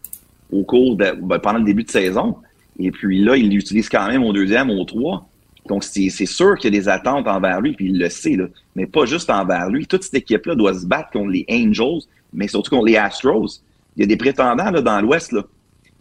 au 0.53 0.63
cours 0.63 0.97
de, 0.97 1.13
ben, 1.21 1.39
pendant 1.39 1.59
le 1.59 1.65
début 1.65 1.85
de 1.85 1.91
saison. 1.91 2.37
Et 2.79 2.91
puis 2.91 3.23
là, 3.23 3.37
il 3.37 3.51
l'utilise 3.51 3.89
quand 3.89 4.07
même 4.07 4.23
au 4.23 4.33
deuxième, 4.33 4.71
au 4.71 4.85
trois. 4.85 5.29
Donc, 5.67 5.85
c'est 5.85 6.11
sûr 6.11 6.57
qu'il 6.57 6.75
y 6.75 6.77
a 6.77 6.81
des 6.81 6.89
attentes 6.89 7.29
envers 7.29 7.61
lui, 7.61 7.73
puis 7.73 7.87
il 7.87 7.99
le 7.99 8.09
sait, 8.09 8.37
là. 8.37 8.47
mais 8.75 8.87
pas 8.87 9.05
juste 9.05 9.31
envers 9.31 9.71
lui. 9.71 9.87
Toute 9.87 10.03
cette 10.03 10.15
équipe-là 10.15 10.55
doit 10.55 10.75
se 10.75 10.87
battre 10.87 11.11
contre 11.11 11.31
les 11.31 11.47
Angels, 11.49 12.03
mais 12.33 12.49
surtout 12.49 12.71
contre 12.71 12.87
les 12.87 12.97
Astros. 12.97 13.63
Il 13.97 14.01
y 14.01 14.03
a 14.03 14.07
des 14.07 14.17
prétendants 14.17 14.71
là, 14.71 14.81
dans 14.81 15.01
l'Ouest. 15.01 15.33
Là. 15.33 15.45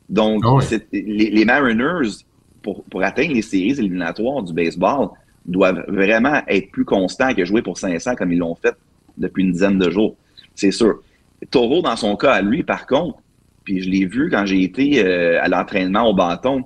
Donc, 0.09 0.43
ah 0.45 0.57
les, 0.91 1.45
Mariners, 1.45 2.23
pour, 2.63 2.83
pour 2.85 3.03
atteindre 3.03 3.33
les 3.33 3.43
séries 3.43 3.79
éliminatoires 3.79 4.41
du 4.41 4.53
baseball, 4.53 5.09
doivent 5.45 5.83
vraiment 5.87 6.41
être 6.47 6.71
plus 6.71 6.85
constants 6.85 7.33
que 7.33 7.45
jouer 7.45 7.61
pour 7.61 7.77
500 7.77 8.15
comme 8.15 8.31
ils 8.31 8.39
l'ont 8.39 8.55
fait 8.55 8.75
depuis 9.17 9.43
une 9.43 9.51
dizaine 9.51 9.77
de 9.77 9.89
jours. 9.89 10.15
C'est 10.55 10.71
sûr. 10.71 11.01
Taureau, 11.49 11.81
dans 11.81 11.95
son 11.95 12.15
cas 12.15 12.33
à 12.33 12.41
lui, 12.41 12.63
par 12.63 12.85
contre, 12.85 13.19
puis 13.63 13.81
je 13.81 13.89
l'ai 13.89 14.05
vu 14.05 14.29
quand 14.29 14.45
j'ai 14.45 14.63
été 14.63 15.05
euh, 15.05 15.41
à 15.41 15.47
l'entraînement 15.47 16.09
au 16.09 16.13
bâton, 16.13 16.63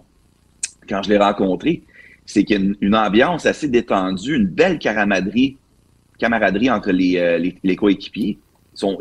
quand 0.87 1.01
je 1.03 1.09
l'ai 1.09 1.17
rencontré, 1.17 1.83
c'est 2.25 2.43
qu'il 2.43 2.59
y 2.59 2.63
a 2.63 2.73
une, 2.81 2.95
ambiance 2.95 3.45
assez 3.45 3.67
détendue, 3.67 4.35
une 4.35 4.47
belle 4.47 4.79
camaraderie, 4.79 5.57
camaraderie 6.17 6.69
entre 6.71 6.91
les, 6.91 7.17
euh, 7.17 7.75
coéquipiers. 7.75 8.39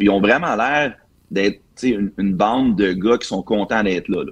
Ils, 0.00 0.10
ont 0.10 0.20
vraiment 0.20 0.54
l'air 0.56 0.96
d'être 1.30 1.60
une, 1.82 2.34
bande 2.34 2.76
de 2.76 2.92
gars 2.92 3.18
qui 3.18 3.26
sont 3.26 3.42
contents 3.42 3.82
d'être 3.82 4.08
là. 4.08 4.24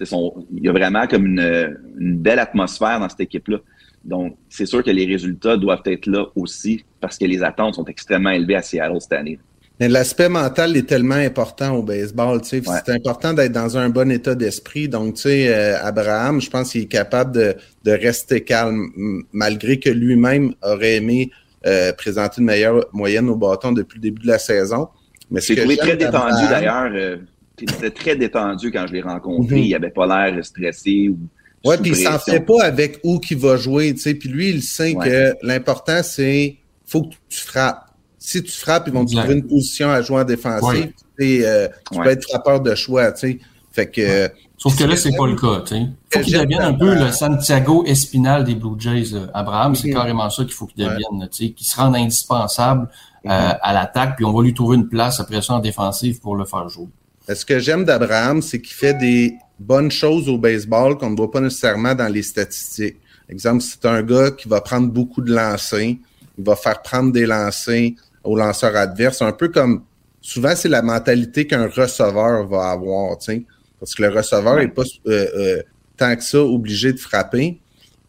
il 0.00 0.64
y 0.64 0.68
a 0.68 0.72
vraiment 0.72 1.06
comme 1.06 1.26
une 1.26 2.18
belle 2.18 2.38
atmosphère 2.38 3.00
dans 3.00 3.08
cette 3.08 3.20
équipe-là. 3.20 3.58
Donc, 4.04 4.36
c'est 4.50 4.66
sûr 4.66 4.82
que 4.82 4.90
les 4.90 5.06
résultats 5.06 5.56
doivent 5.56 5.82
être 5.86 6.06
là 6.06 6.26
aussi 6.36 6.84
parce 7.00 7.16
que 7.16 7.24
les 7.24 7.42
attentes 7.42 7.76
sont 7.76 7.86
extrêmement 7.86 8.30
élevées 8.30 8.56
à 8.56 8.62
Seattle 8.62 9.00
cette 9.00 9.12
année. 9.14 9.38
L'aspect 9.80 10.28
mental 10.28 10.76
est 10.76 10.88
tellement 10.88 11.16
important 11.16 11.74
au 11.76 11.82
baseball. 11.82 12.40
Tu 12.42 12.48
sais, 12.48 12.62
C'est 12.62 12.92
important 12.92 13.32
d'être 13.32 13.52
dans 13.52 13.76
un 13.76 13.88
bon 13.88 14.10
état 14.10 14.34
d'esprit. 14.34 14.88
Donc, 14.88 15.14
tu 15.14 15.22
sais, 15.22 15.48
euh, 15.48 15.76
Abraham, 15.82 16.40
je 16.40 16.48
pense 16.48 16.72
qu'il 16.72 16.82
est 16.82 16.86
capable 16.86 17.32
de, 17.32 17.56
de, 17.82 17.90
rester 17.90 18.42
calme, 18.42 18.88
malgré 19.32 19.80
que 19.80 19.90
lui-même 19.90 20.54
aurait 20.62 20.96
aimé 20.96 21.30
euh, 21.66 21.92
présenter 21.92 22.40
une 22.40 22.46
meilleure 22.46 22.86
moyenne 22.92 23.28
au 23.28 23.36
bâton 23.36 23.72
depuis 23.72 23.96
le 23.96 24.02
début 24.02 24.22
de 24.22 24.28
la 24.28 24.38
saison. 24.38 24.88
Mais 25.30 25.40
c'est 25.40 25.56
très 25.56 25.96
détendu 25.96 26.46
d'ailleurs. 26.48 26.90
Euh, 26.94 27.16
il 27.60 27.70
était 27.70 27.90
très 27.90 28.16
détendu 28.16 28.70
quand 28.70 28.86
je 28.86 28.92
l'ai 28.92 29.02
rencontré. 29.02 29.56
Mhm. 29.56 29.62
Il 29.62 29.74
avait 29.74 29.90
pas 29.90 30.06
l'air 30.06 30.44
stressé 30.44 31.08
ou 31.08 31.18
Ouais, 31.64 31.78
puis 31.78 31.92
il 31.92 31.96
s'en 31.96 32.18
fait 32.18 32.40
pas 32.40 32.62
avec 32.62 33.00
où 33.02 33.18
qui 33.18 33.34
va 33.34 33.56
jouer, 33.56 33.94
tu 33.94 34.00
sais. 34.00 34.14
Puis 34.14 34.28
lui, 34.28 34.50
il 34.50 34.62
sait 34.62 34.94
que 34.94 35.34
l'important, 35.42 36.02
c'est 36.02 36.58
faut 36.84 37.04
que 37.04 37.14
tu 37.28 37.40
frappes. 37.40 37.86
Si 38.26 38.42
tu 38.42 38.52
frappes, 38.52 38.84
ils 38.86 38.92
vont 38.94 39.04
te 39.04 39.14
trouver 39.14 39.34
une 39.34 39.46
position 39.46 39.90
à 39.90 40.00
jouer 40.00 40.22
en 40.22 40.24
défensive. 40.24 40.92
Euh, 41.20 41.68
tu 41.92 42.00
peux 42.00 42.08
être 42.08 42.26
frappeur 42.26 42.60
de 42.62 42.74
choix, 42.74 43.12
tu 43.12 43.20
sais. 43.20 43.38
Fait 43.70 43.90
que. 43.90 44.30
Sauf 44.56 44.78
que 44.78 44.84
là, 44.84 44.96
c'est 44.96 45.14
pas 45.14 45.26
le 45.26 45.36
cas, 45.36 45.60
tu 45.60 45.74
sais. 45.74 45.86
Faut 46.10 46.20
qu'il 46.20 46.38
devienne 46.38 46.62
un 46.62 46.72
peu 46.72 46.94
le 46.94 47.12
Santiago 47.12 47.84
Espinal 47.84 48.44
des 48.44 48.54
Blue 48.54 48.76
Jays, 48.78 49.12
euh, 49.12 49.26
Abraham. 49.34 49.74
C'est 49.74 49.90
carrément 49.90 50.30
ça 50.30 50.42
qu'il 50.44 50.54
faut 50.54 50.64
qu'il 50.64 50.84
devienne, 50.86 51.28
tu 51.30 51.48
sais, 51.48 51.50
qu'il 51.52 51.66
se 51.66 51.76
rende 51.76 51.96
indispensable 51.96 52.88
euh, 53.26 53.28
mm-hmm. 53.28 53.58
à 53.60 53.72
l'attaque, 53.74 54.16
puis 54.16 54.24
on 54.24 54.32
va 54.32 54.42
lui 54.42 54.54
trouver 54.54 54.76
une 54.76 54.88
place 54.88 55.20
après 55.20 55.42
ça 55.42 55.54
en 55.54 55.58
défensive 55.58 56.18
pour 56.20 56.34
le 56.34 56.46
faire 56.46 56.66
jouer. 56.70 56.88
Ce 57.28 57.44
que 57.44 57.58
j'aime 57.58 57.84
d'Abraham, 57.84 58.40
c'est 58.40 58.62
qu'il 58.62 58.74
fait 58.74 58.94
des 58.94 59.34
bonnes 59.60 59.90
choses 59.90 60.30
au 60.30 60.38
baseball 60.38 60.96
qu'on 60.96 61.10
ne 61.10 61.16
voit 61.16 61.30
pas 61.30 61.40
nécessairement 61.40 61.94
dans 61.94 62.10
les 62.10 62.22
statistiques. 62.22 62.96
Exemple, 63.28 63.62
c'est 63.62 63.84
un 63.84 64.02
gars 64.02 64.30
qui 64.30 64.48
va 64.48 64.62
prendre 64.62 64.88
beaucoup 64.88 65.20
de 65.20 65.32
lancers, 65.32 65.96
il 66.38 66.44
va 66.44 66.56
faire 66.56 66.80
prendre 66.80 67.12
des 67.12 67.26
lancers 67.26 67.92
aux 68.24 68.36
lanceurs 68.36 68.76
adverses, 68.76 69.22
un 69.22 69.32
peu 69.32 69.48
comme 69.48 69.84
souvent 70.20 70.54
c'est 70.56 70.68
la 70.68 70.82
mentalité 70.82 71.46
qu'un 71.46 71.68
receveur 71.68 72.46
va 72.46 72.70
avoir, 72.70 73.18
tu 73.18 73.24
sais, 73.26 73.42
parce 73.78 73.94
que 73.94 74.02
le 74.02 74.08
receveur 74.08 74.56
n'est 74.56 74.68
pas 74.68 74.82
euh, 75.06 75.26
euh, 75.36 75.62
tant 75.96 76.16
que 76.16 76.22
ça 76.22 76.40
obligé 76.40 76.92
de 76.92 76.98
frapper. 76.98 77.60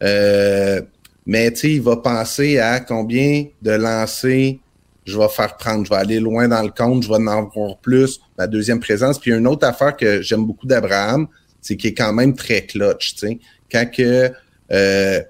Euh, 0.04 0.82
mais 1.26 1.52
tu 1.52 1.60
sais, 1.60 1.72
il 1.74 1.82
va 1.82 1.98
penser 1.98 2.60
à 2.60 2.80
combien 2.80 3.46
de 3.62 3.72
lancers 3.72 4.58
je 5.06 5.18
vais 5.18 5.30
faire 5.30 5.56
prendre, 5.58 5.86
je 5.86 5.90
vais 5.90 5.98
aller 5.98 6.20
loin 6.20 6.48
dans 6.48 6.64
le 6.64 6.72
compte, 6.72 7.04
je 7.04 7.08
vais 7.08 7.16
en 7.16 7.28
avoir 7.28 7.78
plus, 7.78 8.20
ma 8.38 8.48
deuxième 8.48 8.80
présence. 8.80 9.20
Puis 9.20 9.32
une 9.32 9.48
autre 9.48 9.68
affaire 9.68 9.96
que 9.96 10.22
j'aime 10.22 10.46
beaucoup 10.46 10.66
d'Abraham, 10.66 11.28
c'est 11.62 11.78
qu'il 11.78 11.92
est 11.92 11.94
quand 11.94 12.14
même 12.14 12.36
très 12.36 12.66
clutch. 12.66 13.16
Tu 13.16 13.28
sais. 13.28 13.40
Quand 13.72 13.86
que 13.92 14.32
euh, 14.72 15.22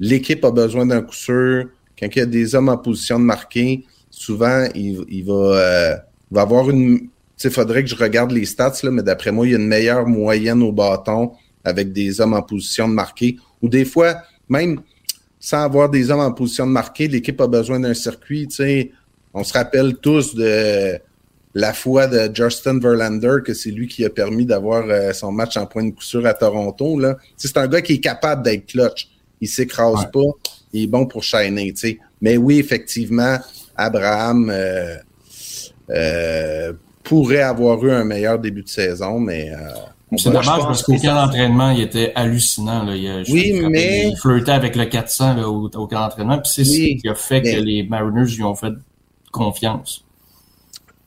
l'équipe 0.00 0.44
a 0.44 0.50
besoin 0.50 0.86
d'un 0.86 1.02
coup 1.02 1.14
sûr, 1.14 1.66
quand 1.98 2.08
il 2.14 2.18
y 2.18 2.22
a 2.22 2.26
des 2.26 2.54
hommes 2.54 2.68
en 2.68 2.78
position 2.78 3.18
de 3.18 3.24
marquer, 3.24 3.84
souvent 4.10 4.66
il, 4.74 5.24
va, 5.24 5.32
euh, 5.34 5.96
va 6.30 6.42
avoir 6.42 6.68
une. 6.70 7.08
Il 7.42 7.50
faudrait 7.50 7.82
que 7.82 7.88
je 7.88 7.96
regarde 7.96 8.32
les 8.32 8.44
stats, 8.44 8.74
là, 8.82 8.90
mais 8.90 9.02
d'après 9.02 9.32
moi, 9.32 9.46
il 9.46 9.52
y 9.52 9.54
a 9.54 9.58
une 9.58 9.66
meilleure 9.66 10.06
moyenne 10.06 10.62
au 10.62 10.72
bâton 10.72 11.32
avec 11.64 11.92
des 11.92 12.20
hommes 12.20 12.34
en 12.34 12.42
position 12.42 12.86
de 12.88 12.92
marquer. 12.92 13.38
Ou 13.62 13.68
des 13.68 13.86
fois, 13.86 14.16
même 14.48 14.80
sans 15.38 15.62
avoir 15.62 15.88
des 15.88 16.10
hommes 16.10 16.20
en 16.20 16.32
position 16.32 16.66
de 16.66 16.72
marquer, 16.72 17.08
l'équipe 17.08 17.40
a 17.40 17.46
besoin 17.46 17.80
d'un 17.80 17.94
circuit. 17.94 18.46
Tu 18.48 18.56
sais, 18.56 18.90
on 19.32 19.42
se 19.42 19.54
rappelle 19.54 19.96
tous 19.96 20.34
de 20.34 20.98
la 21.54 21.72
foi 21.72 22.06
de 22.06 22.30
Justin 22.34 22.78
Verlander, 22.78 23.38
que 23.44 23.54
c'est 23.54 23.70
lui 23.70 23.88
qui 23.88 24.04
a 24.04 24.10
permis 24.10 24.44
d'avoir 24.44 24.84
euh, 24.88 25.12
son 25.12 25.32
match 25.32 25.56
en 25.56 25.66
point 25.66 25.84
de 25.84 25.90
coup 25.90 26.26
à 26.26 26.34
Toronto. 26.34 26.98
Là. 26.98 27.16
C'est 27.36 27.56
un 27.56 27.66
gars 27.66 27.82
qui 27.82 27.94
est 27.94 28.00
capable 28.00 28.42
d'être 28.42 28.66
clutch. 28.66 29.08
Il 29.40 29.48
s'écrase 29.48 30.10
pas. 30.12 30.20
Il 30.72 30.84
est 30.84 30.86
bon 30.86 31.06
pour 31.06 31.22
shiner. 31.22 31.72
sais. 31.74 31.98
Mais 32.20 32.36
oui, 32.36 32.58
effectivement, 32.58 33.38
Abraham 33.80 34.50
euh, 34.50 34.96
euh, 35.90 36.72
pourrait 37.02 37.42
avoir 37.42 37.84
eu 37.84 37.90
un 37.90 38.04
meilleur 38.04 38.38
début 38.38 38.62
de 38.62 38.68
saison, 38.68 39.18
mais 39.18 39.52
c'est 40.16 40.30
dommage 40.30 40.46
parce 40.46 40.82
qu'au 40.82 40.96
camp 40.96 41.14
d'entraînement, 41.14 41.70
il 41.70 41.82
était 41.82 42.12
hallucinant. 42.14 42.84
Là. 42.84 42.96
Il, 42.96 43.24
oui, 43.30 43.62
mais... 43.70 44.08
il 44.10 44.16
flirtait 44.16 44.52
avec 44.52 44.76
le 44.76 44.84
400 44.86 45.36
là, 45.36 45.48
au, 45.48 45.68
camp 45.68 45.88
d'entraînement. 45.88 46.38
Puis 46.38 46.50
c'est 46.54 46.64
ce 46.64 47.00
qui 47.00 47.08
a 47.08 47.14
fait 47.14 47.42
que 47.42 47.60
les 47.60 47.84
Mariners 47.84 48.34
lui 48.34 48.42
ont 48.42 48.54
fait 48.54 48.72
confiance. 49.30 50.04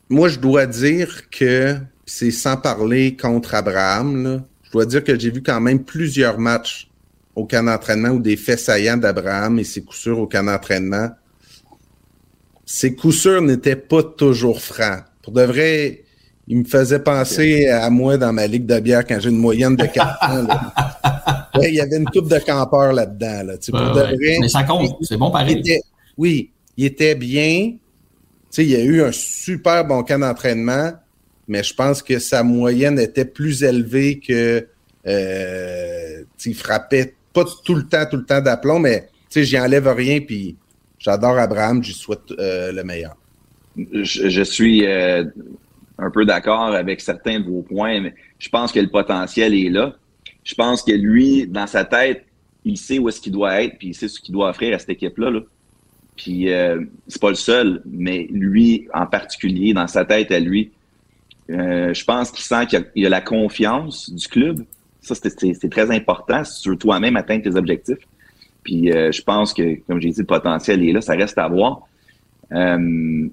Moi, 0.10 0.30
je 0.30 0.40
dois 0.40 0.66
dire 0.66 1.30
que 1.30 1.78
c'est 2.06 2.32
sans 2.32 2.58
parler 2.58 3.16
contre 3.16 3.56
Abraham. 3.56 4.44
Je 4.64 4.72
dois 4.72 4.86
dire 4.86 5.04
que 5.04 5.18
j'ai 5.18 5.32
vu 5.32 5.42
quand 5.42 5.60
même 5.60 5.84
plusieurs 5.84 6.38
matchs 6.38 6.90
au 7.36 7.46
camp 7.46 7.64
d'entraînement 7.64 8.10
ou 8.10 8.20
des 8.20 8.38
faits 8.38 8.60
saillants 8.60 8.98
d'Abraham 8.98 9.60
et 9.60 9.64
ses 9.64 9.82
coups 9.82 9.98
sûrs 9.98 10.20
au 10.20 10.28
camp 10.28 10.44
d'entraînement. 10.44 11.10
Ses 12.66 12.96
coups 12.96 13.18
sûrs 13.18 13.42
n'étaient 13.42 13.76
pas 13.76 14.04
toujours 14.04 14.62
francs. 14.62 15.04
Pour 15.22 15.34
de 15.34 15.42
vrai, 15.42 16.04
il 16.48 16.58
me 16.58 16.64
faisait 16.64 17.00
penser 17.00 17.68
à 17.68 17.90
moi 17.90 18.18
dans 18.18 18.34
ma 18.34 18.48
ligue 18.48 18.66
de 18.66 18.80
bière 18.80 19.06
quand 19.06 19.20
j'ai 19.20 19.30
une 19.30 19.38
moyenne 19.38 19.76
de 19.76 19.86
4 19.86 20.24
ans. 20.24 20.48
il 21.62 21.76
y 21.76 21.82
avait 21.82 21.98
une 21.98 22.06
coupe 22.06 22.30
de 22.30 22.40
campeurs 22.40 22.94
là-dedans. 22.94 23.54
Mais 24.40 24.48
ça 24.50 24.64
compte, 24.64 24.98
c'est 25.02 25.18
bon 25.18 25.32
pareil. 25.32 25.62
oui, 26.18 26.52
il 26.78 26.86
était 26.86 27.16
bien, 27.16 27.74
sais, 28.54 28.64
il 28.64 28.70
y 28.70 28.76
a 28.76 28.84
eu 28.84 29.02
un 29.02 29.12
super 29.12 29.86
bon 29.86 30.04
camp 30.04 30.20
d'entraînement, 30.20 30.92
mais 31.48 31.64
je 31.64 31.74
pense 31.74 32.04
que 32.04 32.20
sa 32.20 32.44
moyenne 32.44 33.00
était 33.00 33.26
plus 33.26 33.64
élevée 33.64 34.20
que 34.20 34.68
euh, 35.08 36.24
il 36.46 36.56
frappait 36.56 37.16
pas 37.34 37.46
tout 37.66 37.76
le 37.76 37.84
temps, 37.84 38.06
tout 38.10 38.18
le 38.18 38.26
temps 38.26 38.42
d'aplomb, 38.42 38.80
mais 38.80 39.10
j'y 39.36 39.60
enlève 39.60 39.88
rien, 39.88 40.20
puis 40.22 40.56
j'adore 41.04 41.38
Abraham, 41.38 41.84
j'y 41.84 41.94
souhaite 41.94 42.32
euh, 42.32 42.72
le 42.72 42.84
meilleur. 42.84 43.16
Je, 43.76 44.44
suis 44.44 44.86
euh, 44.86 45.26
un 45.98 46.10
peu 46.10 46.26
d'accord 46.26 46.74
avec 46.74 47.02
certains 47.02 47.40
de 47.40 47.46
vos 47.46 47.62
points, 47.62 48.00
mais 48.00 48.14
je 48.40 48.50
pense 48.50 48.72
que 48.72 48.80
le 48.80 48.90
potentiel 48.90 49.54
est 49.54 49.70
là. 49.70 49.96
Je 50.44 50.56
pense 50.56 50.82
que 50.82 50.92
lui, 50.92 51.48
dans 51.48 51.68
sa 51.68 51.84
tête, 51.84 52.26
il 52.66 52.78
sait 52.78 53.00
où 53.00 53.10
est-ce 53.10 53.20
qu'il 53.20 53.34
doit 53.34 53.62
être, 53.62 53.78
puis 53.78 53.90
il 53.90 53.94
sait 53.94 54.08
ce 54.08 54.20
qu'il 54.20 54.34
doit 54.34 54.50
offrir 54.50 54.76
à 54.76 54.80
cette 54.80 54.92
équipe-là. 54.92 55.32
Là. 55.32 55.42
Puis 56.16 56.52
euh, 56.52 56.82
c'est 57.08 57.22
pas 57.22 57.30
le 57.30 57.36
seul, 57.36 57.82
mais 57.86 58.28
lui 58.30 58.88
en 58.94 59.06
particulier, 59.06 59.74
dans 59.74 59.88
sa 59.88 60.06
tête 60.06 60.32
à 60.32 60.40
lui, 60.40 60.72
je 61.50 62.04
pense 62.06 62.32
qu'il 62.32 62.44
sent 62.44 62.68
qu'il 62.68 63.06
a 63.06 63.10
la 63.10 63.22
confiance 63.22 64.10
du 64.10 64.28
club. 64.28 64.64
Ça, 65.02 65.14
c'est 65.16 65.70
très 65.70 65.92
important 65.92 66.46
sur 66.46 66.78
toi-même 66.78 67.18
atteindre 67.18 67.44
tes 67.44 67.58
objectifs. 67.58 67.98
Puis 68.64 68.92
euh, 68.92 69.12
je 69.12 69.22
pense 69.22 69.54
que, 69.54 69.80
comme 69.88 70.02
j'ai 70.02 70.10
dit, 70.10 70.20
le 70.20 70.26
potentiel 70.26 70.84
est 70.88 70.92
là, 70.92 71.02
ça 71.02 71.14
reste 71.14 71.38
à 71.38 71.48
voir. 71.48 71.82
Euh, 72.52 73.28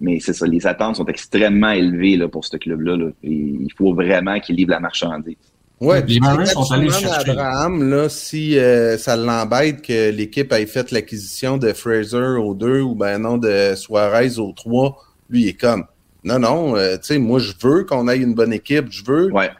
mais 0.00 0.20
c'est 0.20 0.32
ça, 0.32 0.46
les 0.46 0.66
attentes 0.66 0.96
sont 0.96 1.06
extrêmement 1.06 1.70
élevées 1.70 2.16
là, 2.16 2.28
pour 2.28 2.44
ce 2.44 2.56
club-là. 2.56 2.96
Là, 2.96 3.10
il 3.22 3.68
faut 3.76 3.94
vraiment 3.94 4.38
qu'il 4.38 4.56
livre 4.56 4.70
la 4.70 4.80
marchandise. 4.80 5.36
Ouais, 5.80 6.04
les 6.06 6.18
Mariners 6.18 6.46
sont 6.46 6.70
allés 6.72 6.90
chercher. 6.90 7.30
Abraham, 7.30 7.88
là, 7.88 8.08
si 8.08 8.58
euh, 8.58 8.98
ça 8.98 9.16
l'embête 9.16 9.82
que 9.82 10.10
l'équipe 10.10 10.52
ait 10.52 10.66
fait 10.66 10.90
l'acquisition 10.90 11.56
de 11.56 11.72
Fraser 11.72 12.36
au 12.40 12.54
2 12.54 12.80
ou 12.80 12.94
ben 12.96 13.18
non 13.18 13.38
de 13.38 13.74
Suarez 13.76 14.38
au 14.38 14.52
3, 14.52 14.96
lui 15.30 15.42
il 15.42 15.48
est 15.48 15.60
comme 15.60 15.84
non, 16.24 16.40
non, 16.40 16.76
euh, 16.76 16.96
tu 16.96 17.04
sais, 17.04 17.18
moi 17.18 17.38
je 17.38 17.52
veux 17.62 17.84
qu'on 17.84 18.08
ait 18.08 18.18
une 18.18 18.34
bonne 18.34 18.52
équipe, 18.52 18.86
je 18.90 19.04
veux 19.04 19.32
ouais. 19.32 19.50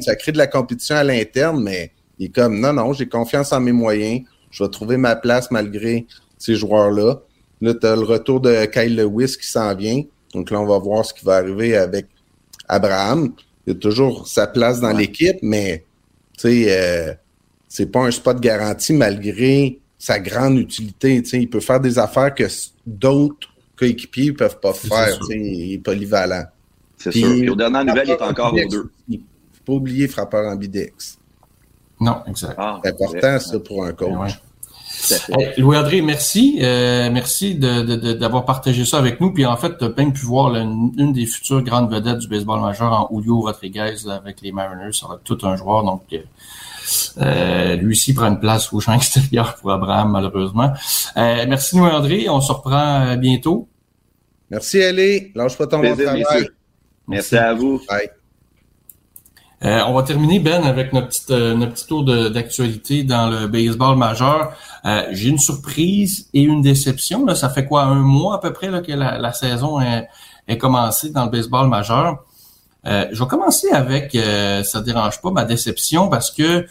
Ça 0.00 0.16
crée 0.16 0.32
de 0.32 0.38
la 0.38 0.46
compétition 0.46 0.96
à 0.96 1.04
l'interne, 1.04 1.62
mais 1.62 1.92
il 2.18 2.26
est 2.26 2.34
comme 2.34 2.60
non, 2.60 2.72
non, 2.72 2.92
j'ai 2.92 3.08
confiance 3.08 3.52
en 3.52 3.60
mes 3.60 3.72
moyens, 3.72 4.22
je 4.50 4.64
vais 4.64 4.70
trouver 4.70 4.96
ma 4.96 5.16
place 5.16 5.50
malgré 5.50 6.06
ces 6.38 6.54
joueurs-là. 6.54 7.20
Là, 7.60 7.74
tu 7.74 7.86
as 7.86 7.96
le 7.96 8.02
retour 8.02 8.40
de 8.40 8.66
Kyle 8.66 8.96
Lewis 8.96 9.36
qui 9.40 9.46
s'en 9.46 9.74
vient. 9.74 10.02
Donc 10.34 10.50
là, 10.50 10.60
on 10.60 10.66
va 10.66 10.78
voir 10.78 11.04
ce 11.04 11.14
qui 11.14 11.24
va 11.24 11.36
arriver 11.36 11.76
avec 11.76 12.06
Abraham 12.68 13.32
il 13.66 13.72
a 13.72 13.74
toujours 13.74 14.26
sa 14.28 14.46
place 14.46 14.80
dans 14.80 14.92
l'équipe, 14.92 15.38
mais 15.42 15.84
tu 16.38 16.42
sais, 16.42 16.66
euh, 16.68 17.12
c'est 17.68 17.90
pas 17.90 18.00
un 18.00 18.10
spot 18.10 18.40
garanti 18.40 18.92
malgré 18.92 19.80
sa 19.98 20.20
grande 20.20 20.58
utilité. 20.58 21.20
Tu 21.22 21.28
sais, 21.28 21.42
il 21.42 21.50
peut 21.50 21.60
faire 21.60 21.80
des 21.80 21.98
affaires 21.98 22.34
que 22.34 22.44
d'autres 22.86 23.48
coéquipiers 23.76 24.26
ne 24.26 24.36
peuvent 24.36 24.60
pas 24.60 24.72
faire. 24.72 25.18
Tu 25.18 25.26
sais, 25.26 25.38
il 25.38 25.72
est 25.74 25.78
polyvalent. 25.78 26.44
C'est 26.96 27.12
sûr. 27.12 27.28
Puis, 27.28 27.50
aux 27.50 27.56
dernières 27.56 27.84
nouvelles, 27.84 28.08
il 28.08 28.12
est 28.12 28.22
encore 28.22 28.54
aux 28.54 28.68
deux. 28.68 28.90
Il 29.08 29.18
faut 29.18 29.64
pas 29.64 29.72
oublier 29.72 30.06
frappeur 30.06 30.46
ambidex. 30.48 31.18
Non, 32.00 32.22
exact. 32.26 32.54
Ah, 32.58 32.80
c'est 32.82 32.90
important, 32.90 33.38
ça, 33.38 33.58
pour 33.60 33.84
un 33.84 33.92
coach. 33.92 34.38
Louis-André, 35.58 36.02
merci. 36.02 36.58
Euh, 36.62 37.10
merci 37.12 37.54
d'avoir 37.54 38.44
partagé 38.44 38.84
ça 38.84 38.98
avec 38.98 39.20
nous. 39.20 39.32
Puis 39.32 39.46
en 39.46 39.56
fait, 39.56 39.76
tu 39.78 39.84
as 39.84 39.88
même 39.96 40.12
pu 40.12 40.24
voir 40.26 40.54
une, 40.54 41.12
des 41.12 41.26
futures 41.26 41.62
grandes 41.62 41.92
vedettes 41.92 42.18
du 42.18 42.28
baseball 42.28 42.60
majeur 42.60 42.92
en 42.92 43.20
Julio 43.20 43.40
Rodriguez 43.40 43.94
avec 44.08 44.40
les 44.40 44.52
Mariners. 44.52 44.92
Ça 44.92 45.06
va 45.08 45.14
être 45.14 45.24
tout 45.24 45.38
un 45.46 45.56
joueur. 45.56 45.84
Donc, 45.84 46.02
euh, 46.12 46.18
euh 47.18 47.76
lui 47.76 47.92
aussi 47.92 48.14
prend 48.14 48.28
une 48.28 48.40
place 48.40 48.72
au 48.72 48.80
champ 48.80 48.92
extérieur 48.94 49.56
pour 49.56 49.72
Abraham, 49.72 50.10
malheureusement. 50.12 50.72
Euh, 51.16 51.44
merci 51.48 51.76
Louis-André. 51.76 52.28
On 52.28 52.40
se 52.40 52.52
reprend 52.52 53.16
bientôt. 53.16 53.68
Merci, 54.50 54.82
Ali. 54.82 55.32
Lâche 55.34 55.56
pas 55.56 55.66
ton 55.66 55.80
bon 55.80 55.96
travail. 55.96 56.24
Merci. 56.28 56.48
merci 57.08 57.36
à 57.36 57.54
vous. 57.54 57.80
Bye. 57.88 58.10
Euh, 59.64 59.80
on 59.86 59.94
va 59.94 60.02
terminer, 60.02 60.38
Ben, 60.38 60.62
avec 60.64 60.92
notre, 60.92 61.08
petite, 61.08 61.30
euh, 61.30 61.54
notre 61.54 61.72
petit 61.72 61.86
tour 61.86 62.04
d'actualité 62.04 63.04
dans 63.04 63.30
le 63.30 63.46
baseball 63.46 63.96
majeur. 63.96 64.52
Euh, 64.84 65.06
j'ai 65.12 65.30
une 65.30 65.38
surprise 65.38 66.28
et 66.34 66.42
une 66.42 66.60
déception. 66.60 67.24
Là. 67.24 67.34
Ça 67.34 67.48
fait 67.48 67.64
quoi, 67.64 67.84
un 67.84 67.94
mois 67.94 68.36
à 68.36 68.38
peu 68.38 68.52
près 68.52 68.70
là, 68.70 68.80
que 68.80 68.92
la, 68.92 69.18
la 69.18 69.32
saison 69.32 69.80
est, 69.80 70.08
est, 70.46 70.58
commencée 70.58 71.10
dans 71.10 71.24
le 71.24 71.30
baseball 71.30 71.68
majeur? 71.68 72.24
je 72.84 73.18
vais 73.18 73.26
commencer 73.26 73.68
avec, 73.72 74.16
ça 74.62 74.80
dérange 74.80 75.20
pas, 75.20 75.32
ma 75.32 75.44
déception 75.44 76.08
parce 76.08 76.30
que 76.30 76.64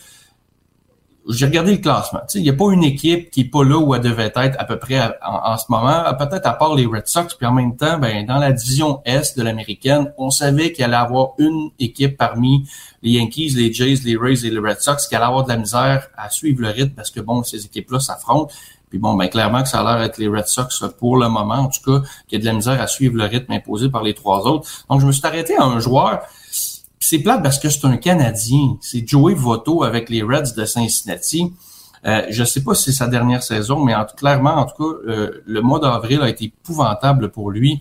j'ai 1.27 1.45
regardé 1.45 1.71
le 1.71 1.77
classement. 1.79 2.21
Il 2.35 2.43
n'y 2.43 2.49
a 2.49 2.53
pas 2.53 2.71
une 2.71 2.83
équipe 2.83 3.31
qui 3.31 3.41
est 3.41 3.45
pas 3.45 3.63
là 3.63 3.79
où 3.79 3.95
elle 3.95 4.01
devait 4.01 4.31
être 4.35 4.55
à 4.59 4.65
peu 4.65 4.77
près 4.77 4.99
en, 5.23 5.57
ce 5.57 5.65
moment, 5.69 6.03
peut-être 6.19 6.45
à 6.45 6.53
part 6.53 6.75
les 6.75 6.85
Red 6.85 7.07
Sox. 7.07 7.33
Puis 7.35 7.47
en 7.47 7.51
même 7.51 7.75
temps, 7.75 7.97
ben, 7.97 8.25
dans 8.25 8.37
la 8.37 8.51
division 8.51 9.01
Est 9.05 9.37
de 9.37 9.43
l'américaine, 9.43 10.13
on 10.17 10.29
savait 10.29 10.71
qu'il 10.71 10.85
allait 10.85 10.95
avoir 10.95 11.29
une 11.39 11.71
équipe 11.79 12.17
parmi 12.17 12.67
les 13.01 13.11
Yankees, 13.11 13.53
les 13.55 13.73
Jays, 13.73 14.01
les 14.03 14.17
Rays 14.17 14.45
et 14.45 14.51
les 14.51 14.59
Red 14.59 14.79
Sox 14.79 15.07
qui 15.07 15.15
allait 15.15 15.25
avoir 15.25 15.45
de 15.45 15.49
la 15.49 15.57
misère 15.57 16.09
à 16.15 16.29
suivre 16.29 16.61
le 16.61 16.69
rythme 16.69 16.93
parce 16.95 17.09
que 17.09 17.21
bon, 17.21 17.43
ces 17.43 17.65
équipes-là 17.65 17.99
s'affrontent. 17.99 18.53
Puis 18.89 18.99
bon, 18.99 19.15
ben 19.15 19.27
clairement 19.27 19.63
que 19.63 19.69
ça 19.69 19.81
a 19.81 19.83
l'air 19.83 20.05
d'être 20.05 20.19
les 20.19 20.27
Red 20.27 20.45
Sox 20.45 20.83
pour 20.99 21.17
le 21.17 21.27
moment, 21.27 21.55
en 21.55 21.69
tout 21.69 21.81
cas, 21.83 22.05
qu'il 22.27 22.37
y 22.37 22.41
a 22.41 22.43
de 22.43 22.45
la 22.45 22.53
misère 22.53 22.79
à 22.79 22.87
suivre 22.87 23.17
le 23.17 23.25
rythme 23.25 23.51
imposé 23.51 23.89
par 23.89 24.03
les 24.03 24.13
trois 24.13 24.45
autres. 24.45 24.69
Donc 24.89 25.01
je 25.01 25.07
me 25.07 25.11
suis 25.11 25.25
arrêté 25.25 25.57
à 25.57 25.63
un 25.63 25.79
joueur 25.79 26.21
c'est 27.07 27.19
plate 27.19 27.43
parce 27.43 27.59
que 27.59 27.69
c'est 27.69 27.85
un 27.85 27.97
Canadien. 27.97 28.77
C'est 28.81 29.07
Joey 29.07 29.35
Votto 29.35 29.83
avec 29.83 30.09
les 30.09 30.23
Reds 30.23 30.55
de 30.57 30.65
Cincinnati. 30.65 31.53
Euh, 32.03 32.23
je 32.29 32.41
ne 32.41 32.47
sais 32.47 32.63
pas 32.63 32.73
si 32.73 32.85
c'est 32.85 32.97
sa 32.97 33.07
dernière 33.07 33.43
saison, 33.43 33.83
mais 33.83 33.93
en, 33.93 34.05
clairement, 34.05 34.55
en 34.55 34.65
tout 34.65 34.75
cas, 34.83 35.11
euh, 35.11 35.43
le 35.45 35.61
mois 35.61 35.79
d'avril 35.79 36.21
a 36.21 36.29
été 36.29 36.45
épouvantable 36.45 37.29
pour 37.29 37.51
lui. 37.51 37.79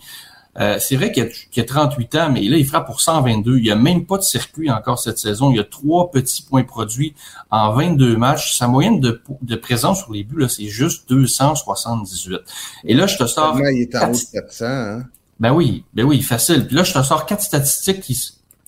Euh, 0.61 0.77
c'est 0.79 0.97
vrai 0.97 1.11
qu'il 1.11 1.25
a, 1.25 1.61
a, 1.63 1.65
38 1.65 2.15
ans, 2.17 2.31
mais 2.31 2.43
là, 2.43 2.59
il 2.59 2.67
frappe 2.67 2.85
pour 2.85 3.01
122. 3.01 3.57
Il 3.57 3.63
n'y 3.63 3.71
a 3.71 3.77
même 3.77 4.05
pas 4.05 4.19
de 4.19 4.23
circuit 4.23 4.71
encore 4.71 4.99
cette 4.99 5.19
saison. 5.19 5.51
Il 5.51 5.57
y 5.57 5.61
a 5.61 5.65
trois 5.65 6.11
petits 6.11 6.43
points 6.43 6.63
produits 6.63 7.15
en 7.51 7.73
22 7.73 8.19
matchs. 8.19 8.59
Sa 8.59 8.69
moyenne 8.69 9.01
de, 9.01 9.23
de 9.41 9.57
présence 9.57 10.03
sur 10.03 10.13
les 10.13 10.23
buts, 10.23 10.45
c'est 10.51 10.69
juste 10.69 11.09
278. 11.09 12.41
Et 12.85 12.93
là, 12.93 13.07
je 13.07 13.17
te 13.17 13.27
sors... 13.27 13.59
Il 13.59 13.81
est 13.81 13.97
en 13.97 14.11
haut 14.11 14.13
de 14.13 14.33
400, 14.33 14.65
hein? 14.67 15.03
Ben 15.41 15.53
oui, 15.53 15.85
ben 15.95 16.05
oui, 16.05 16.23
facile. 16.23 16.67
Puis 16.67 16.77
là, 16.77 16.85
je 16.85 16.93
te 16.93 17.03
sors 17.03 17.27
quatre 17.27 17.43
statistiques 17.43 18.01
qui, 18.01 18.17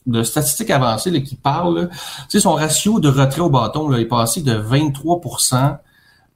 de 0.06 0.22
statistiques 0.22 0.70
avancées 0.70 1.10
là, 1.10 1.20
qui 1.20 1.36
parlent. 1.36 1.88
Tu 1.90 1.98
sais, 2.28 2.40
son 2.40 2.54
ratio 2.54 3.00
de 3.00 3.08
retrait 3.08 3.40
au 3.40 3.50
bâton 3.50 3.88
là, 3.88 3.98
est 3.98 4.06
passé 4.06 4.42
de 4.42 4.54
23% 4.54 5.78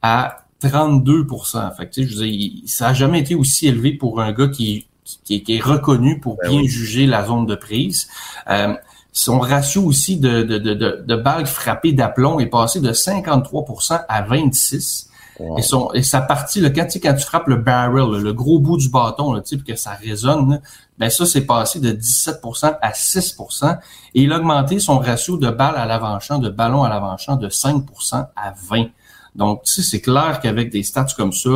à 0.03 0.37
32% 0.63 1.77
Fait 1.77 1.87
que, 1.87 1.95
tu 1.95 2.03
sais, 2.03 2.09
je 2.09 2.19
veux 2.19 2.27
dire, 2.27 2.53
ça 2.67 2.89
a 2.89 2.95
jamais 2.95 3.21
été 3.21 3.35
aussi 3.35 3.67
élevé 3.69 3.93
pour 3.93 4.21
un 4.21 4.33
gars 4.33 4.49
qui, 4.49 4.87
qui, 5.25 5.43
est 5.49 5.63
reconnu 5.63 6.21
pour 6.21 6.37
ben 6.43 6.51
bien 6.51 6.63
juger 6.65 7.07
la 7.07 7.25
zone 7.25 7.47
de 7.47 7.55
prise. 7.55 8.09
Euh, 8.49 8.75
son 9.13 9.41
ratio 9.41 9.83
aussi 9.83 10.19
de, 10.19 10.43
de, 10.43 10.59
de, 10.59 11.03
de, 11.05 11.17
balles 11.17 11.47
frappées 11.47 11.93
d'aplomb 11.93 12.39
est 12.39 12.47
passé 12.47 12.81
de 12.81 12.93
53% 12.93 14.05
à 14.09 14.23
26 14.23 15.10
et, 15.57 15.63
son, 15.63 15.93
et 15.93 16.03
sa 16.03 16.21
partie, 16.21 16.61
le 16.61 16.71
quand, 16.71 16.87
tu, 16.87 17.01
quand 17.01 17.15
tu 17.15 17.25
frappes 17.25 17.47
le 17.47 17.57
barrel, 17.57 18.23
le 18.23 18.33
gros 18.33 18.59
bout 18.59 18.77
du 18.77 18.89
bâton, 18.89 19.33
là, 19.33 19.41
que 19.67 19.77
ça 19.77 19.93
résonne, 19.93 20.61
ben 20.99 21.09
ça, 21.09 21.25
c'est 21.25 21.47
passé 21.47 21.81
de 21.81 21.93
17% 21.93 22.77
à 22.81 22.91
6% 22.91 23.79
Et 24.15 24.23
il 24.23 24.33
a 24.33 24.37
augmenté 24.37 24.79
son 24.79 24.99
ratio 24.99 25.37
de 25.37 25.51
balles 25.51 25.77
à 25.77 25.87
l'avant-champ, 25.87 26.39
de 26.39 26.51
ballon 26.51 26.83
à 26.83 26.89
l'avant-champ 26.89 27.37
de 27.37 27.49
5% 27.49 28.27
à 28.37 28.55
20 28.69 28.87
Donc, 29.35 29.63
tu 29.65 29.73
sais, 29.73 29.83
c'est 29.83 30.01
clair 30.01 30.41
qu'avec 30.41 30.71
des 30.71 30.83
stats 30.83 31.07
comme 31.17 31.33
ça, 31.33 31.49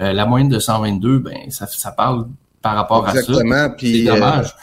euh, 0.00 0.12
la 0.12 0.26
moyenne 0.26 0.48
de 0.48 0.58
122, 0.58 1.18
ben 1.18 1.50
ça, 1.50 1.66
ça 1.66 1.92
parle 1.92 2.26
par 2.60 2.74
rapport 2.74 3.06
à 3.06 3.12
ça. 3.14 3.20
C'est 3.22 4.04
dommage. 4.04 4.56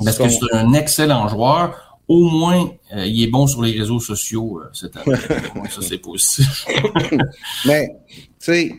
Euh, 0.00 0.04
parce 0.04 0.18
que 0.18 0.28
c'est 0.28 0.54
un 0.54 0.72
excellent 0.72 1.28
joueur 1.28 1.87
au 2.08 2.24
moins, 2.24 2.70
euh, 2.94 3.04
il 3.04 3.22
est 3.22 3.30
bon 3.30 3.46
sur 3.46 3.62
les 3.62 3.78
réseaux 3.78 4.00
sociaux 4.00 4.60
euh, 4.60 4.68
cette 4.72 4.96
année. 4.96 5.16
ça, 5.70 5.82
c'est 5.82 5.98
positif. 5.98 6.66
Mais, 7.66 7.96
tu 8.08 8.24
sais, 8.38 8.74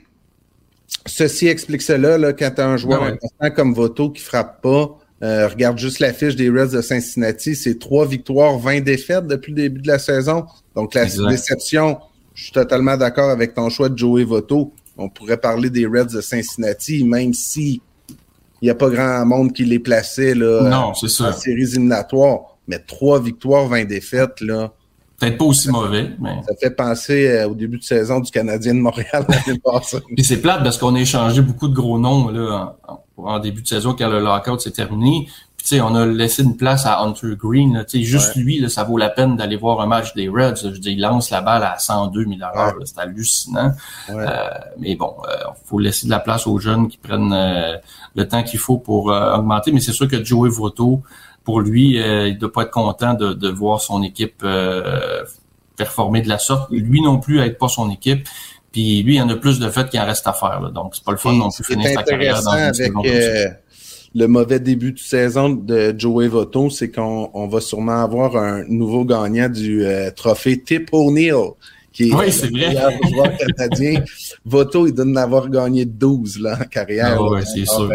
ceci 1.05 1.47
explique 1.47 1.83
cela, 1.83 2.17
là, 2.17 2.33
quand 2.33 2.51
tu 2.55 2.61
as 2.61 2.67
un 2.67 2.77
joueur 2.77 3.01
ben 3.01 3.13
important 3.13 3.55
comme 3.55 3.73
Voto 3.75 4.09
qui 4.09 4.21
frappe 4.21 4.63
pas, 4.63 4.97
euh, 5.21 5.47
regarde 5.47 5.77
juste 5.77 5.99
l'affiche 5.99 6.35
des 6.35 6.49
Reds 6.49 6.71
de 6.71 6.81
Cincinnati, 6.81 7.55
c'est 7.55 7.77
trois 7.77 8.07
victoires, 8.07 8.57
20 8.57 8.81
défaites 8.81 9.27
depuis 9.27 9.51
le 9.51 9.57
début 9.61 9.81
de 9.81 9.87
la 9.87 9.99
saison. 9.99 10.45
Donc, 10.75 10.95
la 10.95 11.05
déception, 11.05 11.99
je 12.33 12.45
suis 12.45 12.53
totalement 12.53 12.97
d'accord 12.97 13.29
avec 13.29 13.53
ton 13.53 13.69
choix 13.69 13.89
de 13.89 13.97
Joey 13.97 14.23
Voto. 14.23 14.73
On 14.97 15.07
pourrait 15.07 15.37
parler 15.37 15.69
des 15.69 15.85
Reds 15.85 16.13
de 16.13 16.21
Cincinnati, 16.21 17.03
même 17.03 17.33
si 17.33 17.81
il 18.61 18.65
n'y 18.65 18.69
a 18.69 18.75
pas 18.75 18.89
grand 18.89 19.25
monde 19.25 19.53
qui 19.53 19.65
les 19.65 19.79
plaçait 19.79 20.35
là, 20.35 20.63
non, 20.69 20.91
en 20.91 20.93
séries 21.33 21.63
éliminatoires. 21.63 22.48
Mais 22.69 22.79
trois 22.79 23.19
victoires, 23.19 23.67
20 23.67 23.85
défaites, 23.85 24.39
là. 24.41 24.71
Peut-être 25.19 25.37
pas 25.37 25.45
aussi 25.45 25.69
mauvais, 25.69 26.11
mais. 26.19 26.41
Ça 26.47 26.55
fait 26.55 26.71
penser 26.71 27.27
euh, 27.27 27.49
au 27.49 27.55
début 27.55 27.77
de 27.77 27.83
saison 27.83 28.21
du 28.21 28.31
Canadien 28.31 28.73
de 28.73 28.79
Montréal 28.79 29.25
l'année 29.27 29.59
passée. 29.63 29.97
Puis 30.15 30.23
c'est 30.23 30.37
plate 30.37 30.63
parce 30.63 30.77
qu'on 30.77 30.95
a 30.95 30.99
échangé 30.99 31.41
beaucoup 31.41 31.67
de 31.67 31.73
gros 31.73 31.99
noms 31.99 32.29
là, 32.29 32.77
en, 33.17 33.39
début 33.39 33.61
de 33.61 33.67
saison 33.67 33.93
quand 33.97 34.07
le 34.07 34.19
lockout 34.19 34.61
s'est 34.61 34.71
terminé. 34.71 35.27
Puis 35.57 35.67
tu 35.67 35.75
sais, 35.75 35.81
on 35.81 35.93
a 35.93 36.05
laissé 36.05 36.43
une 36.43 36.55
place 36.55 36.85
à 36.85 37.01
Hunter 37.01 37.33
Green. 37.37 37.73
Là, 37.73 37.83
juste 37.91 38.35
lui, 38.37 38.59
là, 38.59 38.69
ça 38.69 38.85
vaut 38.85 38.97
la 38.97 39.09
peine 39.09 39.35
d'aller 39.35 39.57
voir 39.57 39.81
un 39.81 39.87
match 39.87 40.13
des 40.13 40.29
Reds. 40.29 40.55
Je 40.63 40.79
dis, 40.79 40.91
il 40.91 41.01
lance 41.01 41.31
la 41.31 41.41
balle 41.41 41.63
à 41.63 41.77
102 41.77 42.23
000 42.23 42.35
heures. 42.41 42.75
C'est 42.85 42.97
hallucinant. 42.97 43.73
Euh, 44.09 44.25
mais 44.77 44.95
bon, 44.95 45.15
il 45.25 45.31
euh, 45.31 45.51
faut 45.65 45.79
laisser 45.79 46.05
de 46.05 46.11
la 46.11 46.19
place 46.19 46.47
aux 46.47 46.59
jeunes 46.59 46.87
qui 46.87 46.97
prennent 46.97 47.35
le 48.15 48.25
temps 48.25 48.43
qu'il 48.43 48.59
faut 48.59 48.77
pour 48.77 49.07
augmenter. 49.07 49.73
Mais 49.73 49.81
c'est 49.81 49.91
sûr 49.91 50.07
que 50.07 50.23
Joey 50.23 50.49
Voto 50.49 51.03
pour 51.43 51.61
lui, 51.61 52.01
euh, 52.01 52.27
il 52.27 52.35
ne 52.35 52.39
doit 52.39 52.51
pas 52.51 52.63
être 52.63 52.71
content 52.71 53.13
de, 53.13 53.49
voir 53.49 53.81
son 53.81 54.03
équipe 54.03 54.41
euh, 54.43 55.23
performer 55.75 56.21
de 56.21 56.29
la 56.29 56.37
sorte. 56.37 56.69
Lui 56.71 57.01
non 57.01 57.19
plus 57.19 57.39
être 57.39 57.57
pas 57.57 57.67
son 57.67 57.89
équipe. 57.89 58.27
Puis 58.71 59.01
lui, 59.01 59.15
il 59.15 59.17
y 59.17 59.21
en 59.21 59.29
a 59.29 59.35
plus 59.35 59.59
de 59.59 59.69
fait 59.69 59.89
qu'il 59.89 59.99
en 59.99 60.05
reste 60.05 60.27
à 60.27 60.33
faire. 60.33 60.59
Là. 60.61 60.69
Donc, 60.69 60.95
c'est 60.95 61.03
pas 61.03 61.11
le 61.11 61.17
fun 61.17 61.33
non 61.33 61.49
plus 61.49 61.63
finir 61.63 61.89
sa 61.91 62.03
carrière 62.03 62.41
dans 62.43 62.53
une 62.53 62.59
avec, 62.59 62.91
euh, 63.05 63.47
le 64.15 64.27
mauvais 64.27 64.59
début 64.59 64.91
de 64.91 64.99
saison 64.99 65.49
de 65.49 65.95
Joey 65.97 66.27
Votto, 66.27 66.69
c'est 66.69 66.91
qu'on 66.91 67.47
va 67.47 67.61
sûrement 67.61 68.03
avoir 68.03 68.35
un 68.35 68.63
nouveau 68.65 69.05
gagnant 69.05 69.49
du 69.49 69.83
trophée 70.15 70.61
Tip 70.61 70.89
O'Neill. 70.91 71.53
Qui 71.91 72.09
est 72.09 72.13
oui, 72.13 72.31
c'est 72.31 72.51
vrai. 72.51 72.75
joueur 73.11 73.35
canadien. 73.37 74.03
Voto, 74.45 74.87
il 74.87 74.93
donne 74.93 75.13
d'avoir 75.13 75.49
gagné 75.49 75.85
12 75.85 76.39
là, 76.39 76.59
en 76.61 76.65
carrière. 76.65 77.17
Ah, 77.19 77.31
oui, 77.31 77.41
c'est 77.43 77.65
sûr. 77.65 77.89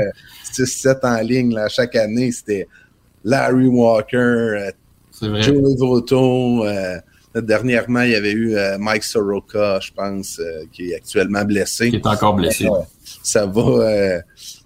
6-7 0.53 0.99
en 1.03 1.21
ligne 1.21 1.55
là, 1.55 1.69
chaque 1.69 1.95
année. 1.97 2.33
C'était 2.33 2.67
Larry 3.25 3.67
Walker, 3.67 4.17
euh, 4.17 4.71
Joey 5.21 5.77
Votto. 5.79 6.65
Euh, 6.65 6.99
dernièrement, 7.35 8.03
il 8.03 8.11
y 8.11 8.15
avait 8.15 8.33
eu 8.33 8.55
euh, 8.55 8.79
Mike 8.79 9.03
Soroka, 9.03 9.81
je 9.81 9.91
pense, 9.93 10.41
qui 10.73 10.91
est 10.91 10.97
actuellement 10.97 11.45
blessé. 11.45 11.91
Qui 11.91 11.97
est 11.97 12.07
encore 12.07 12.35
blessé. 12.35 12.69
ça 13.23 13.47
va, 13.47 14.21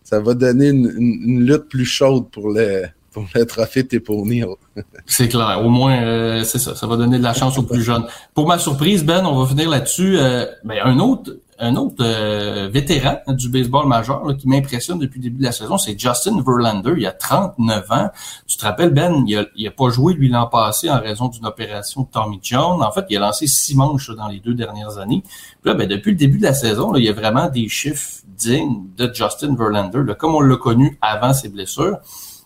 ça 0.04 0.20
va 0.20 0.34
donner 0.34 0.68
une, 0.68 1.46
lutte 1.46 1.68
plus 1.68 1.86
chaude 1.86 2.28
pour 2.30 2.50
le, 2.50 2.86
pour 3.12 3.24
le 3.34 3.46
trophée 3.46 3.86
Teponil. 3.86 4.46
c'est 5.06 5.28
clair. 5.28 5.62
Au 5.64 5.70
moins, 5.70 6.44
c'est 6.44 6.58
ça. 6.58 6.74
Ça 6.74 6.86
va 6.86 6.96
donner 6.96 7.18
de 7.18 7.22
la 7.22 7.34
chance 7.34 7.56
aux 7.58 7.62
plus 7.62 7.82
jeunes. 7.82 8.06
Pour 8.34 8.46
ma 8.46 8.58
surprise, 8.58 9.04
Ben, 9.04 9.24
on 9.24 9.42
va 9.42 9.48
finir 9.48 9.70
là-dessus. 9.70 10.18
ben, 10.64 10.78
un 10.84 10.98
autre 10.98 11.32
un 11.60 11.74
autre 11.76 11.96
euh, 12.00 12.68
vétéran 12.72 13.18
du 13.28 13.48
baseball 13.48 13.86
majeur 13.86 14.22
qui 14.38 14.48
m'impressionne 14.48 14.98
depuis 14.98 15.18
le 15.18 15.24
début 15.24 15.38
de 15.38 15.44
la 15.44 15.52
saison, 15.52 15.76
c'est 15.76 15.98
Justin 15.98 16.40
Verlander. 16.40 16.94
Il 16.96 17.06
a 17.06 17.12
39 17.12 17.90
ans. 17.90 18.10
Tu 18.46 18.56
te 18.56 18.64
rappelles, 18.64 18.90
Ben, 18.90 19.24
il 19.26 19.36
a, 19.36 19.40
a 19.40 19.70
pas 19.72 19.88
joué 19.90 20.14
lui 20.14 20.28
l'an 20.28 20.46
passé 20.46 20.88
en 20.88 21.00
raison 21.00 21.28
d'une 21.28 21.46
opération 21.46 22.02
de 22.02 22.08
Tommy 22.08 22.38
John. 22.42 22.82
En 22.82 22.92
fait, 22.92 23.06
il 23.10 23.16
a 23.16 23.20
lancé 23.20 23.46
six 23.48 23.74
manches 23.74 24.10
dans 24.10 24.28
les 24.28 24.38
deux 24.38 24.54
dernières 24.54 24.98
années. 24.98 25.22
Puis 25.22 25.70
là, 25.70 25.74
ben, 25.74 25.88
depuis 25.88 26.12
le 26.12 26.16
début 26.16 26.38
de 26.38 26.44
la 26.44 26.54
saison, 26.54 26.94
il 26.94 27.04
y 27.04 27.08
a 27.08 27.12
vraiment 27.12 27.48
des 27.48 27.68
chiffres 27.68 28.22
dignes 28.26 28.86
de 28.96 29.12
Justin 29.12 29.56
Verlander, 29.56 30.02
comme 30.16 30.36
on 30.36 30.40
l'a 30.40 30.56
connu 30.56 30.96
avant 31.00 31.32
ses 31.32 31.48
blessures. 31.48 31.98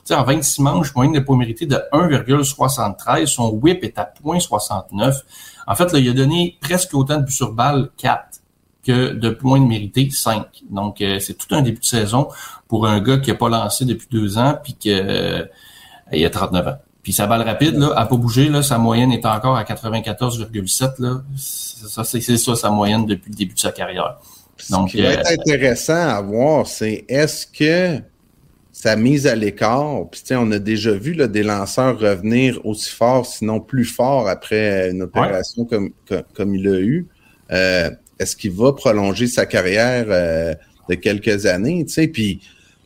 sais, 0.05 0.15
en 0.15 0.25
26 0.25 0.63
manches, 0.63 0.95
moyenne 0.95 1.15
de 1.15 1.21
pas 1.21 1.35
mérité 1.35 1.67
de 1.67 1.77
1,73. 1.93 3.27
Son 3.27 3.51
whip 3.51 3.85
est 3.85 3.99
à 3.99 4.11
0,69. 4.25 5.21
En 5.67 5.75
fait, 5.75 5.93
là, 5.93 5.99
il 5.99 6.09
a 6.09 6.13
donné 6.15 6.57
presque 6.63 6.95
autant 6.95 7.19
de 7.19 7.25
buts 7.25 7.33
sur 7.33 7.53
balle, 7.53 7.91
4 7.99 8.42
que 8.85 9.13
de 9.13 9.31
points 9.31 9.61
de 9.61 9.67
mérité 9.67 10.09
5. 10.11 10.47
Donc, 10.71 11.01
euh, 11.01 11.19
c'est 11.19 11.35
tout 11.35 11.55
un 11.55 11.63
début 11.63 11.79
de 11.79 11.85
saison 11.85 12.29
pour 12.69 12.87
un 12.87 13.01
gars 13.01 13.19
qui 13.19 13.31
n'a 13.31 13.37
pas 13.37 13.49
lancé 13.49 13.85
depuis 13.85 14.09
deux 14.11 14.39
ans, 14.39 14.59
puis 14.63 14.75
qu'il 14.75 14.93
euh, 14.93 15.45
a 16.13 16.31
39 16.31 16.67
ans. 16.67 16.77
Puis 17.03 17.13
sa 17.13 17.27
balle 17.27 17.43
rapide, 17.43 17.77
là, 17.77 17.93
a 17.97 18.07
pas 18.07 18.17
bougé, 18.17 18.49
là, 18.49 18.63
sa 18.63 18.79
moyenne 18.79 19.13
est 19.13 19.27
encore 19.27 19.57
à 19.57 19.65
94,7. 19.65 20.95
Là. 21.01 21.23
Ça, 21.37 22.05
c'est, 22.05 22.21
ça 22.21 22.57
sa 22.57 22.71
moyenne 22.71 23.07
depuis 23.07 23.31
le 23.31 23.37
début 23.37 23.55
de 23.55 23.59
sa 23.59 23.73
carrière. 23.73 24.19
Donc, 24.71 24.91
Ce 24.91 24.97
qui 24.97 25.03
va 25.03 25.11
être 25.11 25.31
euh, 25.31 25.35
intéressant 25.35 26.09
à 26.09 26.21
voir, 26.21 26.67
c'est 26.67 27.05
est-ce 27.09 27.47
que 27.47 28.01
sa 28.73 28.97
mise 28.97 29.27
à 29.27 29.35
l'écart, 29.35 30.09
puis 30.11 30.23
on 30.33 30.51
a 30.53 30.59
déjà 30.59 30.93
vu 30.93 31.13
là, 31.13 31.27
des 31.27 31.43
lanceurs 31.43 31.99
revenir 31.99 32.65
aussi 32.65 32.91
fort, 32.91 33.27
sinon 33.27 33.61
plus 33.61 33.85
fort 33.85 34.29
après 34.29 34.91
une 34.91 35.03
opération 35.03 35.65
comme, 35.65 35.93
comme, 36.35 36.55
il 36.55 36.67
a 36.69 36.79
eu. 36.79 37.07
Euh, 37.51 37.91
est-ce 38.23 38.37
qu'il 38.37 38.53
va 38.53 38.73
prolonger 38.73 39.27
sa 39.27 39.47
carrière 39.47 40.07
euh, 40.09 40.55
de 40.89 40.95
quelques 40.95 41.47
années, 41.47 41.85
tu 41.85 41.93
sais, 41.93 42.09
puis 42.09 42.41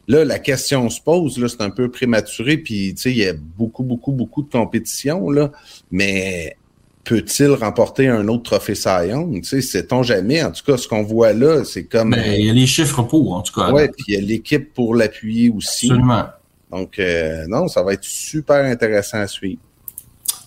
là, 0.09 0.25
la 0.25 0.39
question 0.39 0.89
se 0.91 1.01
pose, 1.01 1.39
là, 1.39 1.49
c'est 1.49 1.63
un 1.63 1.71
peu 1.71 1.91
prématuré, 1.91 2.59
puis, 2.59 2.95
tu 2.95 3.03
sais, 3.03 3.11
il 3.11 3.19
y 3.19 3.27
a 3.27 3.33
beaucoup, 3.33 3.83
beaucoup, 3.83 4.13
beaucoup 4.13 4.43
de 4.43 4.51
compétition, 4.51 5.31
là, 5.31 5.51
mais 5.91 6.57
peut-il 7.05 7.53
remporter 7.53 8.09
un 8.09 8.27
autre 8.29 8.43
trophée 8.43 8.75
Sion? 8.75 9.31
Tu 9.33 9.45
sais, 9.45 9.61
sait-on 9.63 10.03
jamais? 10.03 10.43
En 10.43 10.51
tout 10.51 10.65
cas, 10.65 10.77
ce 10.77 10.89
qu'on 10.89 11.05
voit 11.05 11.33
là, 11.33 11.65
c'est 11.65 11.85
comme... 11.85 12.11
Mais 12.11 12.17
ben, 12.17 12.35
il 12.41 12.47
y 12.47 12.51
a 12.51 12.53
les 12.53 12.67
chiffres 12.67 13.03
pour, 13.03 13.33
en 13.33 13.43
tout 13.43 13.53
cas. 13.59 13.71
Oui, 13.71 13.83
puis 13.89 14.05
il 14.09 14.15
y 14.15 14.17
a 14.17 14.21
l'équipe 14.21 14.75
pour 14.75 14.95
l'appuyer 14.95 15.51
aussi. 15.51 15.87
Absolument. 15.87 16.25
Donc, 16.71 16.99
euh, 16.99 17.47
non, 17.49 17.69
ça 17.69 17.85
va 17.85 17.93
être 17.93 18.03
super 18.03 18.65
intéressant 18.65 19.19
à 19.19 19.29
suivre. 19.29 19.61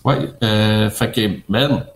Oui, 0.04 0.14
euh, 0.42 0.90
fait 0.90 1.10
que, 1.10 1.20
Ben, 1.48 1.86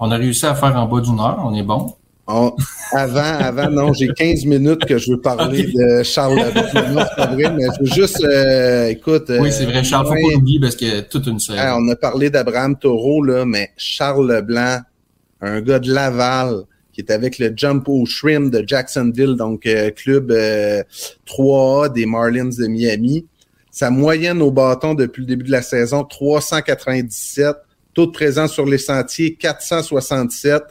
On 0.00 0.10
a 0.10 0.16
réussi 0.16 0.46
à 0.46 0.56
faire 0.56 0.76
en 0.76 0.86
bas 0.86 1.00
d'une 1.00 1.20
heure, 1.20 1.40
on 1.44 1.54
est 1.54 1.62
bon. 1.62 1.94
Avant, 2.26 2.54
avant, 2.92 3.70
non, 3.70 3.92
j'ai 3.92 4.08
15 4.08 4.44
minutes 4.44 4.84
que 4.84 4.96
je 4.96 5.12
veux 5.12 5.20
parler 5.20 5.64
de 5.64 6.02
Charles 6.02 6.36
Leblanc. 6.36 6.92
Non, 6.92 7.04
c'est 7.08 7.16
pas 7.16 7.26
vrai, 7.26 7.52
mais 7.52 7.64
je 7.64 7.80
veux 7.80 7.94
juste, 7.94 8.24
euh, 8.24 8.88
écoute. 8.88 9.24
oui, 9.28 9.50
c'est 9.50 9.64
vrai, 9.64 9.82
Charles, 9.82 10.06
faut 10.06 10.12
pas 10.12 10.34
l'oublier 10.34 10.60
parce 10.60 10.76
qu'il 10.76 10.88
y 10.88 10.96
a 10.96 11.02
toute 11.02 11.26
une 11.26 11.40
série. 11.40 11.58
on 11.76 11.88
a 11.88 11.96
parlé 11.96 12.30
d'Abraham 12.30 12.78
Taureau, 12.78 13.22
là, 13.24 13.44
mais 13.44 13.70
Charles 13.76 14.32
Leblanc, 14.32 14.80
un 15.40 15.60
gars 15.60 15.80
de 15.80 15.92
Laval, 15.92 16.62
qui 16.92 17.00
est 17.00 17.10
avec 17.10 17.38
le 17.38 17.52
Jump 17.56 17.88
au 17.88 18.04
Shrimp 18.06 18.50
de 18.50 18.62
Jacksonville, 18.66 19.34
donc 19.36 19.66
euh, 19.66 19.90
club 19.90 20.30
3A 20.30 21.86
euh, 21.86 21.88
des 21.88 22.06
Marlins 22.06 22.50
de 22.56 22.66
Miami. 22.66 23.26
Sa 23.70 23.90
moyenne 23.90 24.42
au 24.42 24.50
bâton 24.50 24.94
depuis 24.94 25.22
le 25.22 25.26
début 25.26 25.46
de 25.46 25.50
la 25.50 25.62
saison, 25.62 26.04
397. 26.04 27.56
Taux 27.94 28.06
de 28.06 28.10
présence 28.10 28.52
sur 28.52 28.66
les 28.66 28.78
sentiers, 28.78 29.34
467. 29.34 30.62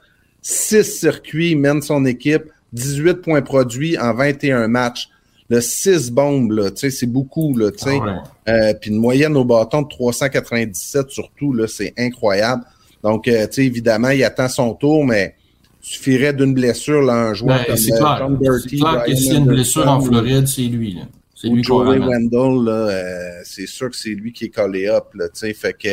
6 0.42 0.84
circuits 0.84 1.56
mène 1.56 1.82
son 1.82 2.06
équipe, 2.06 2.44
18 2.74 3.16
points 3.16 3.42
produits 3.42 3.98
en 3.98 4.14
21 4.14 4.68
matchs. 4.68 5.10
Le 5.50 5.60
6 5.60 6.12
bombes, 6.12 6.52
là, 6.52 6.70
c'est 6.76 7.06
beaucoup, 7.06 7.58
là. 7.58 7.70
Ah 7.86 8.24
euh, 8.48 8.74
puis 8.80 8.90
une 8.90 8.98
moyenne 8.98 9.36
au 9.36 9.44
bâton 9.44 9.82
de 9.82 9.90
397 9.90 11.10
surtout, 11.10 11.54
là, 11.54 11.68
c'est 11.68 11.94
incroyable. 11.98 12.64
Donc, 13.04 13.26
sais, 13.26 13.66
évidemment, 13.66 14.10
il 14.10 14.24
attend 14.24 14.48
son 14.48 14.74
tour, 14.74 15.06
mais 15.06 15.36
suffirait 15.82 16.34
d'une 16.34 16.54
blessure, 16.54 17.02
là, 17.02 17.14
un 17.14 17.34
joueur 17.34 17.58
ben, 17.60 17.66
comme 17.66 17.78
C'est 17.78 17.94
euh, 17.94 17.98
clair, 17.98 18.18
clair 18.18 19.04
que 19.06 19.16
s'il 19.16 19.34
y 19.34 19.36
a 19.36 19.40
une 19.40 19.46
blessure 19.46 19.88
en 19.88 20.00
Floride, 20.00 20.48
c'est 20.48 20.62
lui. 20.62 20.94
Là. 20.94 21.02
C'est 21.36 21.50
lui 21.50 21.64
Joey 21.64 21.98
Wendell, 21.98 22.66
là, 22.66 22.72
euh, 22.72 23.42
c'est 23.44 23.66
sûr 23.66 23.90
que 23.90 23.96
c'est 23.96 24.10
lui 24.10 24.32
qui 24.32 24.46
est 24.46 24.50
collé 24.50 24.88
up. 24.88 25.06
Là, 25.16 25.26
fait 25.34 25.74
que 25.74 25.90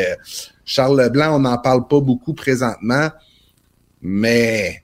Charles 0.65 1.01
Leblanc, 1.01 1.37
on 1.37 1.41
n'en 1.41 1.57
parle 1.57 1.89
pas 1.89 2.01
beaucoup 2.01 2.35
présentement, 2.35 3.09
mais 4.03 4.83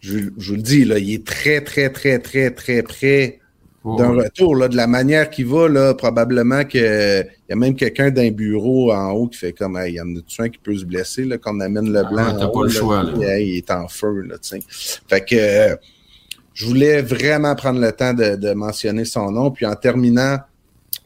je, 0.00 0.18
je 0.38 0.48
vous 0.50 0.56
le 0.56 0.62
dis, 0.62 0.84
là, 0.84 0.98
il 0.98 1.14
est 1.14 1.26
très, 1.26 1.62
très, 1.62 1.90
très, 1.90 2.18
très, 2.18 2.50
très 2.50 2.82
près 2.82 3.40
d'un 3.84 4.10
retour. 4.10 4.56
Là, 4.56 4.68
de 4.68 4.76
la 4.76 4.86
manière 4.86 5.30
qu'il 5.30 5.46
va, 5.46 5.68
là, 5.68 5.94
probablement 5.94 6.64
que 6.64 7.22
il 7.22 7.50
y 7.50 7.52
a 7.52 7.56
même 7.56 7.74
quelqu'un 7.74 8.10
d'un 8.10 8.30
bureau 8.30 8.92
en 8.92 9.10
haut 9.12 9.26
qui 9.26 9.38
fait 9.38 9.52
comme 9.52 9.80
il 9.86 9.94
y 9.94 10.00
en 10.00 10.06
a 10.06 10.44
un 10.44 10.48
qui 10.48 10.58
peut 10.58 10.76
se 10.76 10.84
blesser 10.84 11.24
là, 11.24 11.38
quand 11.38 11.56
on 11.56 11.60
amène 11.60 11.92
le 11.92 12.02
blanc. 12.04 12.36
Ah, 12.40 12.48
pas 12.48 12.62
le 12.62 12.68
choix, 12.68 13.04
il 13.16 13.56
est 13.56 13.70
en 13.70 13.88
feu. 13.88 14.20
Là, 14.22 14.36
fait 15.08 15.24
que 15.24 15.78
je 16.52 16.66
voulais 16.66 17.00
vraiment 17.00 17.54
prendre 17.54 17.80
le 17.80 17.92
temps 17.92 18.12
de, 18.12 18.52
mentionner 18.52 19.04
son 19.04 19.30
nom. 19.30 19.50
Puis 19.50 19.64
en 19.64 19.74
terminant, 19.74 20.38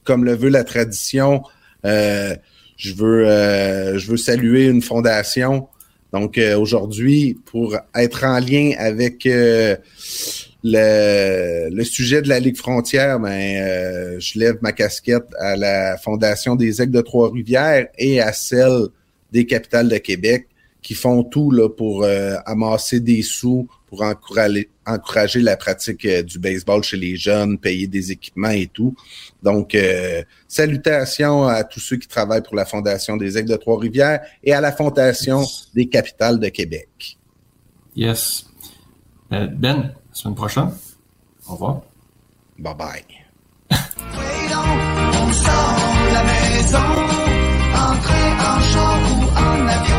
comme 0.03 0.25
le 0.25 0.35
veut 0.35 0.51
la 0.51 0.64
tradition, 0.64 1.43
euh, 1.85 2.35
je 2.77 2.93
veux 2.95 3.29
euh, 3.29 3.99
je 3.99 4.11
veux 4.11 4.16
saluer 4.16 4.66
une 4.66 4.83
fondation. 4.83 5.68
Donc 6.15 6.39
euh, 6.39 6.57
aujourd'hui, 6.57 7.37
pour 7.45 7.77
être 7.93 8.25
en 8.25 8.39
lien 8.39 8.71
avec 8.79 9.25
le, 9.25 9.77
le, 10.62 11.85
sujet 11.85 12.23
de 12.23 12.29
la 12.29 12.39
Ligue 12.39 12.57
frontière, 12.57 13.19
ben, 13.19 13.31
euh, 13.31 14.17
je 14.21 14.39
lève 14.39 14.59
ma 14.62 14.71
casquette 14.71 15.27
à 15.41 15.57
la 15.57 15.97
Fondation 15.99 16.55
des 16.55 16.81
Aigles 16.81 16.93
de 16.93 17.01
Trois-Rivières 17.01 17.89
et 17.99 18.21
à 18.21 18.33
celle 18.33 18.87
des 19.33 19.45
capitales 19.45 19.89
de 19.89 19.99
Québec 19.99 20.47
qui 20.83 20.95
font 20.95 21.25
tout 21.25 21.51
là, 21.51 21.69
pour 21.69 22.05
euh, 22.05 22.37
amasser 22.47 23.01
des 23.01 23.23
sous, 23.23 23.67
pour 23.95 24.03
encourager, 24.86 25.40
la 25.40 25.57
pratique 25.57 26.05
euh, 26.05 26.22
du 26.22 26.38
baseball 26.38 26.82
chez 26.82 26.97
les 26.97 27.16
jeunes, 27.16 27.59
payer 27.59 27.86
des 27.86 28.11
équipements 28.11 28.51
et 28.51 28.66
tout. 28.66 28.95
Donc, 29.42 29.74
euh, 29.74 30.22
salutations 30.49 31.47
à 31.47 31.64
tous 31.64 31.80
ceux 31.80 31.97
qui 31.97 32.09
travaillent 32.09 32.42
pour 32.42 32.57
la 32.57 32.64
Fondation 32.64 33.16
des 33.16 33.38
Aigles 33.38 33.51
de 33.51 33.57
Trois-Rivières 33.57 34.20
et 34.42 34.53
à 34.53 34.61
la 34.61 34.72
Fondation 34.72 35.45
des 35.74 35.88
Capitales 35.88 36.40
de 36.40 36.49
Québec. 36.49 37.18
Yes. 37.95 38.47
Euh, 39.32 39.47
ben, 39.47 39.95
semaine 40.12 40.34
prochaine. 40.34 40.70
Au 41.49 41.53
revoir. 41.53 41.82
Bye 42.59 42.74
bye. 42.74 43.05
on 43.70 43.76
la 46.12 46.22
maison, 46.24 46.78
en 47.74 47.97
train, 48.03 48.30
en 48.51 48.61
ou 49.11 49.30
en 49.36 49.68
avion. 49.68 49.93